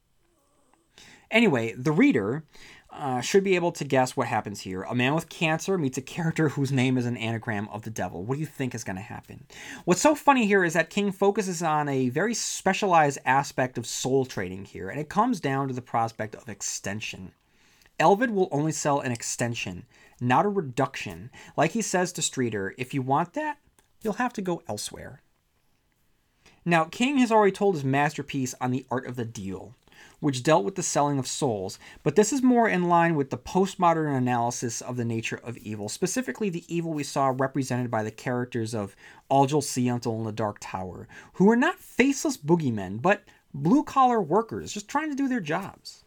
Anyway, 1.29 1.75
the 1.77 1.91
reader 1.91 2.43
uh, 2.91 3.21
should 3.21 3.43
be 3.43 3.55
able 3.55 3.71
to 3.71 3.83
guess 3.83 4.17
what 4.17 4.27
happens 4.27 4.61
here. 4.61 4.81
A 4.83 4.95
man 4.95 5.13
with 5.13 5.29
cancer 5.29 5.77
meets 5.77 5.97
a 5.97 6.01
character 6.01 6.49
whose 6.49 6.71
name 6.71 6.97
is 6.97 7.05
an 7.05 7.17
anagram 7.17 7.69
of 7.71 7.83
the 7.83 7.89
devil. 7.89 8.23
What 8.23 8.35
do 8.35 8.41
you 8.41 8.47
think 8.47 8.73
is 8.73 8.83
going 8.83 8.95
to 8.95 9.01
happen? 9.01 9.45
What's 9.85 10.01
so 10.01 10.15
funny 10.15 10.47
here 10.47 10.63
is 10.63 10.73
that 10.73 10.89
King 10.89 11.11
focuses 11.11 11.61
on 11.61 11.87
a 11.87 12.09
very 12.09 12.33
specialized 12.33 13.19
aspect 13.25 13.77
of 13.77 13.85
soul 13.85 14.25
trading 14.25 14.65
here, 14.65 14.89
and 14.89 14.99
it 14.99 15.09
comes 15.09 15.39
down 15.39 15.67
to 15.67 15.73
the 15.73 15.81
prospect 15.81 16.35
of 16.35 16.49
extension. 16.49 17.33
Elvid 17.99 18.31
will 18.31 18.49
only 18.51 18.71
sell 18.71 18.99
an 18.99 19.11
extension, 19.11 19.85
not 20.19 20.45
a 20.45 20.49
reduction. 20.49 21.29
Like 21.57 21.71
he 21.71 21.81
says 21.81 22.11
to 22.13 22.21
Streeter, 22.21 22.73
if 22.77 22.93
you 22.93 23.01
want 23.01 23.33
that, 23.33 23.57
you'll 24.01 24.13
have 24.13 24.33
to 24.33 24.41
go 24.41 24.63
elsewhere. 24.67 25.21
Now, 26.65 26.85
King 26.85 27.17
has 27.17 27.31
already 27.31 27.51
told 27.51 27.75
his 27.75 27.83
masterpiece 27.83 28.55
on 28.61 28.71
the 28.71 28.85
art 28.89 29.05
of 29.05 29.15
the 29.15 29.25
deal, 29.25 29.75
which 30.19 30.43
dealt 30.43 30.63
with 30.63 30.75
the 30.75 30.83
selling 30.83 31.17
of 31.19 31.27
souls, 31.27 31.79
but 32.03 32.15
this 32.15 32.33
is 32.33 32.43
more 32.43 32.67
in 32.67 32.89
line 32.89 33.15
with 33.15 33.29
the 33.29 33.37
postmodern 33.37 34.15
analysis 34.15 34.81
of 34.81 34.97
the 34.97 35.05
nature 35.05 35.39
of 35.43 35.57
evil, 35.57 35.89
specifically 35.89 36.49
the 36.49 36.65
evil 36.73 36.93
we 36.93 37.03
saw 37.03 37.33
represented 37.37 37.89
by 37.89 38.03
the 38.03 38.11
characters 38.11 38.73
of 38.75 38.95
Algul 39.31 39.61
Siento 39.61 40.17
in 40.17 40.23
the 40.23 40.31
Dark 40.31 40.57
Tower, 40.59 41.07
who 41.33 41.45
were 41.45 41.55
not 41.55 41.79
faceless 41.79 42.37
boogeymen, 42.37 43.01
but 43.01 43.23
blue 43.53 43.83
collar 43.83 44.21
workers 44.21 44.73
just 44.73 44.87
trying 44.87 45.09
to 45.09 45.15
do 45.15 45.27
their 45.27 45.39
jobs. 45.39 46.03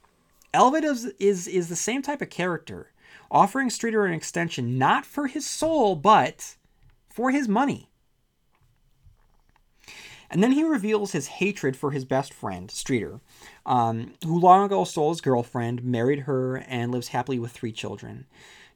Elvid 0.55 0.85
is, 0.85 1.07
is, 1.19 1.49
is 1.49 1.69
the 1.69 1.77
same 1.77 2.03
type 2.03 2.21
of 2.21 2.31
character, 2.31 2.93
offering 3.31 3.71
Streeter 3.71 4.05
an 4.05 4.13
extension 4.13 4.79
not 4.79 5.07
for 5.07 5.27
his 5.27 5.47
soul, 5.47 5.97
but 5.97 6.57
for 7.09 7.31
his 7.31 7.49
money. 7.49 7.89
And 10.33 10.43
then 10.43 10.53
he 10.53 10.65
reveals 10.65 11.13
his 11.13 11.27
hatred 11.27 11.77
for 11.77 11.91
his 11.91 12.07
best 12.07 12.33
friend, 12.33 12.71
Streeter, 12.71 13.21
um, 13.67 14.15
who 14.25 14.41
long 14.41 14.65
ago 14.65 14.83
stole 14.85 15.11
his 15.11 15.21
girlfriend, 15.21 15.85
married 15.85 16.21
her, 16.21 16.57
and 16.57 16.91
lives 16.91 17.09
happily 17.09 17.39
with 17.39 17.53
three 17.53 17.71
children. 17.71 18.25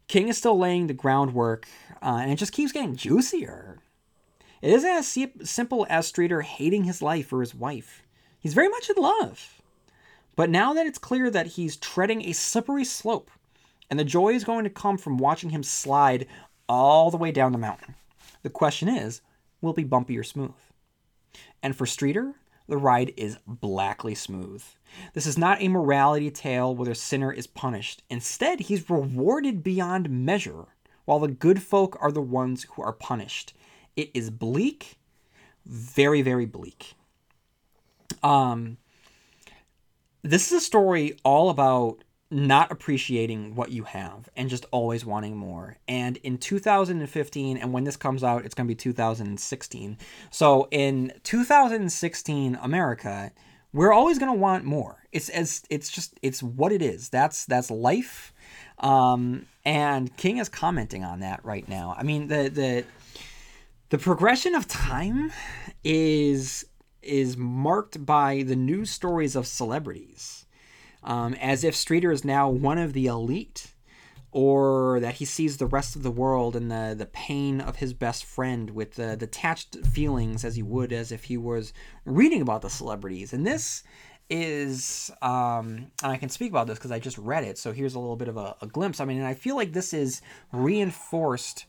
King 0.06 0.28
is 0.28 0.36
still 0.36 0.58
laying 0.58 0.86
the 0.86 0.92
groundwork, 0.92 1.66
uh, 2.02 2.18
and 2.20 2.30
it 2.30 2.36
just 2.36 2.52
keeps 2.52 2.72
getting 2.72 2.94
juicier. 2.94 3.78
It 4.60 4.70
isn't 4.70 4.88
as 4.88 5.18
simple 5.44 5.86
as 5.88 6.06
Streeter 6.06 6.42
hating 6.42 6.84
his 6.84 7.00
life 7.00 7.32
or 7.32 7.40
his 7.40 7.54
wife. 7.54 8.02
He's 8.38 8.54
very 8.54 8.68
much 8.68 8.90
in 8.90 9.02
love. 9.02 9.62
But 10.36 10.50
now 10.50 10.74
that 10.74 10.86
it's 10.86 10.98
clear 10.98 11.30
that 11.30 11.46
he's 11.46 11.76
treading 11.76 12.20
a 12.22 12.34
slippery 12.34 12.84
slope, 12.84 13.30
and 13.88 13.98
the 13.98 14.04
joy 14.04 14.34
is 14.34 14.44
going 14.44 14.64
to 14.64 14.70
come 14.70 14.98
from 14.98 15.16
watching 15.16 15.50
him 15.50 15.62
slide 15.62 16.26
all 16.68 17.10
the 17.10 17.16
way 17.16 17.32
down 17.32 17.52
the 17.52 17.58
mountain, 17.58 17.94
the 18.42 18.50
question 18.50 18.90
is 18.90 19.22
will 19.62 19.70
it 19.70 19.76
be 19.76 19.84
bumpy 19.84 20.18
or 20.18 20.22
smooth? 20.22 20.52
And 21.66 21.74
for 21.74 21.84
Streeter, 21.84 22.36
the 22.68 22.76
ride 22.76 23.12
is 23.16 23.38
blackly 23.44 24.14
smooth. 24.14 24.62
This 25.14 25.26
is 25.26 25.36
not 25.36 25.60
a 25.60 25.66
morality 25.66 26.30
tale 26.30 26.72
where 26.72 26.86
the 26.86 26.94
sinner 26.94 27.32
is 27.32 27.48
punished. 27.48 28.04
Instead, 28.08 28.60
he's 28.60 28.88
rewarded 28.88 29.64
beyond 29.64 30.08
measure, 30.08 30.66
while 31.06 31.18
the 31.18 31.26
good 31.26 31.60
folk 31.60 31.98
are 32.00 32.12
the 32.12 32.22
ones 32.22 32.62
who 32.70 32.82
are 32.82 32.92
punished. 32.92 33.52
It 33.96 34.12
is 34.14 34.30
bleak, 34.30 34.96
very, 35.64 36.22
very 36.22 36.46
bleak. 36.46 36.94
Um, 38.22 38.76
this 40.22 40.52
is 40.52 40.58
a 40.58 40.64
story 40.64 41.18
all 41.24 41.50
about 41.50 42.04
not 42.30 42.72
appreciating 42.72 43.54
what 43.54 43.70
you 43.70 43.84
have 43.84 44.28
and 44.36 44.50
just 44.50 44.66
always 44.72 45.04
wanting 45.04 45.36
more. 45.36 45.76
And 45.86 46.16
in 46.18 46.38
2015, 46.38 47.56
and 47.56 47.72
when 47.72 47.84
this 47.84 47.96
comes 47.96 48.24
out, 48.24 48.44
it's 48.44 48.54
going 48.54 48.66
to 48.66 48.70
be 48.70 48.74
2016. 48.74 49.98
So 50.30 50.68
in 50.70 51.12
2016 51.22 52.58
America, 52.60 53.30
we're 53.72 53.92
always 53.92 54.18
going 54.18 54.32
to 54.32 54.38
want 54.38 54.64
more. 54.64 55.04
It's 55.12 55.28
as 55.28 55.62
it's 55.70 55.90
just 55.90 56.18
it's 56.22 56.42
what 56.42 56.72
it 56.72 56.82
is. 56.82 57.10
That's 57.10 57.44
that's 57.44 57.70
life. 57.70 58.32
Um, 58.78 59.46
and 59.64 60.14
King 60.16 60.38
is 60.38 60.48
commenting 60.48 61.04
on 61.04 61.20
that 61.20 61.44
right 61.44 61.68
now. 61.68 61.94
I 61.96 62.02
mean 62.02 62.26
the 62.26 62.48
the 62.48 62.84
the 63.90 63.98
progression 63.98 64.54
of 64.54 64.66
time 64.66 65.30
is 65.84 66.66
is 67.02 67.36
marked 67.36 68.04
by 68.04 68.42
the 68.42 68.56
news 68.56 68.90
stories 68.90 69.36
of 69.36 69.46
celebrities 69.46 70.45
um, 71.06 71.34
as 71.34 71.64
if 71.64 71.74
Streeter 71.74 72.12
is 72.12 72.24
now 72.24 72.50
one 72.50 72.78
of 72.78 72.92
the 72.92 73.06
elite, 73.06 73.72
or 74.32 75.00
that 75.00 75.14
he 75.14 75.24
sees 75.24 75.56
the 75.56 75.66
rest 75.66 75.96
of 75.96 76.02
the 76.02 76.10
world 76.10 76.54
and 76.54 76.70
the, 76.70 76.94
the 76.98 77.06
pain 77.06 77.60
of 77.60 77.76
his 77.76 77.94
best 77.94 78.24
friend 78.24 78.70
with 78.70 78.96
the 78.96 79.16
detached 79.16 79.76
feelings 79.86 80.44
as 80.44 80.56
he 80.56 80.62
would 80.62 80.92
as 80.92 81.10
if 81.10 81.24
he 81.24 81.38
was 81.38 81.72
reading 82.04 82.42
about 82.42 82.60
the 82.60 82.68
celebrities. 82.68 83.32
And 83.32 83.46
this 83.46 83.82
is, 84.28 85.10
um, 85.22 85.90
and 86.02 86.12
I 86.12 86.18
can 86.18 86.28
speak 86.28 86.50
about 86.50 86.66
this 86.66 86.76
because 86.76 86.90
I 86.90 86.98
just 86.98 87.16
read 87.16 87.44
it, 87.44 87.56
so 87.56 87.72
here's 87.72 87.94
a 87.94 87.98
little 87.98 88.16
bit 88.16 88.28
of 88.28 88.36
a, 88.36 88.56
a 88.60 88.66
glimpse. 88.66 89.00
I 89.00 89.06
mean, 89.06 89.18
and 89.18 89.26
I 89.26 89.34
feel 89.34 89.56
like 89.56 89.72
this 89.72 89.94
is 89.94 90.20
reinforced. 90.52 91.64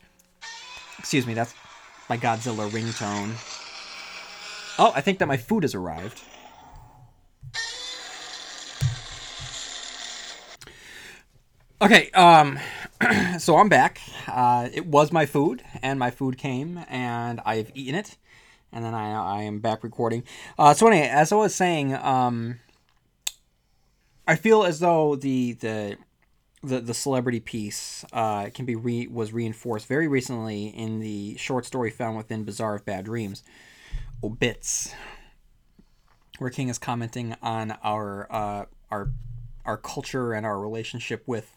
Excuse 0.98 1.26
me, 1.26 1.32
that's 1.32 1.54
my 2.10 2.18
Godzilla 2.18 2.68
ringtone. 2.68 3.32
Oh, 4.78 4.92
I 4.94 5.00
think 5.00 5.20
that 5.20 5.28
my 5.28 5.36
food 5.38 5.62
has 5.62 5.74
arrived. 5.74 6.20
Okay, 11.80 12.10
um, 12.10 12.58
so 13.38 13.56
I'm 13.56 13.68
back. 13.68 14.00
Uh, 14.26 14.68
it 14.72 14.86
was 14.86 15.12
my 15.12 15.26
food, 15.26 15.62
and 15.80 15.96
my 15.96 16.10
food 16.10 16.36
came, 16.36 16.84
and 16.88 17.40
I've 17.46 17.70
eaten 17.72 17.94
it, 17.94 18.16
and 18.72 18.84
then 18.84 18.94
I 18.94 19.12
I 19.12 19.42
am 19.42 19.60
back 19.60 19.84
recording. 19.84 20.24
Uh, 20.58 20.74
so 20.74 20.88
anyway, 20.88 21.06
as 21.06 21.30
I 21.30 21.36
was 21.36 21.54
saying, 21.54 21.94
um, 21.94 22.58
I 24.26 24.34
feel 24.34 24.64
as 24.64 24.80
though 24.80 25.14
the 25.14 25.52
the 25.52 25.98
the, 26.64 26.80
the 26.80 26.94
celebrity 26.94 27.38
piece 27.38 28.04
uh, 28.12 28.50
can 28.52 28.64
be 28.64 28.74
re- 28.74 29.06
was 29.06 29.32
reinforced 29.32 29.86
very 29.86 30.08
recently 30.08 30.66
in 30.66 30.98
the 30.98 31.36
short 31.36 31.64
story 31.64 31.92
found 31.92 32.16
within 32.16 32.42
Bazaar 32.42 32.74
of 32.74 32.84
Bad 32.84 33.04
Dreams, 33.04 33.44
Obits, 34.20 34.92
where 36.38 36.50
King 36.50 36.70
is 36.70 36.78
commenting 36.78 37.36
on 37.40 37.78
our 37.84 38.26
uh, 38.32 38.64
our 38.90 39.10
our 39.68 39.76
culture 39.76 40.32
and 40.32 40.46
our 40.46 40.58
relationship 40.58 41.22
with 41.26 41.54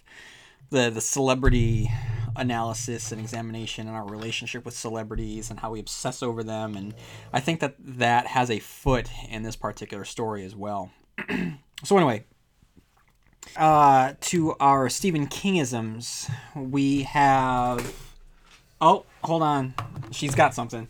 the 0.70 0.89
the 0.89 1.01
celebrity 1.01 1.89
analysis 2.36 3.12
and 3.12 3.20
examination 3.20 3.88
and 3.88 3.95
our 3.95 4.05
relationship 4.05 4.64
with 4.66 4.74
celebrities 4.74 5.49
and 5.49 5.59
how 5.59 5.72
we 5.72 5.80
obsess 5.80 6.22
over 6.22 6.43
them 6.43 6.76
and 6.76 6.93
I 7.34 7.39
think 7.39 7.62
that 7.62 7.76
that 7.80 8.28
has 8.28 8.51
a 8.51 8.59
foot 8.59 9.09
in 9.30 9.43
this 9.43 9.55
particular 9.55 10.05
story 10.05 10.43
as 10.45 10.55
well. 10.55 10.91
so 11.84 11.97
anyway, 11.97 12.26
uh, 13.55 14.14
to 14.22 14.55
our 14.59 14.89
Stephen 14.89 15.28
Kingisms, 15.28 16.30
we 16.55 17.03
have. 17.03 17.93
Oh, 18.80 19.05
hold 19.24 19.43
on, 19.43 19.74
she's 20.12 20.36
got 20.36 20.53
something. 20.53 20.88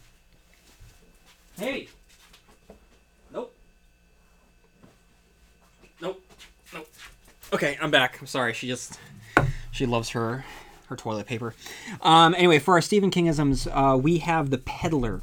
Hey. 1.57 1.87
Okay, 7.53 7.77
I'm 7.81 7.91
back. 7.91 8.17
I'm 8.21 8.27
sorry. 8.27 8.53
She 8.53 8.67
just 8.67 8.97
she 9.71 9.85
loves 9.85 10.09
her 10.11 10.45
her 10.87 10.95
toilet 10.95 11.27
paper. 11.27 11.53
Um, 12.01 12.33
anyway, 12.35 12.59
for 12.59 12.75
our 12.75 12.81
Stephen 12.81 13.11
Kingisms, 13.11 13.67
uh, 13.67 13.97
we 13.97 14.19
have 14.19 14.51
the 14.51 14.57
Peddler. 14.57 15.21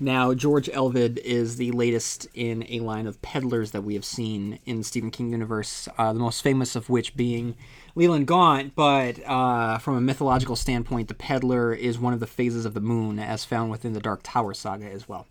Now, 0.00 0.32
George 0.34 0.70
Elvid 0.72 1.18
is 1.18 1.56
the 1.56 1.72
latest 1.72 2.28
in 2.32 2.64
a 2.68 2.78
line 2.78 3.08
of 3.08 3.20
peddlers 3.20 3.72
that 3.72 3.82
we 3.82 3.94
have 3.94 4.04
seen 4.04 4.60
in 4.64 4.84
Stephen 4.84 5.10
King 5.10 5.32
universe, 5.32 5.88
uh, 5.98 6.12
the 6.12 6.20
most 6.20 6.42
famous 6.42 6.76
of 6.76 6.88
which 6.88 7.16
being 7.16 7.56
Leland 7.96 8.28
Gaunt, 8.28 8.76
but 8.76 9.18
uh, 9.26 9.78
from 9.78 9.96
a 9.96 10.00
mythological 10.00 10.54
standpoint, 10.54 11.08
the 11.08 11.14
Peddler 11.14 11.74
is 11.74 11.98
one 11.98 12.12
of 12.12 12.20
the 12.20 12.28
phases 12.28 12.64
of 12.64 12.74
the 12.74 12.80
moon 12.80 13.18
as 13.18 13.44
found 13.44 13.72
within 13.72 13.92
the 13.92 14.00
Dark 14.00 14.20
Tower 14.22 14.54
saga 14.54 14.88
as 14.88 15.08
well. 15.08 15.26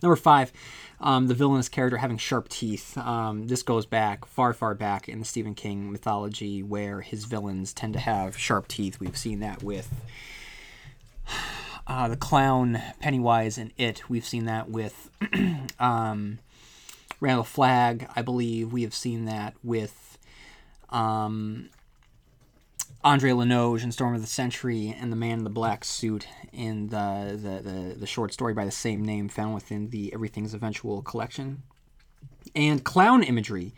Number 0.00 0.16
five, 0.16 0.52
um, 1.00 1.28
the 1.28 1.34
villainous 1.34 1.68
character 1.68 1.98
having 1.98 2.18
sharp 2.18 2.48
teeth. 2.48 2.96
Um, 2.98 3.46
this 3.46 3.62
goes 3.62 3.86
back 3.86 4.24
far, 4.24 4.52
far 4.52 4.74
back 4.74 5.08
in 5.08 5.18
the 5.18 5.24
Stephen 5.24 5.54
King 5.54 5.92
mythology, 5.92 6.62
where 6.62 7.00
his 7.00 7.24
villains 7.24 7.72
tend 7.72 7.92
to 7.94 8.00
have 8.00 8.36
sharp 8.36 8.68
teeth. 8.68 8.98
We've 9.00 9.16
seen 9.16 9.40
that 9.40 9.62
with 9.62 9.88
uh, 11.86 12.08
the 12.08 12.16
clown 12.16 12.80
Pennywise 13.00 13.58
and 13.58 13.72
It. 13.76 14.08
We've 14.08 14.26
seen 14.26 14.46
that 14.46 14.68
with 14.68 15.10
um, 15.78 16.38
Randall 17.20 17.44
Flagg. 17.44 18.08
I 18.16 18.22
believe 18.22 18.72
we 18.72 18.82
have 18.82 18.94
seen 18.94 19.24
that 19.26 19.54
with 19.62 20.18
um, 20.90 21.70
Andre 23.04 23.30
Linoge 23.30 23.84
in 23.84 23.92
Storm 23.92 24.14
of 24.14 24.20
the 24.20 24.26
Century 24.26 24.94
and 24.98 25.12
the 25.12 25.16
Man 25.16 25.38
in 25.38 25.44
the 25.44 25.50
Black 25.50 25.84
Suit 25.84 26.26
in 26.52 26.88
the, 26.88 27.38
the, 27.40 27.70
the, 27.70 27.94
the 27.94 28.06
short 28.06 28.32
story 28.32 28.54
by 28.54 28.64
the 28.64 28.72
same 28.72 29.04
name 29.04 29.28
found 29.28 29.54
within 29.54 29.90
the 29.90 30.12
Everything's 30.12 30.52
Eventual 30.52 31.02
collection. 31.02 31.62
And 32.56 32.82
clown 32.82 33.22
imagery. 33.22 33.72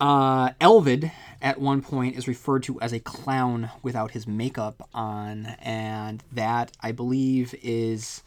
Uh, 0.00 0.52
Elvid, 0.58 1.12
at 1.42 1.60
one 1.60 1.82
point, 1.82 2.16
is 2.16 2.26
referred 2.26 2.62
to 2.62 2.80
as 2.80 2.94
a 2.94 3.00
clown 3.00 3.70
without 3.82 4.12
his 4.12 4.26
makeup 4.26 4.88
on, 4.94 5.56
and 5.60 6.24
that, 6.32 6.72
I 6.80 6.92
believe, 6.92 7.54
is 7.62 8.22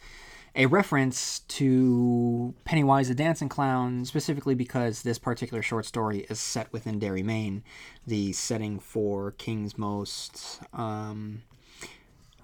a 0.54 0.66
reference 0.66 1.40
to 1.40 2.54
Pennywise 2.64 3.08
the 3.08 3.14
Dancing 3.14 3.48
Clown, 3.48 4.04
specifically 4.04 4.54
because 4.54 5.02
this 5.02 5.18
particular 5.18 5.62
short 5.62 5.84
story 5.84 6.26
is 6.30 6.38
set 6.38 6.72
within 6.72 6.98
Derry, 6.98 7.22
Maine, 7.22 7.62
the 8.06 8.32
setting 8.32 8.78
for 8.78 9.32
King's 9.32 9.76
most 9.76 10.60
um, 10.72 11.42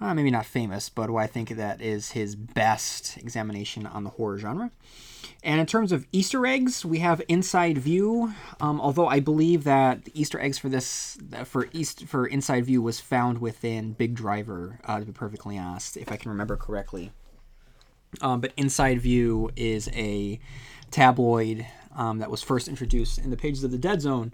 uh, 0.01 0.15
maybe 0.15 0.31
not 0.31 0.45
famous, 0.45 0.89
but 0.89 1.15
I 1.15 1.27
think 1.27 1.49
that 1.49 1.79
is 1.79 2.11
his 2.11 2.35
best 2.35 3.17
examination 3.17 3.85
on 3.85 4.03
the 4.03 4.09
horror 4.09 4.39
genre. 4.39 4.71
And 5.43 5.59
in 5.59 5.67
terms 5.67 5.91
of 5.91 6.07
Easter 6.11 6.45
eggs, 6.47 6.83
we 6.83 6.99
have 6.99 7.21
Inside 7.27 7.77
View. 7.77 8.33
Um, 8.59 8.81
although 8.81 9.07
I 9.07 9.19
believe 9.19 9.63
that 9.65 10.05
the 10.05 10.19
Easter 10.19 10.39
eggs 10.39 10.57
for 10.57 10.69
this 10.69 11.19
for 11.45 11.69
East 11.71 12.05
for 12.07 12.25
Inside 12.25 12.65
View 12.65 12.81
was 12.81 12.99
found 12.99 13.39
within 13.39 13.93
Big 13.93 14.15
Driver. 14.15 14.79
Uh, 14.85 14.99
to 14.99 15.05
be 15.05 15.11
perfectly 15.11 15.57
honest, 15.57 15.97
if 15.97 16.11
I 16.11 16.15
can 16.15 16.31
remember 16.31 16.57
correctly. 16.57 17.11
Um, 18.19 18.41
but 18.41 18.51
Inside 18.57 18.99
View 18.99 19.51
is 19.55 19.89
a 19.93 20.39
tabloid 20.89 21.65
um, 21.95 22.19
that 22.19 22.29
was 22.29 22.41
first 22.41 22.67
introduced 22.67 23.17
in 23.17 23.29
the 23.29 23.37
pages 23.37 23.63
of 23.63 23.71
the 23.71 23.77
Dead 23.77 24.01
Zone 24.01 24.33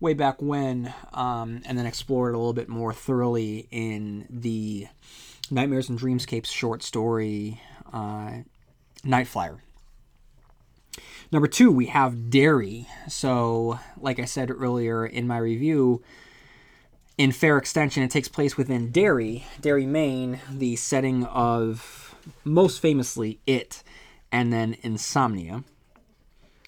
way 0.00 0.12
back 0.12 0.42
when, 0.42 0.92
um, 1.12 1.62
and 1.64 1.78
then 1.78 1.86
explored 1.86 2.34
a 2.34 2.38
little 2.38 2.52
bit 2.52 2.68
more 2.68 2.92
thoroughly 2.92 3.68
in 3.70 4.26
the 4.28 4.86
Nightmares 5.50 5.88
and 5.88 5.98
Dreamscapes 5.98 6.46
short 6.46 6.82
story 6.82 7.60
uh, 7.92 8.38
Night 9.02 9.26
Flier. 9.26 9.62
Number 11.32 11.48
two, 11.48 11.72
we 11.72 11.86
have 11.86 12.30
Derry. 12.30 12.86
So, 13.08 13.78
like 13.98 14.18
I 14.18 14.24
said 14.24 14.50
earlier 14.50 15.06
in 15.06 15.26
my 15.26 15.38
review, 15.38 16.02
in 17.16 17.32
Fair 17.32 17.58
Extension, 17.58 18.02
it 18.02 18.10
takes 18.10 18.28
place 18.28 18.56
within 18.56 18.90
Derry, 18.90 19.46
Derry, 19.60 19.86
Maine, 19.86 20.40
the 20.50 20.76
setting 20.76 21.24
of 21.24 22.13
most 22.44 22.80
famously 22.80 23.40
It, 23.46 23.82
and 24.32 24.52
then 24.52 24.76
Insomnia. 24.82 25.64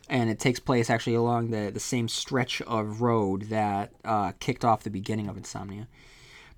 And 0.08 0.30
it 0.30 0.38
takes 0.38 0.60
place 0.60 0.88
actually 0.88 1.16
along 1.16 1.50
the, 1.50 1.70
the 1.70 1.80
same 1.80 2.08
stretch 2.08 2.62
of 2.62 3.00
road 3.00 3.42
that 3.44 3.92
uh, 4.04 4.32
kicked 4.38 4.64
off 4.64 4.84
the 4.84 4.90
beginning 4.90 5.28
of 5.28 5.36
Insomnia. 5.36 5.88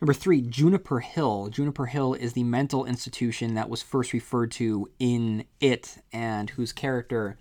Number 0.00 0.12
three, 0.12 0.40
Juniper 0.40 1.00
Hill. 1.00 1.48
Juniper 1.48 1.86
Hill 1.86 2.14
is 2.14 2.34
the 2.34 2.44
mental 2.44 2.84
institution 2.84 3.54
that 3.54 3.68
was 3.68 3.82
first 3.82 4.12
referred 4.12 4.52
to 4.52 4.88
in 4.98 5.44
It, 5.60 5.98
and 6.12 6.50
whose 6.50 6.72
character 6.72 7.36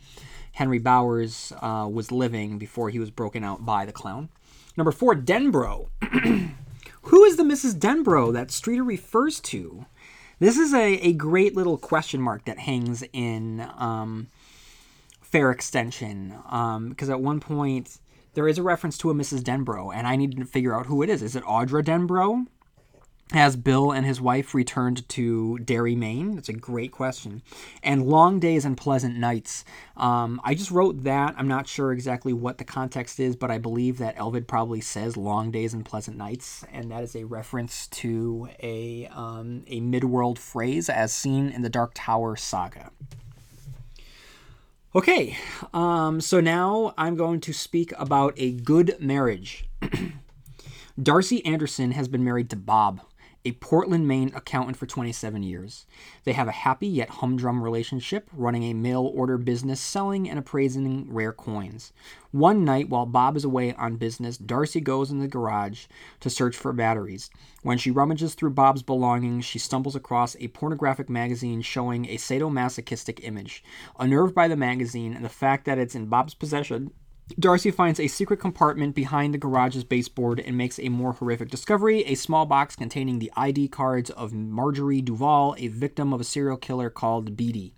Henry 0.54 0.80
Bowers 0.80 1.54
uh, 1.62 1.88
was 1.92 2.12
living 2.12 2.58
before 2.58 2.90
he 2.90 2.98
was 2.98 3.12
broken 3.12 3.44
out 3.44 3.64
by 3.64 3.86
the 3.86 3.92
clown. 3.92 4.30
Number 4.76 4.92
four, 4.92 5.16
Denbrough. 5.16 5.88
Who 7.04 7.24
is 7.24 7.38
the 7.38 7.44
Mrs. 7.44 7.76
Denbrough 7.76 8.34
that 8.34 8.52
Streeter 8.52 8.84
refers 8.84 9.40
to? 9.42 9.86
This 10.40 10.58
is 10.58 10.74
a, 10.74 10.94
a 11.00 11.14
great 11.14 11.56
little 11.56 11.78
question 11.78 12.22
mark 12.22 12.46
that 12.46 12.60
hangs 12.60 13.04
in 13.12 13.68
um, 13.78 14.28
Fair 15.22 15.50
Extension. 15.52 16.30
Because 16.30 17.10
um, 17.10 17.12
at 17.12 17.22
one 17.22 17.40
point, 17.40 17.98
there 18.36 18.48
is 18.48 18.60
a 18.60 18.64
reference 18.64 19.00
to 19.00 19.10
a 19.10 19.16
Mrs. 19.16 19.42
Denbrough, 19.42 19.96
and 19.96 20.06
I 20.06 20.16
need 20.16 20.38
to 20.38 20.46
figure 20.46 20.76
out 20.76 20.86
who 20.86 21.02
it 21.02 21.10
is. 21.10 21.24
Is 21.24 21.36
it 21.36 21.44
Audra 21.44 21.84
Denbrough? 21.84 22.46
Has 23.34 23.58
Bill 23.58 23.92
and 23.92 24.06
his 24.06 24.22
wife 24.22 24.54
returned 24.54 25.08
to 25.10 25.60
Derry, 25.60 25.96
Maine? 25.96 26.36
That's 26.36 26.48
a 26.48 26.54
great 26.54 26.94
question. 26.94 27.42
And 27.84 28.08
Long 28.08 28.40
Days 28.40 28.64
and 28.64 28.78
Pleasant 28.78 29.18
Nights. 29.18 29.66
Um, 29.98 30.40
I 30.46 30.56
just 30.56 30.72
wrote 30.72 31.04
that. 31.04 31.36
I'm 31.38 31.48
not 31.48 31.68
sure 31.68 31.92
exactly 31.92 32.32
what 32.32 32.58
the 32.58 32.64
context 32.64 33.20
is, 33.20 33.36
but 33.36 33.52
I 33.52 33.58
believe 33.58 33.98
that 33.98 34.18
Elvid 34.18 34.48
probably 34.48 34.80
says 34.80 35.18
Long 35.18 35.52
Days 35.52 35.74
and 35.74 35.84
Pleasant 35.84 36.16
Nights, 36.16 36.64
and 36.72 36.90
that 36.92 37.04
is 37.04 37.18
a 37.18 37.26
reference 37.26 37.88
to 37.88 38.48
a, 38.64 39.08
um, 39.08 39.64
a 39.68 39.82
midworld 39.82 40.38
phrase 40.38 40.88
as 40.88 41.12
seen 41.12 41.50
in 41.50 41.64
the 41.64 41.70
Dark 41.70 41.92
Tower 41.96 42.38
saga. 42.38 42.92
Okay, 44.96 45.38
um, 45.74 46.22
so 46.22 46.40
now 46.40 46.94
I'm 46.98 47.18
going 47.18 47.42
to 47.42 47.52
speak 47.52 47.92
about 48.00 48.36
a 48.38 48.54
good 48.54 48.96
marriage. 49.02 49.70
Darcy 51.02 51.46
Anderson 51.46 51.92
has 51.92 52.08
been 52.08 52.24
married 52.24 52.50
to 52.50 52.56
Bob, 52.56 53.02
a 53.48 53.54
Portland, 53.54 54.06
Maine 54.06 54.30
accountant 54.36 54.76
for 54.76 54.86
27 54.86 55.42
years. 55.42 55.86
They 56.26 56.34
have 56.34 56.50
a 56.50 56.52
happy 56.52 56.86
yet 56.86 57.10
humdrum 57.10 57.64
relationship, 57.64 58.30
running 58.34 58.64
a 58.64 58.74
mail 58.74 59.10
order 59.16 59.38
business 59.38 59.80
selling 59.80 60.30
and 60.30 60.38
appraising 60.38 61.14
rare 61.14 61.32
coins. 61.32 61.94
One 62.32 62.66
night, 62.66 62.90
while 62.90 63.06
Bob 63.06 63.38
is 63.38 63.46
away 63.46 63.74
on 63.76 63.96
business, 63.96 64.38
Darcy 64.38 64.82
goes 64.82 65.12
in 65.12 65.20
the 65.20 65.30
garage 65.30 65.86
to 66.20 66.30
search 66.30 66.58
for 66.58 66.74
batteries. 66.74 67.30
When 67.64 67.78
she 67.78 67.90
rummages 67.90 68.36
through 68.36 68.50
Bob's 68.50 68.84
belongings, 68.84 69.46
she 69.46 69.60
stumbles 69.60 69.96
across 69.96 70.36
a 70.42 70.50
pornographic 70.50 71.10
magazine 71.10 71.62
showing 71.62 72.06
a 72.06 72.18
sadomasochistic 72.18 73.22
image. 73.24 73.64
Unnerved 73.98 74.36
by 74.36 74.50
the 74.50 74.58
magazine 74.58 75.14
and 75.14 75.24
the 75.24 75.30
fact 75.30 75.64
that 75.64 75.78
it's 75.78 75.96
in 75.96 76.08
Bob's 76.08 76.34
possession, 76.34 76.92
Darcy 77.38 77.72
finds 77.72 78.00
a 78.00 78.08
secret 78.08 78.38
compartment 78.38 78.96
behind 78.96 79.34
the 79.34 79.38
garage's 79.38 79.84
baseboard 79.84 80.40
and 80.40 80.58
makes 80.58 80.80
a 80.80 80.90
more 80.90 81.12
horrific 81.12 81.50
discovery 81.50 82.04
a 82.06 82.16
small 82.16 82.46
box 82.46 82.76
containing 82.76 83.20
the 83.20 83.32
ID 83.36 83.68
cards 83.68 84.10
of 84.12 84.34
Marjorie 84.34 85.02
Duval, 85.02 85.54
a 85.60 85.68
victim 85.68 86.14
of 86.14 86.22
a 86.22 86.24
serial 86.24 86.58
killer 86.58 86.90
called 86.90 87.36
Beadie. 87.36 87.74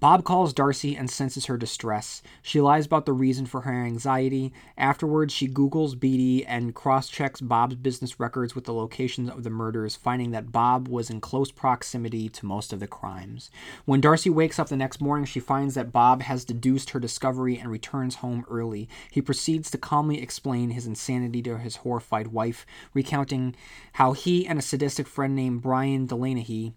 Bob 0.00 0.24
calls 0.24 0.54
Darcy 0.54 0.96
and 0.96 1.10
senses 1.10 1.44
her 1.44 1.58
distress. 1.58 2.22
She 2.40 2.58
lies 2.58 2.86
about 2.86 3.04
the 3.04 3.12
reason 3.12 3.44
for 3.44 3.60
her 3.60 3.84
anxiety. 3.84 4.50
Afterwards, 4.78 5.34
she 5.34 5.46
Googles 5.46 5.94
Beadie 5.94 6.42
and 6.46 6.74
cross 6.74 7.10
checks 7.10 7.42
Bob's 7.42 7.74
business 7.74 8.18
records 8.18 8.54
with 8.54 8.64
the 8.64 8.72
locations 8.72 9.28
of 9.28 9.44
the 9.44 9.50
murders, 9.50 9.96
finding 9.96 10.30
that 10.30 10.50
Bob 10.50 10.88
was 10.88 11.10
in 11.10 11.20
close 11.20 11.52
proximity 11.52 12.30
to 12.30 12.46
most 12.46 12.72
of 12.72 12.80
the 12.80 12.86
crimes. 12.86 13.50
When 13.84 14.00
Darcy 14.00 14.30
wakes 14.30 14.58
up 14.58 14.68
the 14.68 14.76
next 14.76 15.02
morning, 15.02 15.26
she 15.26 15.38
finds 15.38 15.74
that 15.74 15.92
Bob 15.92 16.22
has 16.22 16.46
deduced 16.46 16.90
her 16.90 17.00
discovery 17.00 17.58
and 17.58 17.70
returns 17.70 18.16
home 18.16 18.46
early. 18.48 18.88
He 19.10 19.20
proceeds 19.20 19.70
to 19.70 19.78
calmly 19.78 20.22
explain 20.22 20.70
his 20.70 20.86
insanity 20.86 21.42
to 21.42 21.58
his 21.58 21.76
horrified 21.76 22.28
wife, 22.28 22.64
recounting 22.94 23.54
how 23.92 24.14
he 24.14 24.46
and 24.46 24.58
a 24.58 24.62
sadistic 24.62 25.06
friend 25.06 25.36
named 25.36 25.60
Brian 25.60 26.06
Delaney, 26.06 26.72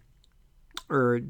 or 0.90 1.22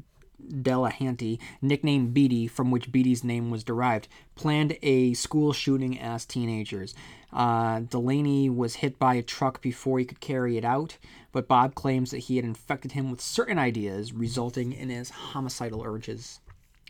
Delahanty, 0.43 1.39
nicknamed 1.61 2.15
BD, 2.15 2.49
from 2.49 2.71
which 2.71 2.91
Beadie's 2.91 3.23
name 3.23 3.49
was 3.49 3.63
derived, 3.63 4.07
planned 4.35 4.77
a 4.81 5.13
school 5.13 5.53
shooting 5.53 5.99
as 5.99 6.25
teenagers. 6.25 6.93
Uh, 7.33 7.81
Delaney 7.81 8.49
was 8.49 8.75
hit 8.75 8.97
by 8.97 9.15
a 9.15 9.21
truck 9.23 9.61
before 9.61 9.99
he 9.99 10.05
could 10.05 10.19
carry 10.19 10.57
it 10.57 10.65
out, 10.65 10.97
but 11.31 11.47
Bob 11.47 11.75
claims 11.75 12.11
that 12.11 12.19
he 12.19 12.37
had 12.37 12.45
infected 12.45 12.93
him 12.93 13.11
with 13.11 13.21
certain 13.21 13.59
ideas, 13.59 14.13
resulting 14.13 14.71
in 14.71 14.89
his 14.89 15.09
homicidal 15.09 15.83
urges. 15.83 16.39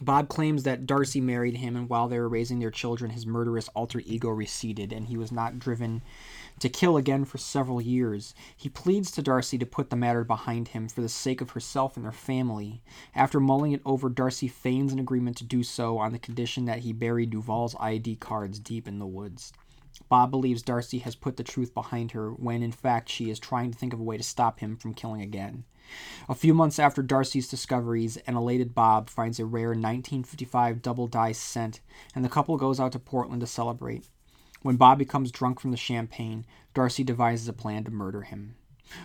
Bob 0.02 0.28
claims 0.28 0.64
that 0.64 0.86
Darcy 0.86 1.22
married 1.22 1.56
him, 1.56 1.78
and 1.78 1.88
while 1.88 2.10
they 2.10 2.20
were 2.20 2.28
raising 2.28 2.60
their 2.60 2.70
children, 2.70 3.12
his 3.12 3.26
murderous 3.26 3.70
alter 3.70 4.02
ego 4.06 4.28
receded, 4.28 4.92
and 4.92 5.08
he 5.08 5.16
was 5.16 5.32
not 5.32 5.58
driven 5.58 6.02
to 6.60 6.68
kill 6.68 6.98
again 6.98 7.24
for 7.24 7.38
several 7.38 7.82
years. 7.82 8.36
He 8.58 8.68
pleads 8.68 9.10
to 9.12 9.22
Darcy 9.22 9.58
to 9.58 9.66
put 9.66 9.90
the 9.90 9.96
matter 9.96 10.26
behind 10.26 10.70
him 10.70 10.90
for 10.90 11.00
the 11.00 11.08
sake 11.08 11.40
of 11.40 11.52
herself 11.52 11.96
and 11.96 12.04
their 12.04 12.12
family. 12.12 12.82
After 13.16 13.40
mulling 13.40 13.72
it 13.72 13.82
over, 13.86 14.10
Darcy 14.10 14.50
feigns 14.50 14.92
an 14.92 15.00
agreement 15.00 15.38
to 15.38 15.46
do 15.46 15.64
so 15.64 15.98
on 15.98 16.12
the 16.12 16.20
condition 16.20 16.66
that 16.66 16.80
he 16.80 16.92
bury 16.92 17.26
Duval's 17.26 17.76
ID 17.80 18.18
cards 18.18 18.60
deep 18.60 18.90
in 18.90 19.00
the 19.00 19.08
woods. 19.08 19.54
Bob 20.10 20.30
believes 20.30 20.62
Darcy 20.62 21.00
has 21.00 21.16
put 21.16 21.38
the 21.38 21.44
truth 21.44 21.74
behind 21.74 22.12
her 22.12 22.34
when 22.34 22.62
in 22.62 22.74
fact 22.74 23.08
she 23.08 23.30
is 23.30 23.40
trying 23.40 23.72
to 23.72 23.78
think 23.78 23.94
of 23.94 24.00
a 24.02 24.04
way 24.04 24.18
to 24.18 24.24
stop 24.24 24.60
him 24.60 24.76
from 24.76 24.94
killing 24.94 25.22
again. 25.22 25.64
A 26.28 26.36
few 26.36 26.54
months 26.54 26.80
after 26.80 27.02
Darcy's 27.02 27.48
discoveries, 27.48 28.18
an 28.28 28.36
elated 28.36 28.74
Bob 28.74 29.10
finds 29.10 29.40
a 29.40 29.46
rare 29.46 29.70
1955 29.70 30.82
double 30.82 31.08
die 31.08 31.32
cent, 31.32 31.82
and 32.14 32.26
the 32.26 32.30
couple 32.30 32.58
goes 32.58 32.80
out 32.80 32.92
to 32.94 33.00
Portland 33.00 33.42
to 33.42 33.48
celebrate. 33.48 34.08
When 34.62 34.78
Bob 34.78 34.98
becomes 34.98 35.32
drunk 35.32 35.60
from 35.60 35.72
the 35.72 35.78
champagne, 35.78 36.46
Darcy 36.74 37.04
devises 37.04 37.48
a 37.48 37.54
plan 37.54 37.84
to 37.84 37.92
murder 37.92 38.24
him. 38.24 38.56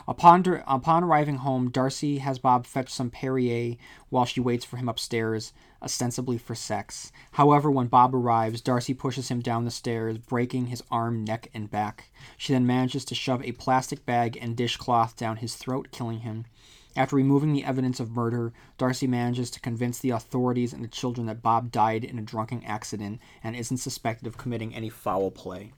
Upon, 0.07 0.45
upon 0.67 1.05
arriving 1.05 1.37
home, 1.37 1.71
Darcy 1.71 2.19
has 2.19 2.39
Bob 2.39 2.67
fetch 2.67 2.91
some 2.91 3.11
Perrier 3.11 3.77
while 4.09 4.25
she 4.25 4.41
waits 4.41 4.65
for 4.65 4.77
him 4.77 4.89
upstairs, 4.89 5.53
ostensibly 5.83 6.39
for 6.39 6.55
sex. 6.55 7.13
However, 7.33 7.71
when 7.71 7.87
Bob 7.87 8.15
arrives, 8.15 8.61
Darcy 8.61 8.95
pushes 8.95 9.29
him 9.29 9.41
down 9.41 9.65
the 9.65 9.71
stairs, 9.71 10.19
breaking 10.19 10.67
his 10.67 10.83
arm, 10.91 11.25
neck, 11.25 11.49
and 11.55 11.71
back. 11.71 12.11
She 12.37 12.53
then 12.53 12.67
manages 12.67 13.05
to 13.07 13.15
shove 13.15 13.43
a 13.43 13.53
plastic 13.53 14.05
bag 14.05 14.39
and 14.41 14.57
dishcloth 14.57 15.17
down 15.17 15.37
his 15.37 15.57
throat, 15.57 15.89
killing 15.91 16.21
him. 16.21 16.47
After 16.97 17.15
removing 17.17 17.53
the 17.53 17.65
evidence 17.65 18.01
of 18.01 18.11
murder, 18.11 18.53
Darcy 18.77 19.07
manages 19.07 19.51
to 19.53 19.61
convince 19.61 19.99
the 19.99 20.11
authorities 20.11 20.73
and 20.73 20.83
the 20.83 20.89
children 20.89 21.27
that 21.29 21.43
Bob 21.43 21.71
died 21.71 22.05
in 22.05 22.19
a 22.19 22.23
drunken 22.23 22.65
accident 22.65 23.21
and 23.45 23.55
isn't 23.55 23.79
suspected 23.79 24.27
of 24.27 24.37
committing 24.37 24.75
any 24.75 24.89
foul 24.89 25.31
play. 25.31 25.73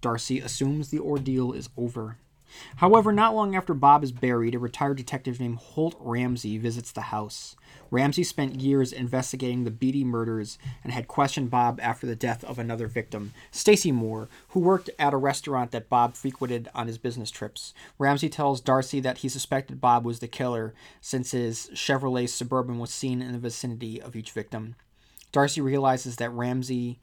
Darcy 0.00 0.40
assumes 0.40 0.90
the 0.90 0.98
ordeal 0.98 1.52
is 1.52 1.68
over. 1.76 2.18
However, 2.76 3.12
not 3.12 3.34
long 3.34 3.54
after 3.54 3.74
Bob 3.74 4.04
is 4.04 4.12
buried, 4.12 4.54
a 4.54 4.58
retired 4.58 4.96
detective 4.96 5.40
named 5.40 5.58
Holt 5.58 5.96
Ramsey 5.98 6.58
visits 6.58 6.92
the 6.92 7.02
house. 7.02 7.56
Ramsey 7.90 8.24
spent 8.24 8.60
years 8.60 8.92
investigating 8.92 9.64
the 9.64 9.70
Beadie 9.70 10.04
murders 10.04 10.58
and 10.82 10.92
had 10.92 11.08
questioned 11.08 11.50
Bob 11.50 11.78
after 11.82 12.06
the 12.06 12.16
death 12.16 12.42
of 12.44 12.58
another 12.58 12.86
victim, 12.86 13.34
Stacy 13.50 13.92
Moore, 13.92 14.28
who 14.48 14.60
worked 14.60 14.88
at 14.98 15.12
a 15.12 15.18
restaurant 15.18 15.72
that 15.72 15.88
Bob 15.88 16.14
frequented 16.14 16.68
on 16.74 16.86
his 16.86 16.98
business 16.98 17.30
trips. 17.30 17.74
Ramsey 17.98 18.28
tells 18.28 18.60
Darcy 18.60 19.00
that 19.00 19.18
he 19.18 19.28
suspected 19.28 19.80
Bob 19.80 20.04
was 20.04 20.20
the 20.20 20.28
killer 20.28 20.72
since 21.00 21.32
his 21.32 21.68
Chevrolet 21.74 22.28
Suburban 22.28 22.78
was 22.78 22.90
seen 22.90 23.20
in 23.20 23.32
the 23.32 23.38
vicinity 23.38 24.00
of 24.00 24.16
each 24.16 24.30
victim. 24.30 24.74
Darcy 25.32 25.60
realizes 25.60 26.16
that 26.16 26.30
Ramsey 26.30 26.98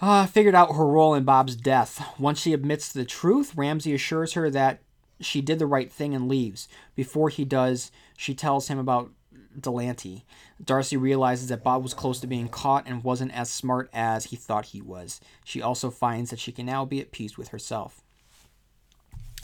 uh, 0.00 0.26
figured 0.26 0.54
out 0.54 0.76
her 0.76 0.86
role 0.86 1.14
in 1.14 1.24
Bob's 1.24 1.56
death. 1.56 2.14
Once 2.18 2.40
she 2.40 2.52
admits 2.52 2.92
the 2.92 3.04
truth, 3.04 3.56
Ramsey 3.56 3.94
assures 3.94 4.34
her 4.34 4.50
that 4.50 4.80
she 5.20 5.40
did 5.40 5.58
the 5.58 5.66
right 5.66 5.90
thing 5.90 6.14
and 6.14 6.28
leaves. 6.28 6.68
Before 6.94 7.28
he 7.28 7.44
does, 7.44 7.90
she 8.16 8.34
tells 8.34 8.68
him 8.68 8.78
about 8.78 9.10
Delante. 9.58 10.22
Darcy 10.64 10.96
realizes 10.96 11.48
that 11.48 11.64
Bob 11.64 11.82
was 11.82 11.94
close 11.94 12.20
to 12.20 12.26
being 12.26 12.48
caught 12.48 12.86
and 12.86 13.02
wasn't 13.02 13.34
as 13.34 13.50
smart 13.50 13.90
as 13.92 14.26
he 14.26 14.36
thought 14.36 14.66
he 14.66 14.80
was. 14.80 15.20
She 15.44 15.60
also 15.60 15.90
finds 15.90 16.30
that 16.30 16.38
she 16.38 16.52
can 16.52 16.66
now 16.66 16.84
be 16.84 17.00
at 17.00 17.10
peace 17.10 17.36
with 17.36 17.48
herself. 17.48 18.02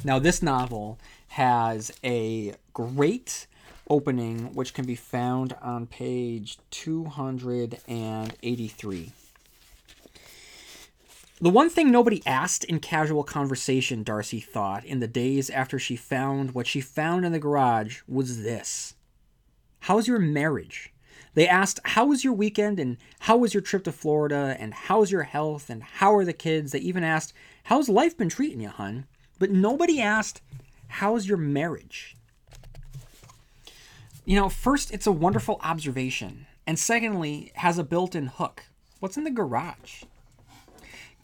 Now, 0.02 0.18
this 0.18 0.42
novel 0.42 0.98
has 1.28 1.92
a 2.02 2.54
great 2.72 3.46
opening, 3.88 4.52
which 4.54 4.74
can 4.74 4.86
be 4.86 4.96
found 4.96 5.54
on 5.62 5.86
page 5.86 6.58
283. 6.70 9.12
The 11.44 11.50
one 11.50 11.68
thing 11.68 11.90
nobody 11.90 12.22
asked 12.24 12.64
in 12.64 12.80
casual 12.80 13.22
conversation, 13.22 14.02
Darcy 14.02 14.40
thought, 14.40 14.82
in 14.82 15.00
the 15.00 15.06
days 15.06 15.50
after 15.50 15.78
she 15.78 15.94
found 15.94 16.54
what 16.54 16.66
she 16.66 16.80
found 16.80 17.26
in 17.26 17.32
the 17.32 17.38
garage 17.38 18.00
was 18.08 18.42
this 18.42 18.94
How's 19.80 20.08
your 20.08 20.18
marriage? 20.18 20.94
They 21.34 21.46
asked, 21.46 21.80
How 21.84 22.06
was 22.06 22.24
your 22.24 22.32
weekend? 22.32 22.80
And 22.80 22.96
how 23.18 23.36
was 23.36 23.52
your 23.52 23.60
trip 23.60 23.84
to 23.84 23.92
Florida? 23.92 24.56
And 24.58 24.72
how's 24.72 25.12
your 25.12 25.24
health? 25.24 25.68
And 25.68 25.82
how 25.82 26.14
are 26.14 26.24
the 26.24 26.32
kids? 26.32 26.72
They 26.72 26.78
even 26.78 27.04
asked, 27.04 27.34
How's 27.64 27.90
life 27.90 28.16
been 28.16 28.30
treating 28.30 28.62
you, 28.62 28.70
hun? 28.70 29.04
But 29.38 29.50
nobody 29.50 30.00
asked, 30.00 30.40
How's 30.88 31.28
your 31.28 31.36
marriage? 31.36 32.16
You 34.24 34.36
know, 34.36 34.48
first, 34.48 34.94
it's 34.94 35.06
a 35.06 35.12
wonderful 35.12 35.60
observation. 35.62 36.46
And 36.66 36.78
secondly, 36.78 37.52
has 37.56 37.76
a 37.76 37.84
built 37.84 38.14
in 38.14 38.28
hook. 38.28 38.62
What's 38.98 39.18
in 39.18 39.24
the 39.24 39.30
garage? 39.30 40.04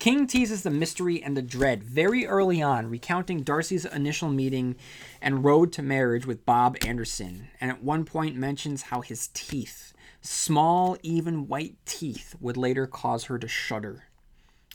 King 0.01 0.27
teases 0.27 0.63
the 0.63 0.71
mystery 0.71 1.23
and 1.23 1.37
the 1.37 1.43
dread 1.43 1.85
very 1.85 2.27
early 2.27 2.63
on, 2.63 2.89
recounting 2.89 3.43
Darcy's 3.43 3.85
initial 3.85 4.31
meeting 4.31 4.77
and 5.21 5.45
road 5.45 5.75
to 5.75 5.83
marriage 5.83 6.25
with 6.25 6.47
Bob 6.47 6.79
Anderson, 6.87 7.49
and 7.61 7.71
at 7.71 7.83
one 7.83 8.07
point 8.07 8.35
mentions 8.35 8.85
how 8.85 9.03
his 9.03 9.29
teeth, 9.35 9.93
small, 10.23 10.97
even 11.03 11.49
white 11.49 11.77
teeth, 11.85 12.35
would 12.41 12.57
later 12.57 12.87
cause 12.87 13.25
her 13.25 13.39
to 13.39 13.47
shudder. 13.47 14.05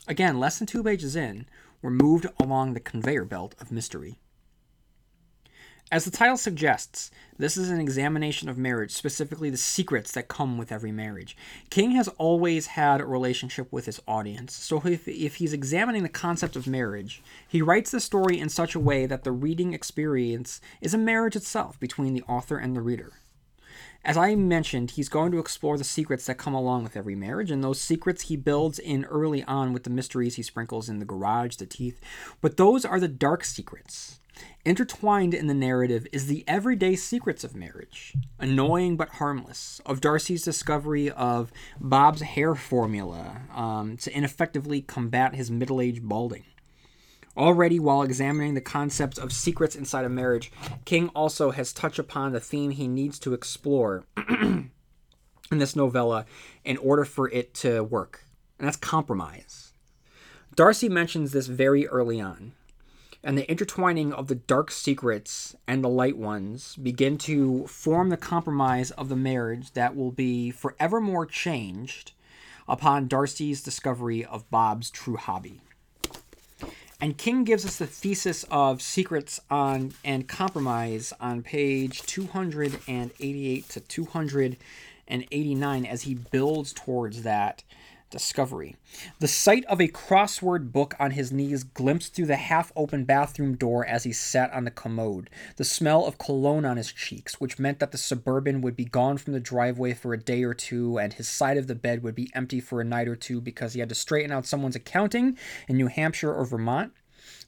Again, 0.06 0.38
less 0.38 0.60
than 0.60 0.68
two 0.68 0.84
pages 0.84 1.16
in, 1.16 1.46
we're 1.82 1.90
moved 1.90 2.28
along 2.38 2.74
the 2.74 2.80
conveyor 2.80 3.24
belt 3.24 3.56
of 3.60 3.72
mystery. 3.72 4.20
As 5.92 6.04
the 6.04 6.10
title 6.10 6.36
suggests, 6.36 7.12
this 7.38 7.56
is 7.56 7.70
an 7.70 7.78
examination 7.78 8.48
of 8.48 8.58
marriage, 8.58 8.90
specifically 8.90 9.50
the 9.50 9.56
secrets 9.56 10.10
that 10.12 10.26
come 10.26 10.58
with 10.58 10.72
every 10.72 10.90
marriage. 10.90 11.36
King 11.70 11.92
has 11.92 12.08
always 12.18 12.66
had 12.66 13.00
a 13.00 13.06
relationship 13.06 13.72
with 13.72 13.86
his 13.86 14.02
audience, 14.08 14.52
so 14.52 14.82
if, 14.84 15.06
if 15.06 15.36
he's 15.36 15.52
examining 15.52 16.02
the 16.02 16.08
concept 16.08 16.56
of 16.56 16.66
marriage, 16.66 17.22
he 17.46 17.62
writes 17.62 17.92
the 17.92 18.00
story 18.00 18.36
in 18.36 18.48
such 18.48 18.74
a 18.74 18.80
way 18.80 19.06
that 19.06 19.22
the 19.22 19.30
reading 19.30 19.74
experience 19.74 20.60
is 20.80 20.92
a 20.92 20.98
marriage 20.98 21.36
itself 21.36 21.78
between 21.78 22.14
the 22.14 22.24
author 22.24 22.58
and 22.58 22.74
the 22.74 22.82
reader. 22.82 23.12
As 24.04 24.16
I 24.16 24.34
mentioned, 24.34 24.92
he's 24.92 25.08
going 25.08 25.30
to 25.30 25.38
explore 25.38 25.78
the 25.78 25.84
secrets 25.84 26.26
that 26.26 26.36
come 26.36 26.54
along 26.54 26.82
with 26.82 26.96
every 26.96 27.14
marriage, 27.14 27.52
and 27.52 27.62
those 27.62 27.80
secrets 27.80 28.22
he 28.22 28.34
builds 28.34 28.80
in 28.80 29.04
early 29.04 29.44
on 29.44 29.72
with 29.72 29.84
the 29.84 29.90
mysteries 29.90 30.34
he 30.34 30.42
sprinkles 30.42 30.88
in 30.88 30.98
the 30.98 31.04
garage, 31.04 31.56
the 31.56 31.66
teeth. 31.66 32.00
But 32.40 32.56
those 32.56 32.84
are 32.84 32.98
the 32.98 33.06
dark 33.06 33.44
secrets 33.44 34.18
Intertwined 34.64 35.32
in 35.32 35.46
the 35.46 35.54
narrative 35.54 36.06
is 36.12 36.26
the 36.26 36.44
everyday 36.48 36.96
secrets 36.96 37.44
of 37.44 37.54
marriage, 37.54 38.14
annoying 38.38 38.96
but 38.96 39.10
harmless, 39.10 39.80
of 39.86 40.00
Darcy's 40.00 40.42
discovery 40.42 41.08
of 41.10 41.52
Bob's 41.80 42.22
hair 42.22 42.54
formula 42.54 43.42
um, 43.54 43.96
to 43.98 44.12
ineffectively 44.12 44.82
combat 44.82 45.36
his 45.36 45.50
middle 45.50 45.80
aged 45.80 46.08
balding. 46.08 46.44
Already, 47.36 47.78
while 47.78 48.02
examining 48.02 48.54
the 48.54 48.60
concepts 48.60 49.18
of 49.18 49.32
secrets 49.32 49.76
inside 49.76 50.04
a 50.04 50.08
marriage, 50.08 50.50
King 50.84 51.10
also 51.10 51.50
has 51.50 51.72
touched 51.72 51.98
upon 51.98 52.32
the 52.32 52.40
theme 52.40 52.70
he 52.70 52.88
needs 52.88 53.18
to 53.20 53.34
explore 53.34 54.04
in 54.28 54.70
this 55.50 55.76
novella 55.76 56.24
in 56.64 56.76
order 56.78 57.04
for 57.04 57.30
it 57.30 57.54
to 57.54 57.84
work, 57.84 58.24
and 58.58 58.66
that's 58.66 58.76
compromise. 58.76 59.72
Darcy 60.56 60.88
mentions 60.88 61.32
this 61.32 61.46
very 61.46 61.86
early 61.86 62.20
on 62.20 62.52
and 63.26 63.36
the 63.36 63.50
intertwining 63.50 64.12
of 64.12 64.28
the 64.28 64.36
dark 64.36 64.70
secrets 64.70 65.56
and 65.66 65.82
the 65.82 65.88
light 65.88 66.16
ones 66.16 66.76
begin 66.76 67.18
to 67.18 67.66
form 67.66 68.08
the 68.08 68.16
compromise 68.16 68.92
of 68.92 69.08
the 69.08 69.16
marriage 69.16 69.72
that 69.72 69.96
will 69.96 70.12
be 70.12 70.52
forevermore 70.52 71.26
changed 71.26 72.12
upon 72.68 73.08
Darcy's 73.08 73.64
discovery 73.64 74.24
of 74.24 74.48
Bob's 74.48 74.90
true 74.90 75.16
hobby. 75.16 75.60
And 77.00 77.18
King 77.18 77.42
gives 77.42 77.66
us 77.66 77.78
the 77.78 77.88
thesis 77.88 78.44
of 78.48 78.80
secrets 78.80 79.40
on 79.50 79.94
and 80.04 80.28
compromise 80.28 81.12
on 81.20 81.42
page 81.42 82.02
288 82.02 83.68
to 83.70 83.80
289 83.80 85.84
as 85.84 86.02
he 86.02 86.14
builds 86.14 86.72
towards 86.72 87.24
that 87.24 87.64
discovery. 88.10 88.76
The 89.18 89.28
sight 89.28 89.64
of 89.66 89.80
a 89.80 89.88
crossword 89.88 90.72
book 90.72 90.94
on 90.98 91.12
his 91.12 91.32
knees 91.32 91.64
glimpsed 91.64 92.14
through 92.14 92.26
the 92.26 92.36
half 92.36 92.72
open 92.76 93.04
bathroom 93.04 93.56
door 93.56 93.84
as 93.86 94.04
he 94.04 94.12
sat 94.12 94.52
on 94.52 94.64
the 94.64 94.70
commode. 94.70 95.30
The 95.56 95.64
smell 95.64 96.04
of 96.04 96.18
cologne 96.18 96.64
on 96.64 96.76
his 96.76 96.92
cheeks, 96.92 97.40
which 97.40 97.58
meant 97.58 97.78
that 97.80 97.92
the 97.92 97.98
suburban 97.98 98.60
would 98.60 98.76
be 98.76 98.84
gone 98.84 99.18
from 99.18 99.32
the 99.32 99.40
driveway 99.40 99.94
for 99.94 100.14
a 100.14 100.18
day 100.22 100.44
or 100.44 100.54
two, 100.54 100.98
and 100.98 101.12
his 101.12 101.28
side 101.28 101.56
of 101.56 101.66
the 101.66 101.74
bed 101.74 102.02
would 102.02 102.14
be 102.14 102.30
empty 102.34 102.60
for 102.60 102.80
a 102.80 102.84
night 102.84 103.08
or 103.08 103.16
two 103.16 103.40
because 103.40 103.72
he 103.74 103.80
had 103.80 103.88
to 103.88 103.94
straighten 103.94 104.32
out 104.32 104.46
someone's 104.46 104.76
accounting 104.76 105.36
in 105.68 105.76
New 105.76 105.88
Hampshire 105.88 106.32
or 106.32 106.44
Vermont. 106.44 106.92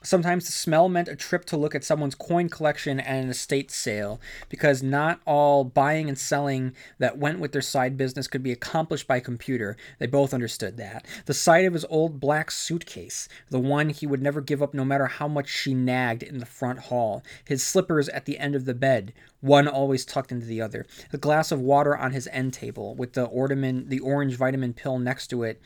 Sometimes 0.05 0.46
the 0.46 0.53
smell 0.53 0.88
meant 0.88 1.09
a 1.09 1.16
trip 1.16 1.44
to 1.46 1.57
look 1.57 1.74
at 1.74 1.82
someone's 1.82 2.14
coin 2.14 2.49
collection 2.49 3.01
at 3.01 3.24
an 3.24 3.30
estate 3.30 3.72
sale, 3.72 4.20
because 4.49 4.80
not 4.80 5.20
all 5.26 5.64
buying 5.64 6.09
and 6.09 6.16
selling 6.16 6.72
that 6.99 7.18
went 7.18 7.40
with 7.40 7.51
their 7.51 7.61
side 7.61 7.96
business 7.96 8.28
could 8.28 8.42
be 8.42 8.53
accomplished 8.53 9.09
by 9.09 9.18
computer. 9.18 9.76
They 9.99 10.07
both 10.07 10.32
understood 10.32 10.76
that. 10.76 11.05
The 11.26 11.34
sight 11.34 11.66
of 11.66 11.72
his 11.72 11.84
old 11.90 12.20
black 12.20 12.53
suitcase, 12.53 13.28
the 13.51 13.59
one 13.59 13.88
he 13.88 14.07
would 14.07 14.22
never 14.22 14.40
give 14.40 14.62
up 14.62 14.72
no 14.72 14.84
matter 14.84 15.07
how 15.07 15.26
much 15.26 15.49
she 15.49 15.74
nagged 15.74 16.22
in 16.22 16.38
the 16.38 16.46
front 16.46 16.78
hall, 16.78 17.24
his 17.44 17.64
slippers 17.64 18.09
at 18.11 18.24
the 18.24 18.38
end 18.38 18.55
of 18.55 18.66
the 18.66 18.74
bed, 18.74 19.12
one 19.40 19.66
always 19.66 20.05
tucked 20.05 20.30
into 20.30 20.46
the 20.46 20.62
other, 20.62 20.86
the 21.11 21.18
glass 21.18 21.51
of 21.51 21.61
water 21.61 21.96
on 21.96 22.12
his 22.12 22.28
end 22.32 22.53
table 22.53 22.94
with 22.94 23.14
the 23.14 23.24
ornament, 23.24 23.90
the 23.90 24.01
orange 24.01 24.36
vitamin 24.36 24.74
pill 24.74 25.01
next 25.01 25.26
to 25.28 25.42
it 25.42 25.61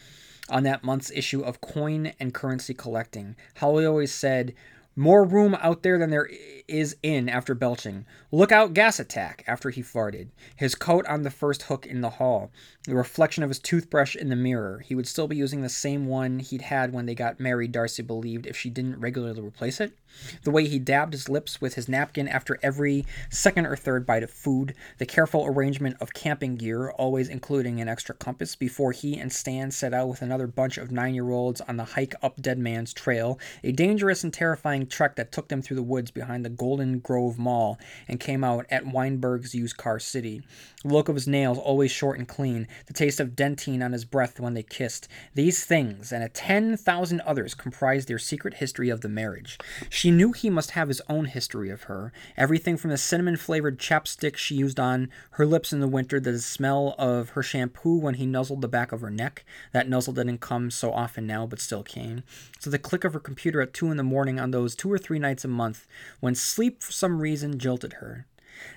on 0.49 0.62
that 0.64 0.84
month's 0.84 1.11
issue 1.11 1.40
of 1.43 1.61
Coin 1.61 2.12
and 2.18 2.34
Currency 2.34 2.74
Collecting. 2.74 3.36
Holly 3.57 3.84
always 3.84 4.12
said, 4.12 4.55
more 4.95 5.24
room 5.24 5.57
out 5.61 5.82
there 5.82 5.99
than 5.99 6.11
there 6.11 6.28
is 6.68 6.97
in 7.03 7.28
after 7.28 7.55
belching. 7.55 8.05
Look 8.30 8.53
out, 8.53 8.74
gas 8.74 9.01
attack, 9.01 9.43
after 9.47 9.70
he 9.70 9.82
farted. 9.82 10.28
His 10.57 10.74
coat 10.74 11.07
on 11.07 11.22
the 11.22 11.30
first 11.30 11.62
hook 11.62 11.86
in 11.86 12.03
the 12.03 12.11
hall. 12.11 12.51
The 12.86 12.95
reflection 12.95 13.43
of 13.43 13.49
his 13.49 13.59
toothbrush 13.59 14.14
in 14.14 14.28
the 14.28 14.36
mirror. 14.36 14.80
He 14.84 14.95
would 14.95 15.09
still 15.09 15.28
be 15.28 15.36
using 15.36 15.62
the 15.62 15.70
same 15.70 16.07
one 16.07 16.40
he'd 16.40 16.62
had 16.62 16.93
when 16.93 17.07
they 17.07 17.14
got 17.14 17.40
married, 17.40 17.72
Darcy 17.72 18.03
believed, 18.03 18.47
if 18.47 18.57
she 18.57 18.68
didn't 18.68 19.01
regularly 19.01 19.40
replace 19.40 19.80
it. 19.80 19.97
The 20.44 20.50
way 20.50 20.66
he 20.66 20.78
dabbed 20.78 21.12
his 21.12 21.28
lips 21.28 21.60
with 21.60 21.74
his 21.74 21.88
napkin 21.88 22.28
after 22.28 22.58
every 22.62 23.06
second 23.30 23.66
or 23.66 23.76
third 23.76 24.06
bite 24.06 24.22
of 24.22 24.30
food. 24.30 24.74
The 24.98 25.06
careful 25.06 25.46
arrangement 25.46 25.96
of 26.00 26.14
camping 26.14 26.56
gear, 26.56 26.90
always 26.90 27.28
including 27.28 27.80
an 27.80 27.88
extra 27.88 28.14
compass, 28.14 28.56
before 28.56 28.92
he 28.92 29.18
and 29.18 29.32
Stan 29.32 29.70
set 29.70 29.94
out 29.94 30.08
with 30.08 30.22
another 30.22 30.46
bunch 30.46 30.78
of 30.78 30.90
nine 30.90 31.14
year 31.14 31.30
olds 31.30 31.60
on 31.62 31.76
the 31.76 31.84
hike 31.84 32.14
up 32.22 32.40
Dead 32.40 32.58
Man's 32.58 32.92
Trail. 32.92 33.38
A 33.64 33.72
dangerous 33.72 34.24
and 34.24 34.32
terrifying 34.32 34.86
trek 34.86 35.16
that 35.16 35.32
took 35.32 35.48
them 35.48 35.62
through 35.62 35.76
the 35.76 35.82
woods 35.82 36.10
behind 36.10 36.44
the 36.44 36.50
Golden 36.50 36.98
Grove 36.98 37.38
Mall 37.38 37.78
and 38.08 38.20
came 38.20 38.44
out 38.44 38.66
at 38.70 38.86
Weinberg's 38.86 39.54
used 39.54 39.76
car 39.76 39.98
city. 39.98 40.42
The 40.82 40.88
look 40.92 41.08
of 41.08 41.14
his 41.14 41.28
nails 41.28 41.58
always 41.58 41.90
short 41.90 42.18
and 42.18 42.26
clean, 42.26 42.66
the 42.86 42.92
taste 42.92 43.20
of 43.20 43.36
Dentyne 43.36 43.84
on 43.84 43.92
his 43.92 44.04
breath 44.04 44.40
when 44.40 44.54
they 44.54 44.62
kissed. 44.62 45.08
These 45.34 45.64
things 45.64 46.12
and 46.12 46.24
a 46.24 46.28
ten 46.28 46.76
thousand 46.76 47.20
others 47.22 47.54
comprised 47.54 48.08
their 48.08 48.18
secret 48.18 48.54
history 48.54 48.88
of 48.88 49.00
the 49.00 49.08
marriage. 49.08 49.58
She 50.03 50.11
knew 50.11 50.32
he 50.32 50.50
must 50.50 50.72
have 50.72 50.88
his 50.88 51.00
own 51.09 51.26
history 51.26 51.70
of 51.70 51.84
her. 51.84 52.12
Everything 52.36 52.76
from 52.76 52.90
the 52.90 52.98
cinnamon 52.98 53.36
flavored 53.36 53.78
chapstick 53.78 54.36
she 54.36 54.57
used 54.57 54.80
on 54.80 55.11
her 55.38 55.46
lips 55.46 55.72
in 55.72 55.78
the 55.78 55.86
winter, 55.86 56.18
to 56.18 56.32
the 56.32 56.40
smell 56.40 56.96
of 56.98 57.28
her 57.28 57.42
shampoo 57.44 57.98
when 57.98 58.14
he 58.14 58.26
nuzzled 58.26 58.62
the 58.62 58.66
back 58.66 58.90
of 58.90 59.00
her 59.00 59.11
neck. 59.11 59.44
That 59.70 59.88
nuzzle 59.88 60.12
didn't 60.14 60.38
come 60.38 60.72
so 60.72 60.92
often 60.92 61.24
now, 61.24 61.46
but 61.46 61.61
still 61.61 61.84
came. 61.84 62.24
To 62.62 62.68
the 62.68 62.80
click 62.80 63.05
of 63.05 63.12
her 63.12 63.20
computer 63.20 63.61
at 63.61 63.72
two 63.72 63.92
in 63.92 63.96
the 63.96 64.03
morning 64.03 64.40
on 64.40 64.50
those 64.50 64.74
two 64.74 64.90
or 64.90 64.98
three 64.98 65.20
nights 65.20 65.44
a 65.44 65.48
month 65.48 65.86
when 66.18 66.34
sleep 66.34 66.82
for 66.82 66.90
some 66.90 67.20
reason 67.20 67.61
jilted 67.61 67.92
her. 68.00 68.26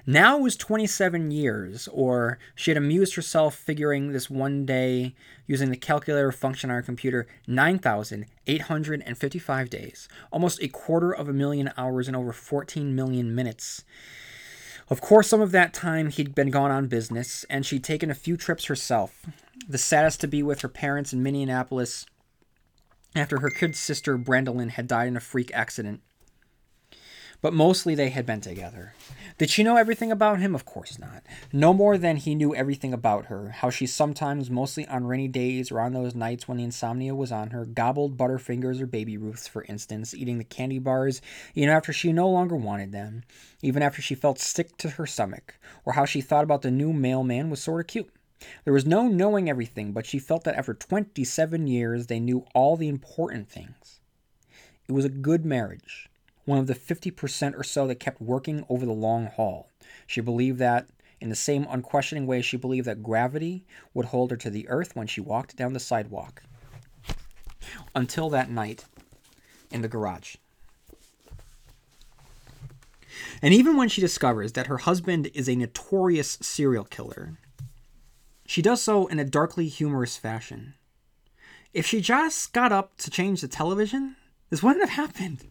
Now 0.05 0.37
was 0.37 0.55
27 0.55 1.31
years, 1.31 1.89
or 1.91 2.37
she 2.55 2.69
had 2.71 2.77
amused 2.77 3.15
herself 3.15 3.55
figuring 3.55 4.11
this 4.11 4.29
one 4.29 4.65
day 4.65 5.15
using 5.47 5.71
the 5.71 5.77
calculator 5.77 6.31
function 6.31 6.69
on 6.69 6.75
her 6.75 6.81
computer 6.81 7.27
9,855 7.47 9.69
days, 9.69 10.07
almost 10.31 10.61
a 10.61 10.67
quarter 10.67 11.11
of 11.11 11.27
a 11.27 11.33
million 11.33 11.71
hours 11.77 12.07
and 12.07 12.15
over 12.15 12.31
14 12.31 12.95
million 12.95 13.33
minutes. 13.33 13.83
Of 14.87 15.01
course, 15.01 15.27
some 15.27 15.41
of 15.41 15.51
that 15.51 15.73
time 15.73 16.11
he'd 16.11 16.35
been 16.35 16.51
gone 16.51 16.69
on 16.69 16.85
business, 16.87 17.43
and 17.49 17.65
she'd 17.65 17.83
taken 17.83 18.11
a 18.11 18.15
few 18.15 18.37
trips 18.37 18.65
herself. 18.65 19.25
The 19.67 19.79
saddest 19.79 20.21
to 20.21 20.27
be 20.27 20.43
with 20.43 20.61
her 20.61 20.69
parents 20.69 21.11
in 21.11 21.23
Minneapolis 21.23 22.05
after 23.15 23.39
her 23.39 23.49
kid 23.49 23.75
sister, 23.75 24.15
Brandolyn, 24.17 24.71
had 24.71 24.87
died 24.87 25.07
in 25.07 25.17
a 25.17 25.21
freak 25.21 25.49
accident. 25.55 26.01
But 27.41 27.53
mostly 27.53 27.95
they 27.95 28.09
had 28.09 28.25
been 28.25 28.41
together. 28.41 28.93
Did 29.37 29.49
she 29.49 29.63
know 29.63 29.75
everything 29.75 30.13
about 30.13 30.39
him? 30.39 30.55
Of 30.55 30.63
course 30.63 30.97
not. 30.97 31.21
No 31.51 31.73
more 31.73 31.97
than 31.97 32.15
he 32.15 32.35
knew 32.35 32.55
everything 32.55 32.93
about 32.93 33.25
her. 33.25 33.49
How 33.49 33.69
she 33.69 33.85
sometimes, 33.85 34.49
mostly 34.49 34.87
on 34.87 35.07
rainy 35.07 35.27
days 35.27 35.71
or 35.71 35.81
on 35.81 35.91
those 35.91 36.15
nights 36.15 36.47
when 36.47 36.57
the 36.57 36.63
insomnia 36.63 37.13
was 37.13 37.33
on 37.33 37.49
her, 37.49 37.65
gobbled 37.65 38.17
Butterfingers 38.17 38.79
or 38.79 38.85
Baby 38.85 39.17
Ruths, 39.17 39.45
for 39.45 39.63
instance, 39.65 40.13
eating 40.13 40.37
the 40.37 40.45
candy 40.45 40.79
bars 40.79 41.21
even 41.53 41.69
after 41.69 41.91
she 41.91 42.13
no 42.13 42.29
longer 42.29 42.55
wanted 42.55 42.93
them, 42.93 43.23
even 43.61 43.83
after 43.83 44.01
she 44.01 44.15
felt 44.15 44.39
sick 44.39 44.77
to 44.77 44.91
her 44.91 45.05
stomach, 45.05 45.55
or 45.83 45.93
how 45.93 46.05
she 46.05 46.21
thought 46.21 46.45
about 46.45 46.61
the 46.61 46.71
new 46.71 46.93
mailman 46.93 47.49
was 47.49 47.61
sort 47.61 47.81
of 47.81 47.87
cute. 47.87 48.13
There 48.63 48.73
was 48.73 48.85
no 48.85 49.07
knowing 49.09 49.49
everything, 49.49 49.91
but 49.91 50.05
she 50.05 50.17
felt 50.17 50.45
that 50.45 50.55
after 50.55 50.73
27 50.73 51.67
years 51.67 52.07
they 52.07 52.21
knew 52.21 52.45
all 52.53 52.77
the 52.77 52.87
important 52.87 53.49
things. 53.49 53.99
It 54.87 54.93
was 54.93 55.03
a 55.03 55.09
good 55.09 55.45
marriage 55.45 56.09
one 56.45 56.59
of 56.59 56.67
the 56.67 56.75
50% 56.75 57.57
or 57.57 57.63
so 57.63 57.87
that 57.87 57.99
kept 57.99 58.21
working 58.21 58.65
over 58.69 58.85
the 58.85 58.91
long 58.91 59.27
haul. 59.27 59.69
She 60.07 60.21
believed 60.21 60.59
that, 60.59 60.87
in 61.19 61.29
the 61.29 61.35
same 61.35 61.65
unquestioning 61.69 62.27
way 62.27 62.41
she 62.41 62.57
believed 62.57 62.87
that 62.87 63.03
gravity 63.03 63.65
would 63.93 64.07
hold 64.07 64.31
her 64.31 64.37
to 64.37 64.49
the 64.49 64.67
earth 64.69 64.95
when 64.95 65.07
she 65.07 65.21
walked 65.21 65.55
down 65.55 65.73
the 65.73 65.79
sidewalk. 65.79 66.43
Until 67.95 68.29
that 68.29 68.49
night 68.49 68.85
in 69.71 69.81
the 69.81 69.87
garage. 69.87 70.35
And 73.41 73.53
even 73.53 73.77
when 73.77 73.89
she 73.89 74.01
discovers 74.01 74.53
that 74.53 74.67
her 74.67 74.79
husband 74.79 75.29
is 75.33 75.49
a 75.49 75.55
notorious 75.55 76.37
serial 76.41 76.83
killer, 76.83 77.37
she 78.45 78.61
does 78.61 78.81
so 78.81 79.07
in 79.07 79.19
a 79.19 79.25
darkly 79.25 79.67
humorous 79.67 80.17
fashion. 80.17 80.75
If 81.73 81.85
she 81.85 82.01
just 82.01 82.53
got 82.53 82.71
up 82.71 82.97
to 82.97 83.09
change 83.09 83.41
the 83.41 83.47
television, 83.47 84.15
this 84.49 84.61
wouldn't 84.61 84.87
have 84.87 84.97
happened. 84.97 85.45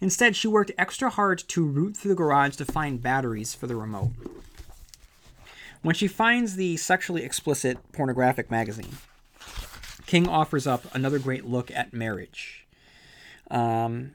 Instead, 0.00 0.36
she 0.36 0.48
worked 0.48 0.72
extra 0.76 1.10
hard 1.10 1.38
to 1.48 1.64
root 1.64 1.96
through 1.96 2.10
the 2.10 2.14
garage 2.16 2.56
to 2.56 2.64
find 2.64 3.02
batteries 3.02 3.54
for 3.54 3.66
the 3.66 3.76
remote. 3.76 4.12
When 5.82 5.94
she 5.94 6.08
finds 6.08 6.56
the 6.56 6.76
sexually 6.76 7.22
explicit 7.22 7.78
pornographic 7.92 8.50
magazine, 8.50 8.98
King 10.06 10.28
offers 10.28 10.66
up 10.66 10.92
another 10.94 11.18
great 11.18 11.46
look 11.46 11.70
at 11.70 11.92
marriage. 11.92 12.66
Um, 13.50 14.12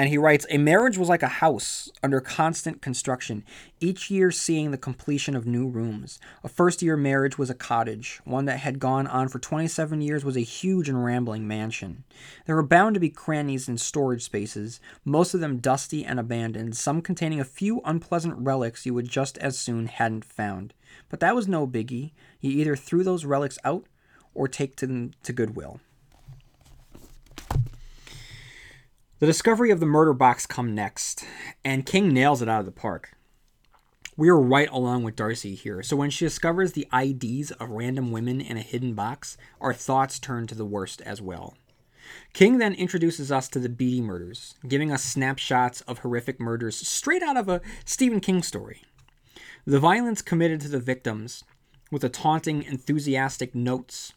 and 0.00 0.08
he 0.08 0.16
writes 0.16 0.46
A 0.48 0.56
marriage 0.56 0.96
was 0.96 1.10
like 1.10 1.22
a 1.22 1.28
house 1.28 1.90
under 2.02 2.22
constant 2.22 2.80
construction, 2.80 3.44
each 3.80 4.10
year 4.10 4.30
seeing 4.30 4.70
the 4.70 4.78
completion 4.78 5.36
of 5.36 5.46
new 5.46 5.68
rooms. 5.68 6.18
A 6.42 6.48
first 6.48 6.80
year 6.80 6.96
marriage 6.96 7.36
was 7.36 7.50
a 7.50 7.54
cottage. 7.54 8.18
One 8.24 8.46
that 8.46 8.60
had 8.60 8.78
gone 8.78 9.06
on 9.06 9.28
for 9.28 9.38
27 9.38 10.00
years 10.00 10.24
was 10.24 10.38
a 10.38 10.40
huge 10.40 10.88
and 10.88 11.04
rambling 11.04 11.46
mansion. 11.46 12.04
There 12.46 12.56
were 12.56 12.62
bound 12.62 12.94
to 12.94 13.00
be 13.00 13.10
crannies 13.10 13.68
and 13.68 13.78
storage 13.78 14.22
spaces, 14.22 14.80
most 15.04 15.34
of 15.34 15.40
them 15.40 15.58
dusty 15.58 16.02
and 16.02 16.18
abandoned, 16.18 16.78
some 16.78 17.02
containing 17.02 17.38
a 17.38 17.44
few 17.44 17.82
unpleasant 17.84 18.36
relics 18.38 18.86
you 18.86 18.94
would 18.94 19.10
just 19.10 19.36
as 19.36 19.58
soon 19.58 19.84
hadn't 19.84 20.24
found. 20.24 20.72
But 21.10 21.20
that 21.20 21.34
was 21.34 21.46
no 21.46 21.66
biggie. 21.66 22.12
You 22.40 22.52
either 22.52 22.74
threw 22.74 23.04
those 23.04 23.26
relics 23.26 23.58
out 23.64 23.84
or 24.32 24.48
take 24.48 24.76
them 24.76 25.10
to 25.24 25.34
Goodwill. 25.34 25.78
The 29.20 29.26
discovery 29.26 29.70
of 29.70 29.80
the 29.80 29.86
murder 29.86 30.14
box 30.14 30.46
come 30.46 30.74
next, 30.74 31.26
and 31.62 31.84
King 31.84 32.14
nails 32.14 32.40
it 32.40 32.48
out 32.48 32.60
of 32.60 32.64
the 32.64 32.72
park. 32.72 33.18
We 34.16 34.30
are 34.30 34.40
right 34.40 34.68
along 34.70 35.02
with 35.02 35.14
Darcy 35.14 35.54
here. 35.54 35.82
So 35.82 35.94
when 35.94 36.08
she 36.08 36.24
discovers 36.24 36.72
the 36.72 36.88
IDs 36.90 37.50
of 37.50 37.68
random 37.68 38.12
women 38.12 38.40
in 38.40 38.56
a 38.56 38.62
hidden 38.62 38.94
box, 38.94 39.36
our 39.60 39.74
thoughts 39.74 40.18
turn 40.18 40.46
to 40.46 40.54
the 40.54 40.64
worst 40.64 41.02
as 41.02 41.20
well. 41.20 41.54
King 42.32 42.56
then 42.56 42.72
introduces 42.72 43.30
us 43.30 43.46
to 43.48 43.58
the 43.58 43.68
Beadie 43.68 44.00
murders, 44.00 44.54
giving 44.66 44.90
us 44.90 45.04
snapshots 45.04 45.82
of 45.82 45.98
horrific 45.98 46.40
murders 46.40 46.76
straight 46.88 47.22
out 47.22 47.36
of 47.36 47.46
a 47.46 47.60
Stephen 47.84 48.20
King 48.20 48.42
story. 48.42 48.84
The 49.66 49.80
violence 49.80 50.22
committed 50.22 50.62
to 50.62 50.68
the 50.68 50.80
victims, 50.80 51.44
with 51.90 52.00
the 52.00 52.08
taunting, 52.08 52.62
enthusiastic 52.62 53.54
notes 53.54 54.14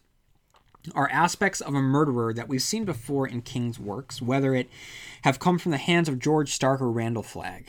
are 0.94 1.10
aspects 1.10 1.60
of 1.60 1.74
a 1.74 1.80
murderer 1.80 2.34
that 2.34 2.48
we've 2.48 2.62
seen 2.62 2.84
before 2.84 3.26
in 3.26 3.42
King's 3.42 3.78
works, 3.78 4.20
whether 4.20 4.54
it 4.54 4.68
have 5.22 5.38
come 5.38 5.58
from 5.58 5.72
the 5.72 5.78
hands 5.78 6.08
of 6.08 6.18
George 6.18 6.52
Stark 6.52 6.80
or 6.80 6.90
Randall 6.90 7.22
Flagg. 7.22 7.68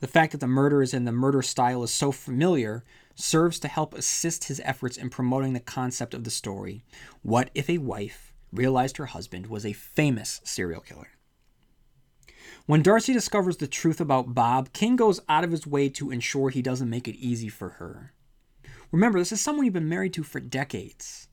The 0.00 0.06
fact 0.06 0.32
that 0.32 0.38
the 0.38 0.46
murders 0.46 0.94
and 0.94 1.06
the 1.06 1.12
murder 1.12 1.42
style 1.42 1.82
is 1.82 1.90
so 1.90 2.12
familiar 2.12 2.84
serves 3.14 3.58
to 3.60 3.68
help 3.68 3.94
assist 3.94 4.44
his 4.44 4.60
efforts 4.64 4.96
in 4.96 5.10
promoting 5.10 5.52
the 5.52 5.60
concept 5.60 6.14
of 6.14 6.24
the 6.24 6.30
story. 6.30 6.84
What 7.22 7.50
if 7.54 7.68
a 7.68 7.78
wife 7.78 8.32
realized 8.52 8.96
her 8.96 9.06
husband 9.06 9.48
was 9.48 9.66
a 9.66 9.72
famous 9.72 10.40
serial 10.44 10.80
killer? 10.80 11.08
When 12.66 12.82
Darcy 12.82 13.12
discovers 13.12 13.56
the 13.56 13.66
truth 13.66 14.00
about 14.00 14.34
Bob, 14.34 14.72
King 14.72 14.94
goes 14.94 15.20
out 15.28 15.42
of 15.42 15.50
his 15.50 15.66
way 15.66 15.88
to 15.90 16.10
ensure 16.10 16.50
he 16.50 16.62
doesn't 16.62 16.90
make 16.90 17.08
it 17.08 17.16
easy 17.16 17.48
for 17.48 17.70
her. 17.70 18.12
Remember, 18.92 19.18
this 19.18 19.32
is 19.32 19.40
someone 19.40 19.64
you've 19.64 19.74
been 19.74 19.88
married 19.88 20.12
to 20.14 20.22
for 20.22 20.38
decades. 20.38 21.27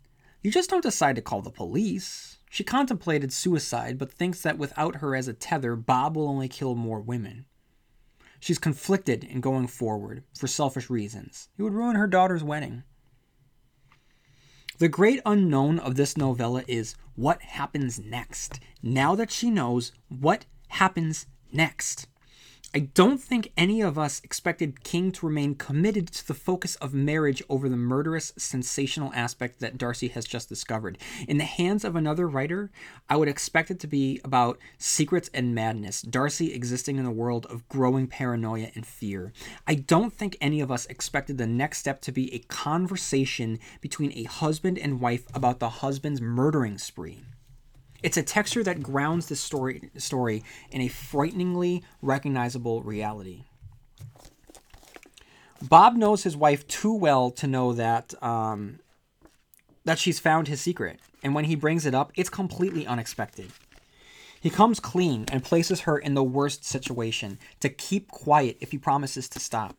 You 0.45 0.51
just 0.51 0.69
don't 0.69 0.83
decide 0.83 1.15
to 1.15 1.23
call 1.23 1.41
the 1.41 1.49
police. 1.49 2.37
She 2.51 2.63
contemplated 2.63 3.33
suicide, 3.33 3.97
but 3.97 4.11
thinks 4.11 4.43
that 4.43 4.59
without 4.59 4.97
her 4.97 5.15
as 5.15 5.27
a 5.27 5.33
tether, 5.33 5.75
Bob 5.75 6.15
will 6.15 6.27
only 6.27 6.47
kill 6.47 6.75
more 6.75 7.01
women. 7.01 7.47
She's 8.39 8.59
conflicted 8.59 9.23
in 9.23 9.41
going 9.41 9.65
forward 9.65 10.23
for 10.37 10.45
selfish 10.45 10.87
reasons. 10.87 11.49
It 11.57 11.63
would 11.63 11.73
ruin 11.73 11.95
her 11.95 12.05
daughter's 12.05 12.43
wedding. 12.43 12.83
The 14.77 14.87
great 14.87 15.19
unknown 15.25 15.79
of 15.79 15.95
this 15.95 16.15
novella 16.15 16.63
is 16.67 16.93
what 17.15 17.41
happens 17.41 17.99
next. 17.99 18.59
Now 18.83 19.15
that 19.15 19.31
she 19.31 19.49
knows 19.49 19.93
what 20.09 20.45
happens 20.67 21.25
next. 21.51 22.05
I 22.75 22.79
don't 22.79 23.21
think 23.21 23.53
any 23.55 23.79
of 23.79 23.97
us 23.97 24.19
expected 24.21 24.83
King 24.83 25.13
to 25.13 25.25
remain 25.25 25.55
committed 25.55 26.07
to 26.09 26.27
the 26.27 26.33
focus 26.33 26.75
of 26.75 26.93
marriage 26.93 27.41
over 27.47 27.69
the 27.69 27.77
murderous, 27.77 28.33
sensational 28.35 29.13
aspect 29.13 29.61
that 29.61 29.77
Darcy 29.77 30.09
has 30.09 30.25
just 30.25 30.49
discovered. 30.49 30.97
In 31.25 31.37
the 31.37 31.45
hands 31.45 31.85
of 31.85 31.95
another 31.95 32.27
writer, 32.27 32.71
I 33.09 33.15
would 33.15 33.29
expect 33.29 33.71
it 33.71 33.79
to 33.79 33.87
be 33.87 34.19
about 34.25 34.59
secrets 34.77 35.29
and 35.33 35.55
madness, 35.55 36.01
Darcy 36.01 36.53
existing 36.53 36.97
in 36.97 37.05
a 37.05 37.13
world 37.13 37.45
of 37.45 37.65
growing 37.69 38.07
paranoia 38.07 38.71
and 38.75 38.85
fear. 38.85 39.31
I 39.65 39.75
don't 39.75 40.11
think 40.11 40.35
any 40.41 40.59
of 40.59 40.69
us 40.69 40.85
expected 40.87 41.37
the 41.37 41.47
next 41.47 41.77
step 41.77 42.01
to 42.01 42.11
be 42.11 42.33
a 42.33 42.39
conversation 42.39 43.57
between 43.79 44.11
a 44.17 44.23
husband 44.23 44.77
and 44.77 44.99
wife 44.99 45.23
about 45.33 45.59
the 45.59 45.69
husband's 45.69 46.19
murdering 46.19 46.77
spree. 46.77 47.23
It's 48.05 48.17
a 48.17 48.21
texture 48.21 48.61
that 48.61 48.83
grounds 48.83 49.25
the 49.25 49.35
story 49.35 49.89
story 49.97 50.43
in 50.69 50.79
a 50.79 50.87
frighteningly 50.87 51.83
recognizable 52.03 52.83
reality. 52.83 53.45
Bob 55.59 55.95
knows 55.95 56.21
his 56.21 56.37
wife 56.37 56.67
too 56.67 56.93
well 56.93 57.31
to 57.31 57.47
know 57.47 57.73
that 57.73 58.13
um, 58.21 58.77
that 59.85 59.97
she's 59.97 60.19
found 60.19 60.47
his 60.47 60.61
secret, 60.61 60.99
and 61.23 61.33
when 61.33 61.45
he 61.45 61.55
brings 61.55 61.87
it 61.87 61.95
up, 61.95 62.11
it's 62.13 62.29
completely 62.29 62.85
unexpected. 62.85 63.51
He 64.39 64.51
comes 64.51 64.79
clean 64.79 65.25
and 65.31 65.43
places 65.43 65.81
her 65.81 65.97
in 65.97 66.13
the 66.13 66.23
worst 66.23 66.63
situation 66.63 67.39
to 67.59 67.69
keep 67.69 68.11
quiet 68.11 68.57
if 68.59 68.69
he 68.69 68.77
promises 68.77 69.27
to 69.29 69.39
stop. 69.39 69.75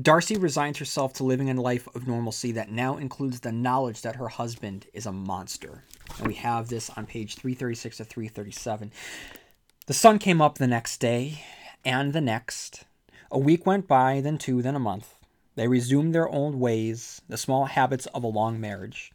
Darcy 0.00 0.36
resigns 0.36 0.76
herself 0.76 1.14
to 1.14 1.24
living 1.24 1.48
a 1.48 1.58
life 1.58 1.88
of 1.94 2.06
normalcy 2.06 2.52
that 2.52 2.70
now 2.70 2.98
includes 2.98 3.40
the 3.40 3.50
knowledge 3.50 4.02
that 4.02 4.16
her 4.16 4.28
husband 4.28 4.86
is 4.92 5.06
a 5.06 5.12
monster. 5.12 5.84
And 6.18 6.26
we 6.26 6.34
have 6.34 6.68
this 6.68 6.90
on 6.90 7.06
page 7.06 7.36
336 7.36 7.96
to 7.96 8.04
337. 8.04 8.92
The 9.86 9.94
sun 9.94 10.18
came 10.18 10.42
up 10.42 10.58
the 10.58 10.66
next 10.66 10.98
day, 10.98 11.42
and 11.82 12.12
the 12.12 12.20
next. 12.20 12.84
A 13.30 13.38
week 13.38 13.64
went 13.64 13.88
by, 13.88 14.20
then 14.20 14.36
two, 14.36 14.60
then 14.60 14.76
a 14.76 14.78
month. 14.78 15.14
They 15.54 15.66
resumed 15.66 16.14
their 16.14 16.28
old 16.28 16.56
ways, 16.56 17.22
the 17.26 17.38
small 17.38 17.64
habits 17.64 18.04
of 18.12 18.22
a 18.22 18.28
long 18.28 18.60
marriage. 18.60 19.12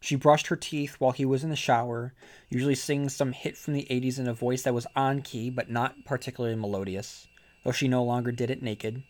She 0.00 0.16
brushed 0.16 0.48
her 0.48 0.56
teeth 0.56 0.96
while 0.98 1.12
he 1.12 1.24
was 1.24 1.42
in 1.42 1.48
the 1.48 1.56
shower, 1.56 2.12
usually 2.50 2.74
singing 2.74 3.08
some 3.08 3.32
hit 3.32 3.56
from 3.56 3.72
the 3.72 3.86
80s 3.90 4.18
in 4.18 4.28
a 4.28 4.34
voice 4.34 4.64
that 4.64 4.74
was 4.74 4.86
on 4.94 5.22
key 5.22 5.48
but 5.48 5.70
not 5.70 6.04
particularly 6.04 6.56
melodious, 6.56 7.26
though 7.64 7.72
she 7.72 7.88
no 7.88 8.04
longer 8.04 8.32
did 8.32 8.50
it 8.50 8.62
naked 8.62 9.02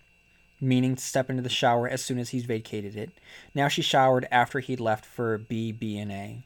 meaning 0.64 0.96
to 0.96 1.02
step 1.02 1.30
into 1.30 1.42
the 1.42 1.48
shower 1.48 1.88
as 1.88 2.04
soon 2.04 2.18
as 2.18 2.30
he's 2.30 2.44
vacated 2.44 2.96
it. 2.96 3.10
Now 3.54 3.68
she 3.68 3.82
showered 3.82 4.26
after 4.30 4.60
he'd 4.60 4.80
left 4.80 5.04
for 5.04 5.38
B, 5.38 5.70
B, 5.72 5.98
and 5.98 6.10
A. 6.10 6.44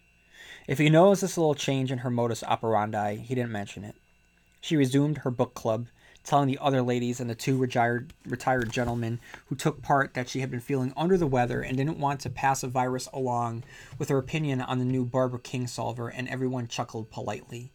If 0.66 0.79
he 0.79 0.91
noticed 0.91 1.23
this 1.23 1.39
little 1.39 1.55
change 1.55 1.91
in 1.91 1.99
her 1.99 2.11
modus 2.11 2.43
operandi, 2.43 3.16
he 3.16 3.35
didn't 3.35 3.53
mention 3.53 3.85
it. 3.85 3.95
She 4.61 4.77
resumed 4.77 5.19
her 5.19 5.31
book 5.31 5.55
club, 5.55 5.87
telling 6.25 6.49
the 6.49 6.59
other 6.61 6.83
ladies 6.83 7.21
and 7.21 7.31
the 7.31 7.35
two 7.35 7.57
retired, 7.57 8.12
retired 8.27 8.71
gentlemen 8.71 9.19
who 9.47 9.55
took 9.55 9.81
part 9.81 10.12
that 10.12 10.29
she 10.29 10.41
had 10.41 10.51
been 10.51 10.61
feeling 10.61 10.93
under 10.95 11.16
the 11.16 11.27
weather 11.27 11.62
and 11.62 11.77
didn't 11.77 11.99
want 11.99 12.21
to 12.21 12.29
pass 12.29 12.62
a 12.62 12.69
virus 12.69 13.09
along 13.14 13.64
with 13.99 14.11
her 14.11 14.19
opinion 14.19 14.61
on 14.61 14.79
the 14.79 14.85
new 14.85 15.07
Barbara 15.07 15.39
Kingsolver, 15.39 16.12
and 16.14 16.29
everyone 16.29 16.69
chuckled 16.69 17.11
politely. 17.11 17.71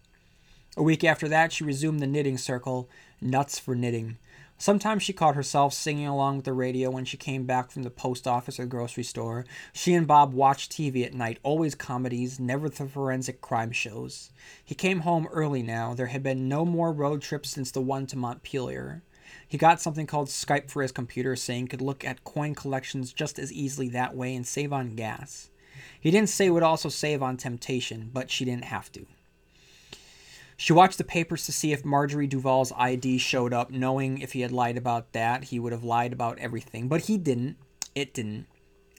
A 0.78 0.84
week 0.84 1.04
after 1.04 1.28
that, 1.30 1.52
she 1.52 1.64
resumed 1.64 2.00
the 2.00 2.08
knitting 2.08 2.38
circle, 2.38 2.90
Nuts 3.22 3.58
for 3.58 3.76
Knitting, 3.76 4.18
Sometimes 4.64 5.04
she 5.04 5.12
caught 5.12 5.36
herself 5.36 5.74
singing 5.74 6.08
along 6.08 6.38
with 6.38 6.46
the 6.46 6.54
radio 6.54 6.90
when 6.90 7.04
she 7.04 7.18
came 7.18 7.44
back 7.44 7.70
from 7.70 7.84
the 7.84 7.90
post 7.90 8.26
office 8.26 8.62
or 8.62 8.66
grocery 8.66 9.04
store. 9.04 9.44
She 9.74 9.94
and 9.94 10.08
Bob 10.08 10.34
watched 10.34 10.72
TV 10.72 11.06
at 11.06 11.14
night, 11.14 11.38
always 11.44 11.76
comedies, 11.76 12.40
never 12.40 12.70
the 12.70 12.88
forensic 12.88 13.42
crime 13.42 13.74
shows. 13.74 14.32
He 14.64 14.74
came 14.74 15.02
home 15.02 15.28
early 15.34 15.64
now. 15.64 15.94
There 15.94 16.06
had 16.06 16.24
been 16.24 16.48
no 16.48 16.64
more 16.64 16.94
road 16.94 17.22
trips 17.22 17.50
since 17.50 17.72
the 17.72 17.82
one 17.82 18.08
to 18.08 18.18
Montpelier. 18.18 19.04
He 19.46 19.58
got 19.58 19.82
something 19.82 20.08
called 20.08 20.30
Skype 20.30 20.70
for 20.70 20.82
his 20.82 20.94
computer, 20.94 21.36
saying 21.36 21.68
could 21.68 21.82
look 21.82 22.06
at 22.06 22.24
coin 22.24 22.56
collections 22.56 23.12
just 23.12 23.40
as 23.40 23.52
easily 23.52 23.90
that 23.90 24.16
way 24.16 24.34
and 24.34 24.48
save 24.48 24.72
on 24.72 24.96
gas. 24.96 25.50
He 26.00 26.10
didn't 26.10 26.30
say 26.30 26.50
would 26.50 26.64
also 26.64 26.88
save 26.88 27.22
on 27.22 27.36
temptation, 27.36 28.12
but 28.14 28.32
she 28.32 28.46
didn't 28.46 28.64
have 28.64 28.90
to. 28.94 29.08
She 30.58 30.74
watched 30.74 30.98
the 30.98 31.04
papers 31.04 31.46
to 31.46 31.52
see 31.52 31.72
if 31.72 31.84
Marjorie 31.84 32.28
Duval's 32.28 32.72
ID 32.78 33.18
showed 33.18 33.54
up, 33.54 33.72
knowing 33.72 34.20
if 34.20 34.34
he 34.34 34.42
had 34.42 34.52
lied 34.52 34.78
about 34.78 35.14
that, 35.14 35.46
he 35.46 35.60
would 35.60 35.72
have 35.72 35.84
lied 35.84 36.14
about 36.14 36.40
everything. 36.40 36.88
But 36.88 37.02
he 37.02 37.18
didn't. 37.18 37.58
It 37.96 38.14
didn't. 38.14 38.48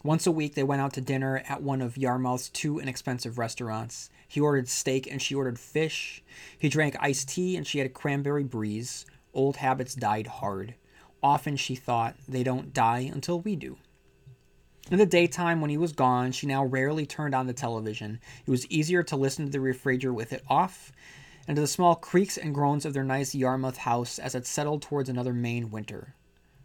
Once 0.03 0.27
a 0.27 0.31
week, 0.31 0.55
they 0.55 0.63
went 0.63 0.83
out 0.83 0.93
to 0.93 1.01
dinner 1.01 1.43
at 1.49 1.63
one 1.63 1.81
of 1.81 1.97
Yarmouth's 1.97 2.51
two 2.51 2.79
inexpensive 2.79 3.39
restaurants. 3.39 4.11
He 4.29 4.41
ordered 4.41 4.69
steak 4.69 5.11
and 5.11 5.23
she 5.23 5.35
ordered 5.35 5.59
fish. 5.59 6.23
He 6.59 6.69
drank 6.69 6.97
iced 7.01 7.31
tea 7.31 7.57
and 7.57 7.67
she 7.67 7.79
had 7.79 7.87
a 7.87 7.91
cranberry 7.91 8.45
breeze. 8.45 9.07
Old 9.33 9.57
habits 9.57 9.95
died 9.95 10.27
hard. 10.27 10.75
Often, 11.23 11.57
she 11.57 11.75
thought, 11.75 12.17
they 12.29 12.43
don't 12.43 12.75
die 12.75 13.11
until 13.11 13.41
we 13.41 13.57
do. 13.57 13.79
In 14.91 14.99
the 14.99 15.07
daytime, 15.07 15.63
when 15.63 15.71
he 15.71 15.79
was 15.79 15.93
gone, 15.93 16.33
she 16.33 16.47
now 16.47 16.63
rarely 16.63 17.07
turned 17.07 17.35
on 17.35 17.47
the 17.47 17.55
television. 17.55 18.21
It 18.47 18.51
was 18.51 18.67
easier 18.67 19.03
to 19.05 19.17
listen 19.17 19.47
to 19.47 19.51
the 19.51 19.61
refrigerator 19.61 20.13
with 20.13 20.35
it 20.35 20.45
off 20.49 20.93
and 21.47 21.57
to 21.57 21.61
the 21.61 21.67
small 21.67 21.95
creaks 21.95 22.37
and 22.37 22.55
groans 22.55 22.85
of 22.85 22.95
their 22.95 23.05
nice 23.05 23.35
Yarmouth 23.35 23.79
house 23.79 24.19
as 24.19 24.35
it 24.35 24.47
settled 24.47 24.83
towards 24.83 25.09
another 25.09 25.33
Maine 25.33 25.71
winter. 25.71 26.15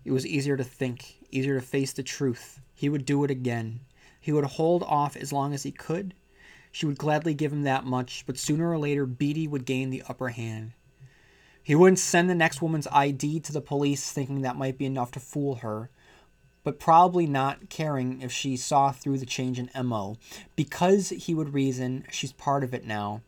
It 0.06 0.12
was 0.12 0.26
easier 0.26 0.58
to 0.58 0.64
think, 0.64 1.18
easier 1.32 1.60
to 1.60 1.66
face 1.66 1.92
the 1.92 2.04
truth. 2.04 2.62
He 2.74 2.90
would 2.90 3.06
do 3.06 3.24
it 3.24 3.32
again. 3.32 3.82
He 4.22 4.32
would 4.32 4.46
hold 4.46 4.84
off 4.84 5.18
as 5.18 5.34
long 5.34 5.54
as 5.54 5.64
he 5.64 5.72
could. 5.72 6.14
She 6.72 6.86
would 6.86 6.98
gladly 6.98 7.34
give 7.34 7.52
him 7.52 7.64
that 7.64 7.86
much, 7.86 8.24
but 8.26 8.38
sooner 8.38 8.70
or 8.70 8.78
later 8.78 9.06
Beadie 9.06 9.48
would 9.48 9.66
gain 9.66 9.90
the 9.90 10.04
upper 10.08 10.30
hand. 10.30 10.74
He 11.62 11.76
wouldn't 11.76 12.00
send 12.00 12.30
the 12.30 12.36
next 12.36 12.62
woman's 12.62 12.88
ID 12.88 13.42
to 13.42 13.52
the 13.52 13.62
police 13.62 14.12
thinking 14.12 14.42
that 14.42 14.56
might 14.56 14.78
be 14.78 14.86
enough 14.86 15.12
to 15.12 15.20
fool 15.20 15.56
her, 15.56 15.90
but 16.64 16.80
probably 16.80 17.28
not 17.28 17.70
caring 17.70 18.22
if 18.22 18.32
she 18.32 18.58
saw 18.58 18.92
through 18.92 19.18
the 19.18 19.26
change 19.26 19.60
in 19.60 19.70
MO. 19.86 20.18
Because 20.56 21.10
he 21.10 21.36
would 21.36 21.54
reason, 21.54 22.06
she's 22.12 22.32
part 22.32 22.64
of 22.64 22.74
it 22.74 22.86
now. 22.86 23.22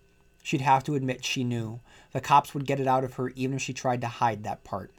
She'd 0.43 0.61
have 0.61 0.83
to 0.85 0.95
admit 0.95 1.25
she 1.25 1.43
knew. 1.43 1.79
The 2.11 2.21
cops 2.21 2.53
would 2.53 2.65
get 2.65 2.79
it 2.79 2.87
out 2.87 3.03
of 3.03 3.13
her 3.13 3.29
even 3.29 3.57
if 3.57 3.61
she 3.61 3.73
tried 3.73 4.01
to 4.01 4.07
hide 4.07 4.43
that 4.43 4.63
part. 4.63 4.91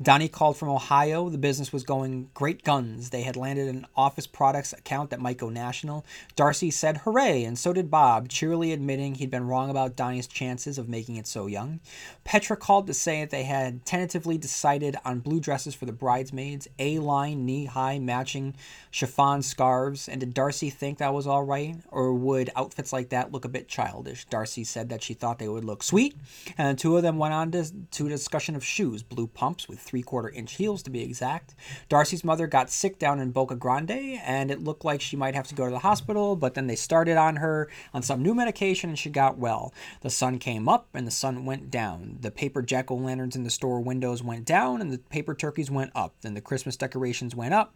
Donnie 0.00 0.28
called 0.28 0.56
from 0.56 0.68
Ohio. 0.68 1.28
The 1.28 1.38
business 1.38 1.72
was 1.72 1.84
going 1.84 2.30
great 2.34 2.64
guns. 2.64 3.10
They 3.10 3.22
had 3.22 3.36
landed 3.36 3.68
an 3.68 3.86
office 3.96 4.26
products 4.26 4.72
account 4.72 5.10
that 5.10 5.20
might 5.20 5.38
go 5.38 5.48
national. 5.48 6.04
Darcy 6.36 6.70
said 6.70 6.98
hooray, 6.98 7.44
and 7.44 7.58
so 7.58 7.72
did 7.72 7.90
Bob, 7.90 8.28
cheerily 8.28 8.72
admitting 8.72 9.14
he'd 9.14 9.30
been 9.30 9.46
wrong 9.46 9.70
about 9.70 9.96
Donnie's 9.96 10.26
chances 10.26 10.78
of 10.78 10.88
making 10.88 11.16
it 11.16 11.26
so 11.26 11.46
young. 11.46 11.80
Petra 12.24 12.56
called 12.56 12.86
to 12.86 12.94
say 12.94 13.20
that 13.20 13.30
they 13.30 13.44
had 13.44 13.84
tentatively 13.84 14.38
decided 14.38 14.96
on 15.04 15.20
blue 15.20 15.40
dresses 15.40 15.74
for 15.74 15.86
the 15.86 15.92
bridesmaids, 15.92 16.68
A 16.78 16.98
line, 16.98 17.44
knee 17.44 17.66
high, 17.66 17.98
matching 17.98 18.54
chiffon 18.90 19.42
scarves. 19.42 20.08
And 20.08 20.20
did 20.20 20.34
Darcy 20.34 20.70
think 20.70 20.98
that 20.98 21.14
was 21.14 21.26
all 21.26 21.44
right? 21.44 21.76
Or 21.90 22.12
would 22.14 22.50
outfits 22.56 22.92
like 22.92 23.10
that 23.10 23.32
look 23.32 23.44
a 23.44 23.48
bit 23.48 23.68
childish? 23.68 24.24
Darcy 24.26 24.64
said 24.64 24.88
that 24.88 25.02
she 25.02 25.14
thought 25.14 25.38
they 25.38 25.48
would 25.48 25.64
look 25.64 25.82
sweet, 25.82 26.14
and 26.56 26.76
the 26.76 26.80
two 26.80 26.96
of 26.96 27.02
them 27.02 27.18
went 27.18 27.34
on 27.34 27.50
to, 27.52 27.64
to 27.92 28.06
a 28.06 28.10
discussion 28.10 28.56
of 28.56 28.64
shoes, 28.64 29.02
blue 29.02 29.26
pumps 29.26 29.68
with 29.74 29.82
three 29.82 30.02
quarter 30.02 30.30
inch 30.30 30.54
heels 30.54 30.82
to 30.84 30.90
be 30.90 31.02
exact. 31.02 31.54
Darcy's 31.88 32.24
mother 32.24 32.46
got 32.46 32.70
sick 32.70 32.98
down 32.98 33.18
in 33.18 33.32
Boca 33.32 33.56
Grande, 33.56 34.20
and 34.24 34.50
it 34.50 34.62
looked 34.62 34.84
like 34.84 35.00
she 35.00 35.16
might 35.16 35.34
have 35.34 35.48
to 35.48 35.54
go 35.54 35.64
to 35.64 35.70
the 35.70 35.80
hospital, 35.80 36.36
but 36.36 36.54
then 36.54 36.66
they 36.66 36.76
started 36.76 37.16
on 37.16 37.36
her 37.36 37.68
on 37.92 38.02
some 38.02 38.22
new 38.22 38.34
medication 38.34 38.90
and 38.90 38.98
she 38.98 39.10
got 39.10 39.36
well. 39.36 39.74
The 40.00 40.10
sun 40.10 40.38
came 40.38 40.68
up 40.68 40.88
and 40.94 41.06
the 41.06 41.10
sun 41.10 41.44
went 41.44 41.70
down. 41.70 42.18
The 42.20 42.30
paper 42.30 42.62
jack 42.62 42.90
o' 42.90 42.94
lanterns 42.94 43.36
in 43.36 43.44
the 43.44 43.50
store 43.50 43.80
windows 43.80 44.22
went 44.22 44.44
down 44.44 44.80
and 44.80 44.92
the 44.92 44.98
paper 44.98 45.34
turkeys 45.34 45.70
went 45.70 45.90
up. 45.94 46.14
Then 46.20 46.34
the 46.34 46.40
Christmas 46.40 46.76
decorations 46.76 47.34
went 47.34 47.54
up. 47.54 47.74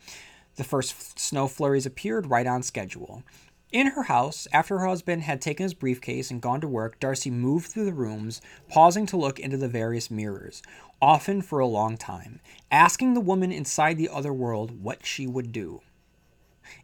The 0.56 0.64
first 0.64 1.18
snow 1.18 1.48
flurries 1.48 1.86
appeared 1.86 2.30
right 2.30 2.46
on 2.46 2.62
schedule. 2.62 3.22
In 3.70 3.88
her 3.88 4.04
house, 4.04 4.48
after 4.50 4.78
her 4.78 4.86
husband 4.86 5.24
had 5.24 5.42
taken 5.42 5.64
his 5.64 5.74
briefcase 5.74 6.30
and 6.30 6.40
gone 6.40 6.62
to 6.62 6.66
work, 6.68 6.98
Darcy 6.98 7.30
moved 7.30 7.66
through 7.66 7.84
the 7.84 7.92
rooms, 7.92 8.40
pausing 8.70 9.04
to 9.06 9.18
look 9.18 9.38
into 9.38 9.58
the 9.58 9.68
various 9.68 10.10
mirrors, 10.10 10.62
often 11.00 11.42
for 11.42 11.58
a 11.58 11.66
long 11.66 11.96
time, 11.96 12.40
asking 12.70 13.14
the 13.14 13.20
woman 13.20 13.52
inside 13.52 13.96
the 13.96 14.08
other 14.08 14.32
world 14.32 14.82
what 14.82 15.06
she 15.06 15.26
would 15.26 15.52
do. 15.52 15.80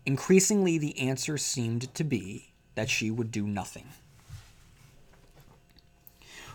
Increasingly, 0.07 0.79
the 0.79 0.99
answer 0.99 1.37
seemed 1.37 1.93
to 1.95 2.05
be 2.05 2.53
that 2.75 2.91
she 2.91 3.11
would 3.11 3.31
do 3.31 3.47
nothing. 3.47 3.89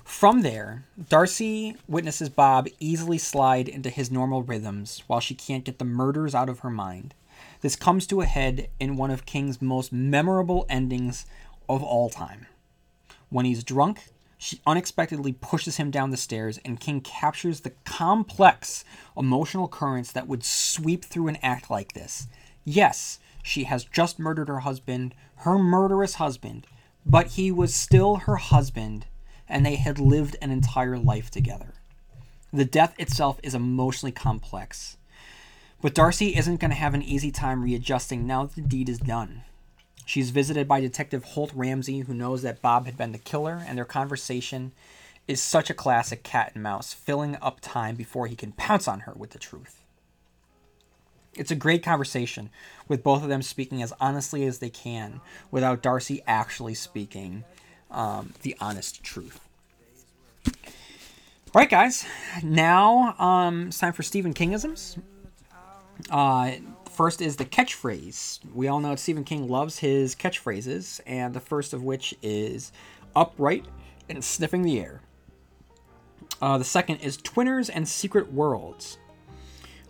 From 0.04 0.42
there, 0.42 0.86
Darcy 1.10 1.78
witnesses 1.88 2.30
Bob 2.30 2.68
easily 2.80 3.20
slide 3.20 3.70
into 3.70 3.92
his 3.92 4.10
normal 4.10 4.42
rhythms 4.42 5.04
while 5.06 5.20
she 5.20 5.36
can't 5.36 5.64
get 5.64 5.78
the 5.78 5.86
murders 5.86 6.34
out 6.34 6.50
of 6.50 6.60
her 6.60 6.70
mind. 6.70 7.14
This 7.62 7.76
comes 7.76 8.08
to 8.08 8.22
a 8.22 8.26
head 8.26 8.70
in 8.80 8.98
one 8.98 9.12
of 9.12 9.28
King's 9.28 9.62
most 9.62 9.94
memorable 9.94 10.66
endings 10.68 11.26
of 11.70 11.84
all 11.84 12.10
time. 12.10 12.48
When 13.30 13.46
he's 13.46 13.64
drunk, 13.64 14.06
she 14.42 14.62
unexpectedly 14.66 15.34
pushes 15.34 15.76
him 15.76 15.92
down 15.92 16.12
the 16.12 16.18
stairs, 16.18 16.60
and 16.64 16.80
King 16.80 17.02
captures 17.02 17.60
the 17.60 17.74
complex 17.84 18.86
emotional 19.18 19.68
currents 19.68 20.14
that 20.14 20.30
would 20.30 20.46
sweep 20.46 21.04
through 21.04 21.28
an 21.28 21.38
act 21.44 21.70
like 21.70 21.92
this. 21.92 22.30
Yes, 22.64 23.20
she 23.44 23.66
has 23.66 23.84
just 23.84 24.18
murdered 24.18 24.48
her 24.48 24.60
husband, 24.60 25.14
her 25.40 25.60
murderous 25.60 26.16
husband, 26.16 26.66
but 27.06 27.28
he 27.28 27.52
was 27.52 27.76
still 27.76 28.16
her 28.16 28.38
husband, 28.38 29.08
and 29.50 29.66
they 29.66 29.76
had 29.76 30.00
lived 30.00 30.38
an 30.42 30.52
entire 30.52 30.98
life 30.98 31.30
together. 31.30 31.74
The 32.54 32.66
death 32.66 32.96
itself 32.98 33.42
is 33.44 33.54
emotionally 33.54 34.14
complex. 34.14 34.96
But 35.82 35.94
Darcy 35.94 36.38
isn't 36.38 36.62
going 36.62 36.72
to 36.72 36.78
have 36.78 36.94
an 36.94 37.04
easy 37.04 37.30
time 37.30 37.62
readjusting 37.62 38.26
now 38.26 38.46
that 38.46 38.56
the 38.56 38.62
deed 38.62 38.88
is 38.88 39.00
done. 39.00 39.44
She's 40.10 40.32
visited 40.32 40.68
by 40.68 40.82
Detective 40.82 41.24
Holt 41.24 41.52
Ramsey, 41.54 42.00
who 42.00 42.16
knows 42.16 42.42
that 42.42 42.64
Bob 42.64 42.88
had 42.88 42.98
been 42.98 43.12
the 43.12 43.20
killer, 43.20 43.64
and 43.68 43.78
their 43.78 43.86
conversation 43.86 44.72
is 45.28 45.40
such 45.40 45.70
a 45.70 45.76
classic 45.76 46.24
cat 46.24 46.54
and 46.56 46.64
mouse, 46.64 46.94
filling 46.94 47.38
up 47.44 47.60
time 47.62 47.94
before 47.94 48.26
he 48.26 48.36
can 48.36 48.52
pounce 48.54 48.88
on 48.88 49.02
her 49.02 49.14
with 49.16 49.30
the 49.30 49.38
truth. 49.38 49.84
It's 51.36 51.52
a 51.52 51.56
great 51.56 51.84
conversation, 51.84 52.50
with 52.88 53.04
both 53.04 53.22
of 53.22 53.30
them 53.30 53.44
speaking 53.44 53.84
as 53.84 53.94
honestly 54.02 54.48
as 54.48 54.58
they 54.58 54.72
can, 54.72 55.22
without 55.52 55.84
Darcy 55.84 56.24
actually 56.26 56.74
speaking 56.74 57.44
um, 57.92 58.34
the 58.42 58.56
honest 58.60 59.04
truth. 59.04 59.40
All 60.48 60.54
right, 61.54 61.70
guys. 61.70 62.04
Now 62.42 63.14
um, 63.20 63.68
it's 63.68 63.78
time 63.78 63.94
for 63.94 64.02
Stephen 64.02 64.34
Kingisms. 64.34 64.98
Uh, 66.10 66.54
first 67.00 67.22
is 67.22 67.38
the 67.38 67.46
catchphrase. 67.46 68.40
We 68.54 68.68
all 68.68 68.82
know 68.82 68.94
Stephen 68.98 69.24
King 69.24 69.48
loves 69.48 69.80
his 69.80 70.16
catchphrases, 70.16 71.00
and 71.06 71.34
the 71.34 71.40
first 71.40 71.72
of 71.72 71.82
which 71.82 72.14
is 72.22 72.74
upright 73.16 73.66
and 74.10 74.22
sniffing 74.22 74.64
the 74.64 74.82
air. 74.82 75.02
Uh, 76.42 76.58
the 76.58 76.66
second 76.66 76.98
is 76.98 77.16
twinners 77.16 77.70
and 77.70 77.88
secret 77.88 78.34
worlds. 78.34 78.98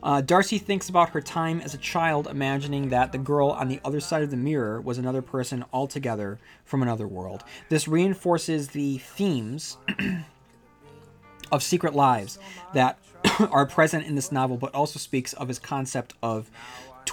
Uh, 0.04 0.22
Darcy 0.22 0.60
thinks 0.60 0.88
about 0.88 1.10
her 1.10 1.20
time 1.20 1.62
as 1.62 1.74
a 1.74 1.80
child, 1.80 2.28
imagining 2.28 2.90
that 2.90 3.12
the 3.12 3.18
girl 3.18 3.50
on 3.50 3.70
the 3.70 3.82
other 3.84 4.00
side 4.00 4.22
of 4.22 4.30
the 4.30 4.38
mirror 4.38 4.80
was 4.80 5.00
another 5.00 5.24
person 5.24 5.66
altogether 5.74 6.38
from 6.64 6.84
another 6.84 7.08
world. 7.08 7.44
This 7.70 7.88
reinforces 7.88 8.68
the 8.68 9.00
themes 9.00 9.78
of 11.52 11.64
secret 11.64 11.96
lives 11.96 12.38
that 12.76 13.00
are 13.52 13.66
present 13.66 14.06
in 14.06 14.16
this 14.16 14.32
novel, 14.32 14.58
but 14.58 14.74
also 14.74 15.00
speaks 15.00 15.34
of 15.34 15.48
his 15.48 15.60
concept 15.60 16.14
of 16.22 16.50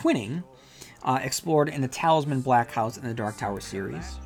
twinning, 0.07 0.43
uh, 1.03 1.19
explored 1.23 1.69
in 1.69 1.81
the 1.81 1.89
Talisman 1.89 2.41
Black 2.41 2.71
House 2.71 2.97
in 2.97 3.05
the 3.05 3.15
Dark 3.15 3.37
Tower 3.37 3.61
series. 3.61 4.19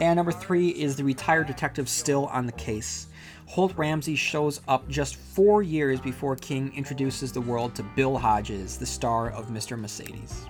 And 0.00 0.16
number 0.16 0.32
three 0.32 0.68
is 0.70 0.96
the 0.96 1.04
retired 1.04 1.46
detective 1.46 1.88
still 1.88 2.26
on 2.26 2.46
the 2.46 2.52
case. 2.52 3.06
Holt 3.46 3.72
Ramsey 3.76 4.16
shows 4.16 4.60
up 4.66 4.88
just 4.88 5.16
four 5.16 5.62
years 5.62 6.00
before 6.00 6.34
King 6.36 6.72
introduces 6.74 7.32
the 7.32 7.40
world 7.40 7.74
to 7.76 7.82
Bill 7.94 8.16
Hodges, 8.16 8.78
the 8.78 8.86
star 8.86 9.30
of 9.30 9.48
Mr. 9.48 9.78
Mercedes. 9.78 10.46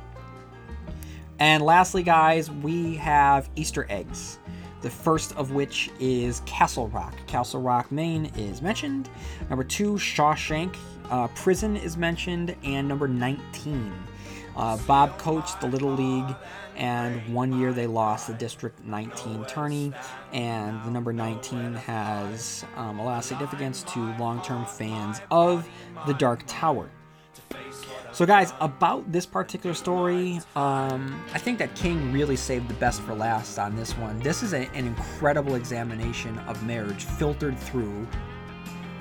And 1.39 1.63
lastly, 1.63 2.03
guys, 2.03 2.51
we 2.51 2.97
have 2.97 3.51
Easter 3.57 3.87
eggs. 3.91 4.39
The 4.81 4.91
first 4.91 5.37
of 5.37 5.53
which 5.53 5.91
is 6.01 6.41
Castle 6.47 6.89
Rock. 6.89 7.15
Castle 7.27 7.61
Rock, 7.61 7.93
Maine 7.93 8.27
is 8.37 8.63
mentioned. 8.63 9.11
Number 9.51 9.65
two, 9.65 9.95
Shawshank 9.95 10.77
uh, 11.11 11.29
Prison 11.29 11.77
is 11.77 11.97
mentioned. 11.97 12.57
And 12.63 12.89
number 12.89 13.09
19. 13.09 13.93
Uh, 14.57 14.77
Bob 14.87 15.19
coached 15.19 15.61
the 15.61 15.67
Little 15.67 15.93
League, 15.93 16.35
and 16.77 17.35
one 17.35 17.59
year 17.59 17.73
they 17.73 17.87
lost 17.87 18.27
the 18.27 18.35
District 18.35 18.85
19 18.85 19.45
tourney, 19.47 19.93
and 20.33 20.83
the 20.85 20.91
number 20.91 21.13
19 21.13 21.75
has 21.75 22.65
um, 22.77 22.99
a 22.99 23.05
lot 23.05 23.19
of 23.19 23.25
significance 23.25 23.83
to 23.85 24.01
long 24.19 24.43
term 24.43 24.65
fans 24.67 25.21
of 25.31 25.69
the 26.07 26.15
Dark 26.15 26.43
Tower. 26.47 26.91
So, 28.13 28.27
guys, 28.27 28.53
about 28.61 29.11
this 29.11 29.25
particular 29.25 29.73
story, 29.73 30.41
um, 30.55 31.25
I 31.33 31.39
think 31.39 31.59
that 31.59 31.75
King 31.75 32.13
really 32.13 32.37
saved 32.37 32.69
the 32.69 32.75
best 32.75 33.01
for 33.01 33.15
last 33.15 33.59
on 33.59 33.75
this 33.75 33.97
one. 33.97 34.19
This 34.19 34.43
is 34.43 34.53
a, 34.53 34.69
an 34.75 34.87
incredible 34.87 35.55
examination 35.55 36.39
of 36.41 36.63
marriage 36.67 37.05
filtered 37.05 37.59
through 37.59 38.07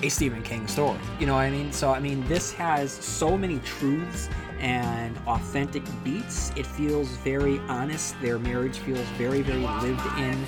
a 0.04 0.10
Stephen 0.10 0.42
King 0.42 0.68
story. 0.68 1.00
You 1.20 1.28
know 1.28 1.36
what 1.36 1.42
I 1.42 1.50
mean? 1.50 1.72
So, 1.72 1.92
I 1.92 2.00
mean, 2.00 2.28
this 2.28 2.52
has 2.54 2.92
so 2.92 3.38
many 3.38 3.60
truths 3.60 4.30
and 4.60 5.18
authentic 5.28 5.84
beats. 6.04 6.52
It 6.56 6.66
feels 6.66 7.10
very 7.18 7.60
honest. 7.62 8.16
Their 8.22 8.38
marriage 8.40 8.78
feels 8.78 9.08
very, 9.18 9.42
very 9.42 9.66
lived 9.82 10.06
in. 10.20 10.46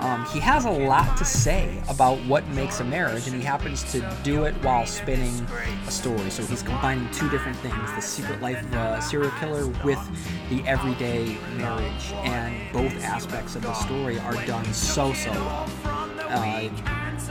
Um, 0.00 0.24
he 0.26 0.40
has 0.40 0.64
a 0.64 0.70
lot 0.70 1.16
to 1.18 1.24
say 1.24 1.80
about 1.88 2.18
what 2.24 2.46
makes 2.48 2.80
a 2.80 2.84
marriage, 2.84 3.28
and 3.28 3.36
he 3.36 3.42
happens 3.42 3.84
to 3.92 4.18
do 4.24 4.44
it 4.44 4.54
while 4.64 4.84
spinning 4.84 5.46
a 5.86 5.90
story. 5.92 6.28
So 6.28 6.44
he's 6.44 6.62
combining 6.62 7.08
two 7.12 7.28
different 7.30 7.56
things 7.58 7.76
the 7.94 8.00
secret 8.00 8.40
life 8.40 8.60
of 8.64 8.72
a 8.72 9.00
serial 9.00 9.30
killer 9.38 9.68
with 9.84 10.00
the 10.50 10.66
everyday 10.66 11.36
marriage, 11.56 12.12
and 12.24 12.72
both 12.72 12.92
aspects 13.04 13.54
of 13.54 13.62
the 13.62 13.74
story 13.74 14.18
are 14.18 14.34
done 14.44 14.64
so, 14.72 15.12
so 15.12 15.30
well. 15.30 15.70
Uh, 16.18 16.68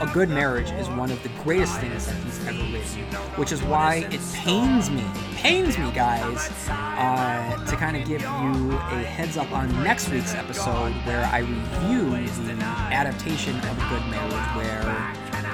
a 0.00 0.06
good 0.12 0.28
marriage 0.28 0.70
is 0.72 0.88
one 0.88 1.10
of 1.10 1.22
the 1.22 1.28
greatest 1.42 1.78
things 1.78 2.06
that 2.06 2.16
he's 2.16 2.46
ever 2.46 2.62
written, 2.72 3.02
which 3.36 3.52
is 3.52 3.62
why 3.62 4.06
it 4.10 4.20
pains 4.34 4.90
me, 4.90 5.04
pains 5.34 5.78
me, 5.78 5.90
guys, 5.92 6.50
uh, 6.68 7.64
to 7.66 7.76
kind 7.76 7.96
of 7.96 8.06
give 8.06 8.20
you 8.20 8.72
a 8.72 9.02
heads 9.02 9.36
up 9.36 9.50
on 9.52 9.70
next 9.82 10.08
week's 10.10 10.34
episode 10.34 10.92
where 11.04 11.24
I 11.26 11.40
review 11.40 12.10
the 12.10 12.62
adaptation 12.92 13.56
of 13.56 13.64
A 13.64 13.88
Good 13.88 14.06
Marriage, 14.10 14.56
where 14.56 14.88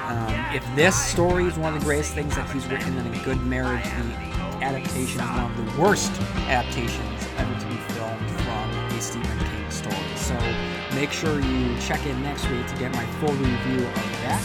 um, 0.07 0.55
if 0.55 0.65
this 0.75 0.95
story 0.95 1.45
is 1.45 1.57
one 1.57 1.73
of 1.73 1.79
the 1.79 1.85
greatest 1.85 2.13
things 2.13 2.35
that 2.35 2.49
he's 2.49 2.65
written, 2.67 2.95
then 2.95 3.13
A 3.13 3.23
Good 3.23 3.41
Marriage, 3.43 3.83
the 3.83 4.65
adaptation 4.65 5.21
is 5.21 5.29
one 5.29 5.51
of 5.51 5.75
the 5.75 5.81
worst 5.81 6.11
adaptations 6.47 7.27
ever 7.37 7.59
to 7.59 7.65
be 7.67 7.75
filmed 7.93 8.29
from 8.31 8.97
a 8.97 9.01
Stephen 9.01 9.39
King 9.39 9.71
story. 9.71 9.95
So 10.15 10.35
make 10.93 11.11
sure 11.11 11.39
you 11.39 11.77
check 11.79 12.05
in 12.05 12.21
next 12.21 12.49
week 12.49 12.65
to 12.67 12.75
get 12.77 12.93
my 12.93 13.05
full 13.19 13.33
review 13.33 13.85
of 13.85 13.93
that. 14.23 14.41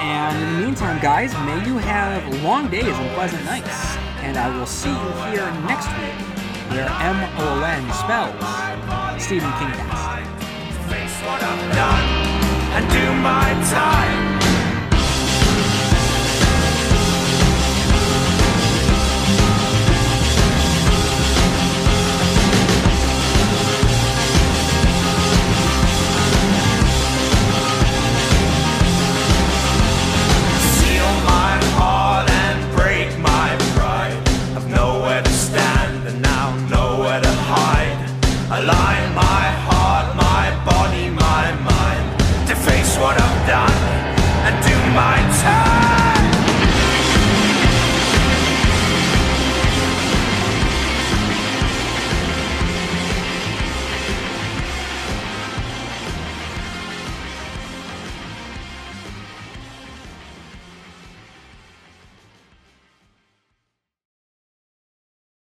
And 0.00 0.36
in 0.42 0.54
the 0.54 0.66
meantime, 0.66 1.00
guys, 1.00 1.32
may 1.44 1.64
you 1.66 1.76
have 1.78 2.42
long 2.42 2.70
days 2.70 2.86
and 2.86 3.10
pleasant 3.14 3.44
nights. 3.44 3.96
And 4.22 4.36
I 4.36 4.48
will 4.56 4.66
see 4.66 4.90
you 4.90 5.12
here 5.30 5.50
next 5.66 5.88
week, 5.88 6.16
where 6.70 6.88
M 6.88 7.18
O 7.38 7.62
N 7.64 7.84
spells 7.92 9.22
Stephen 9.22 9.52
King 9.58 9.72
face 10.88 11.16
what 11.22 11.42
I've 11.42 11.74
done 11.74 12.06
and 12.74 12.90
do 12.90 13.14
my 13.22 13.52
time. 13.70 14.39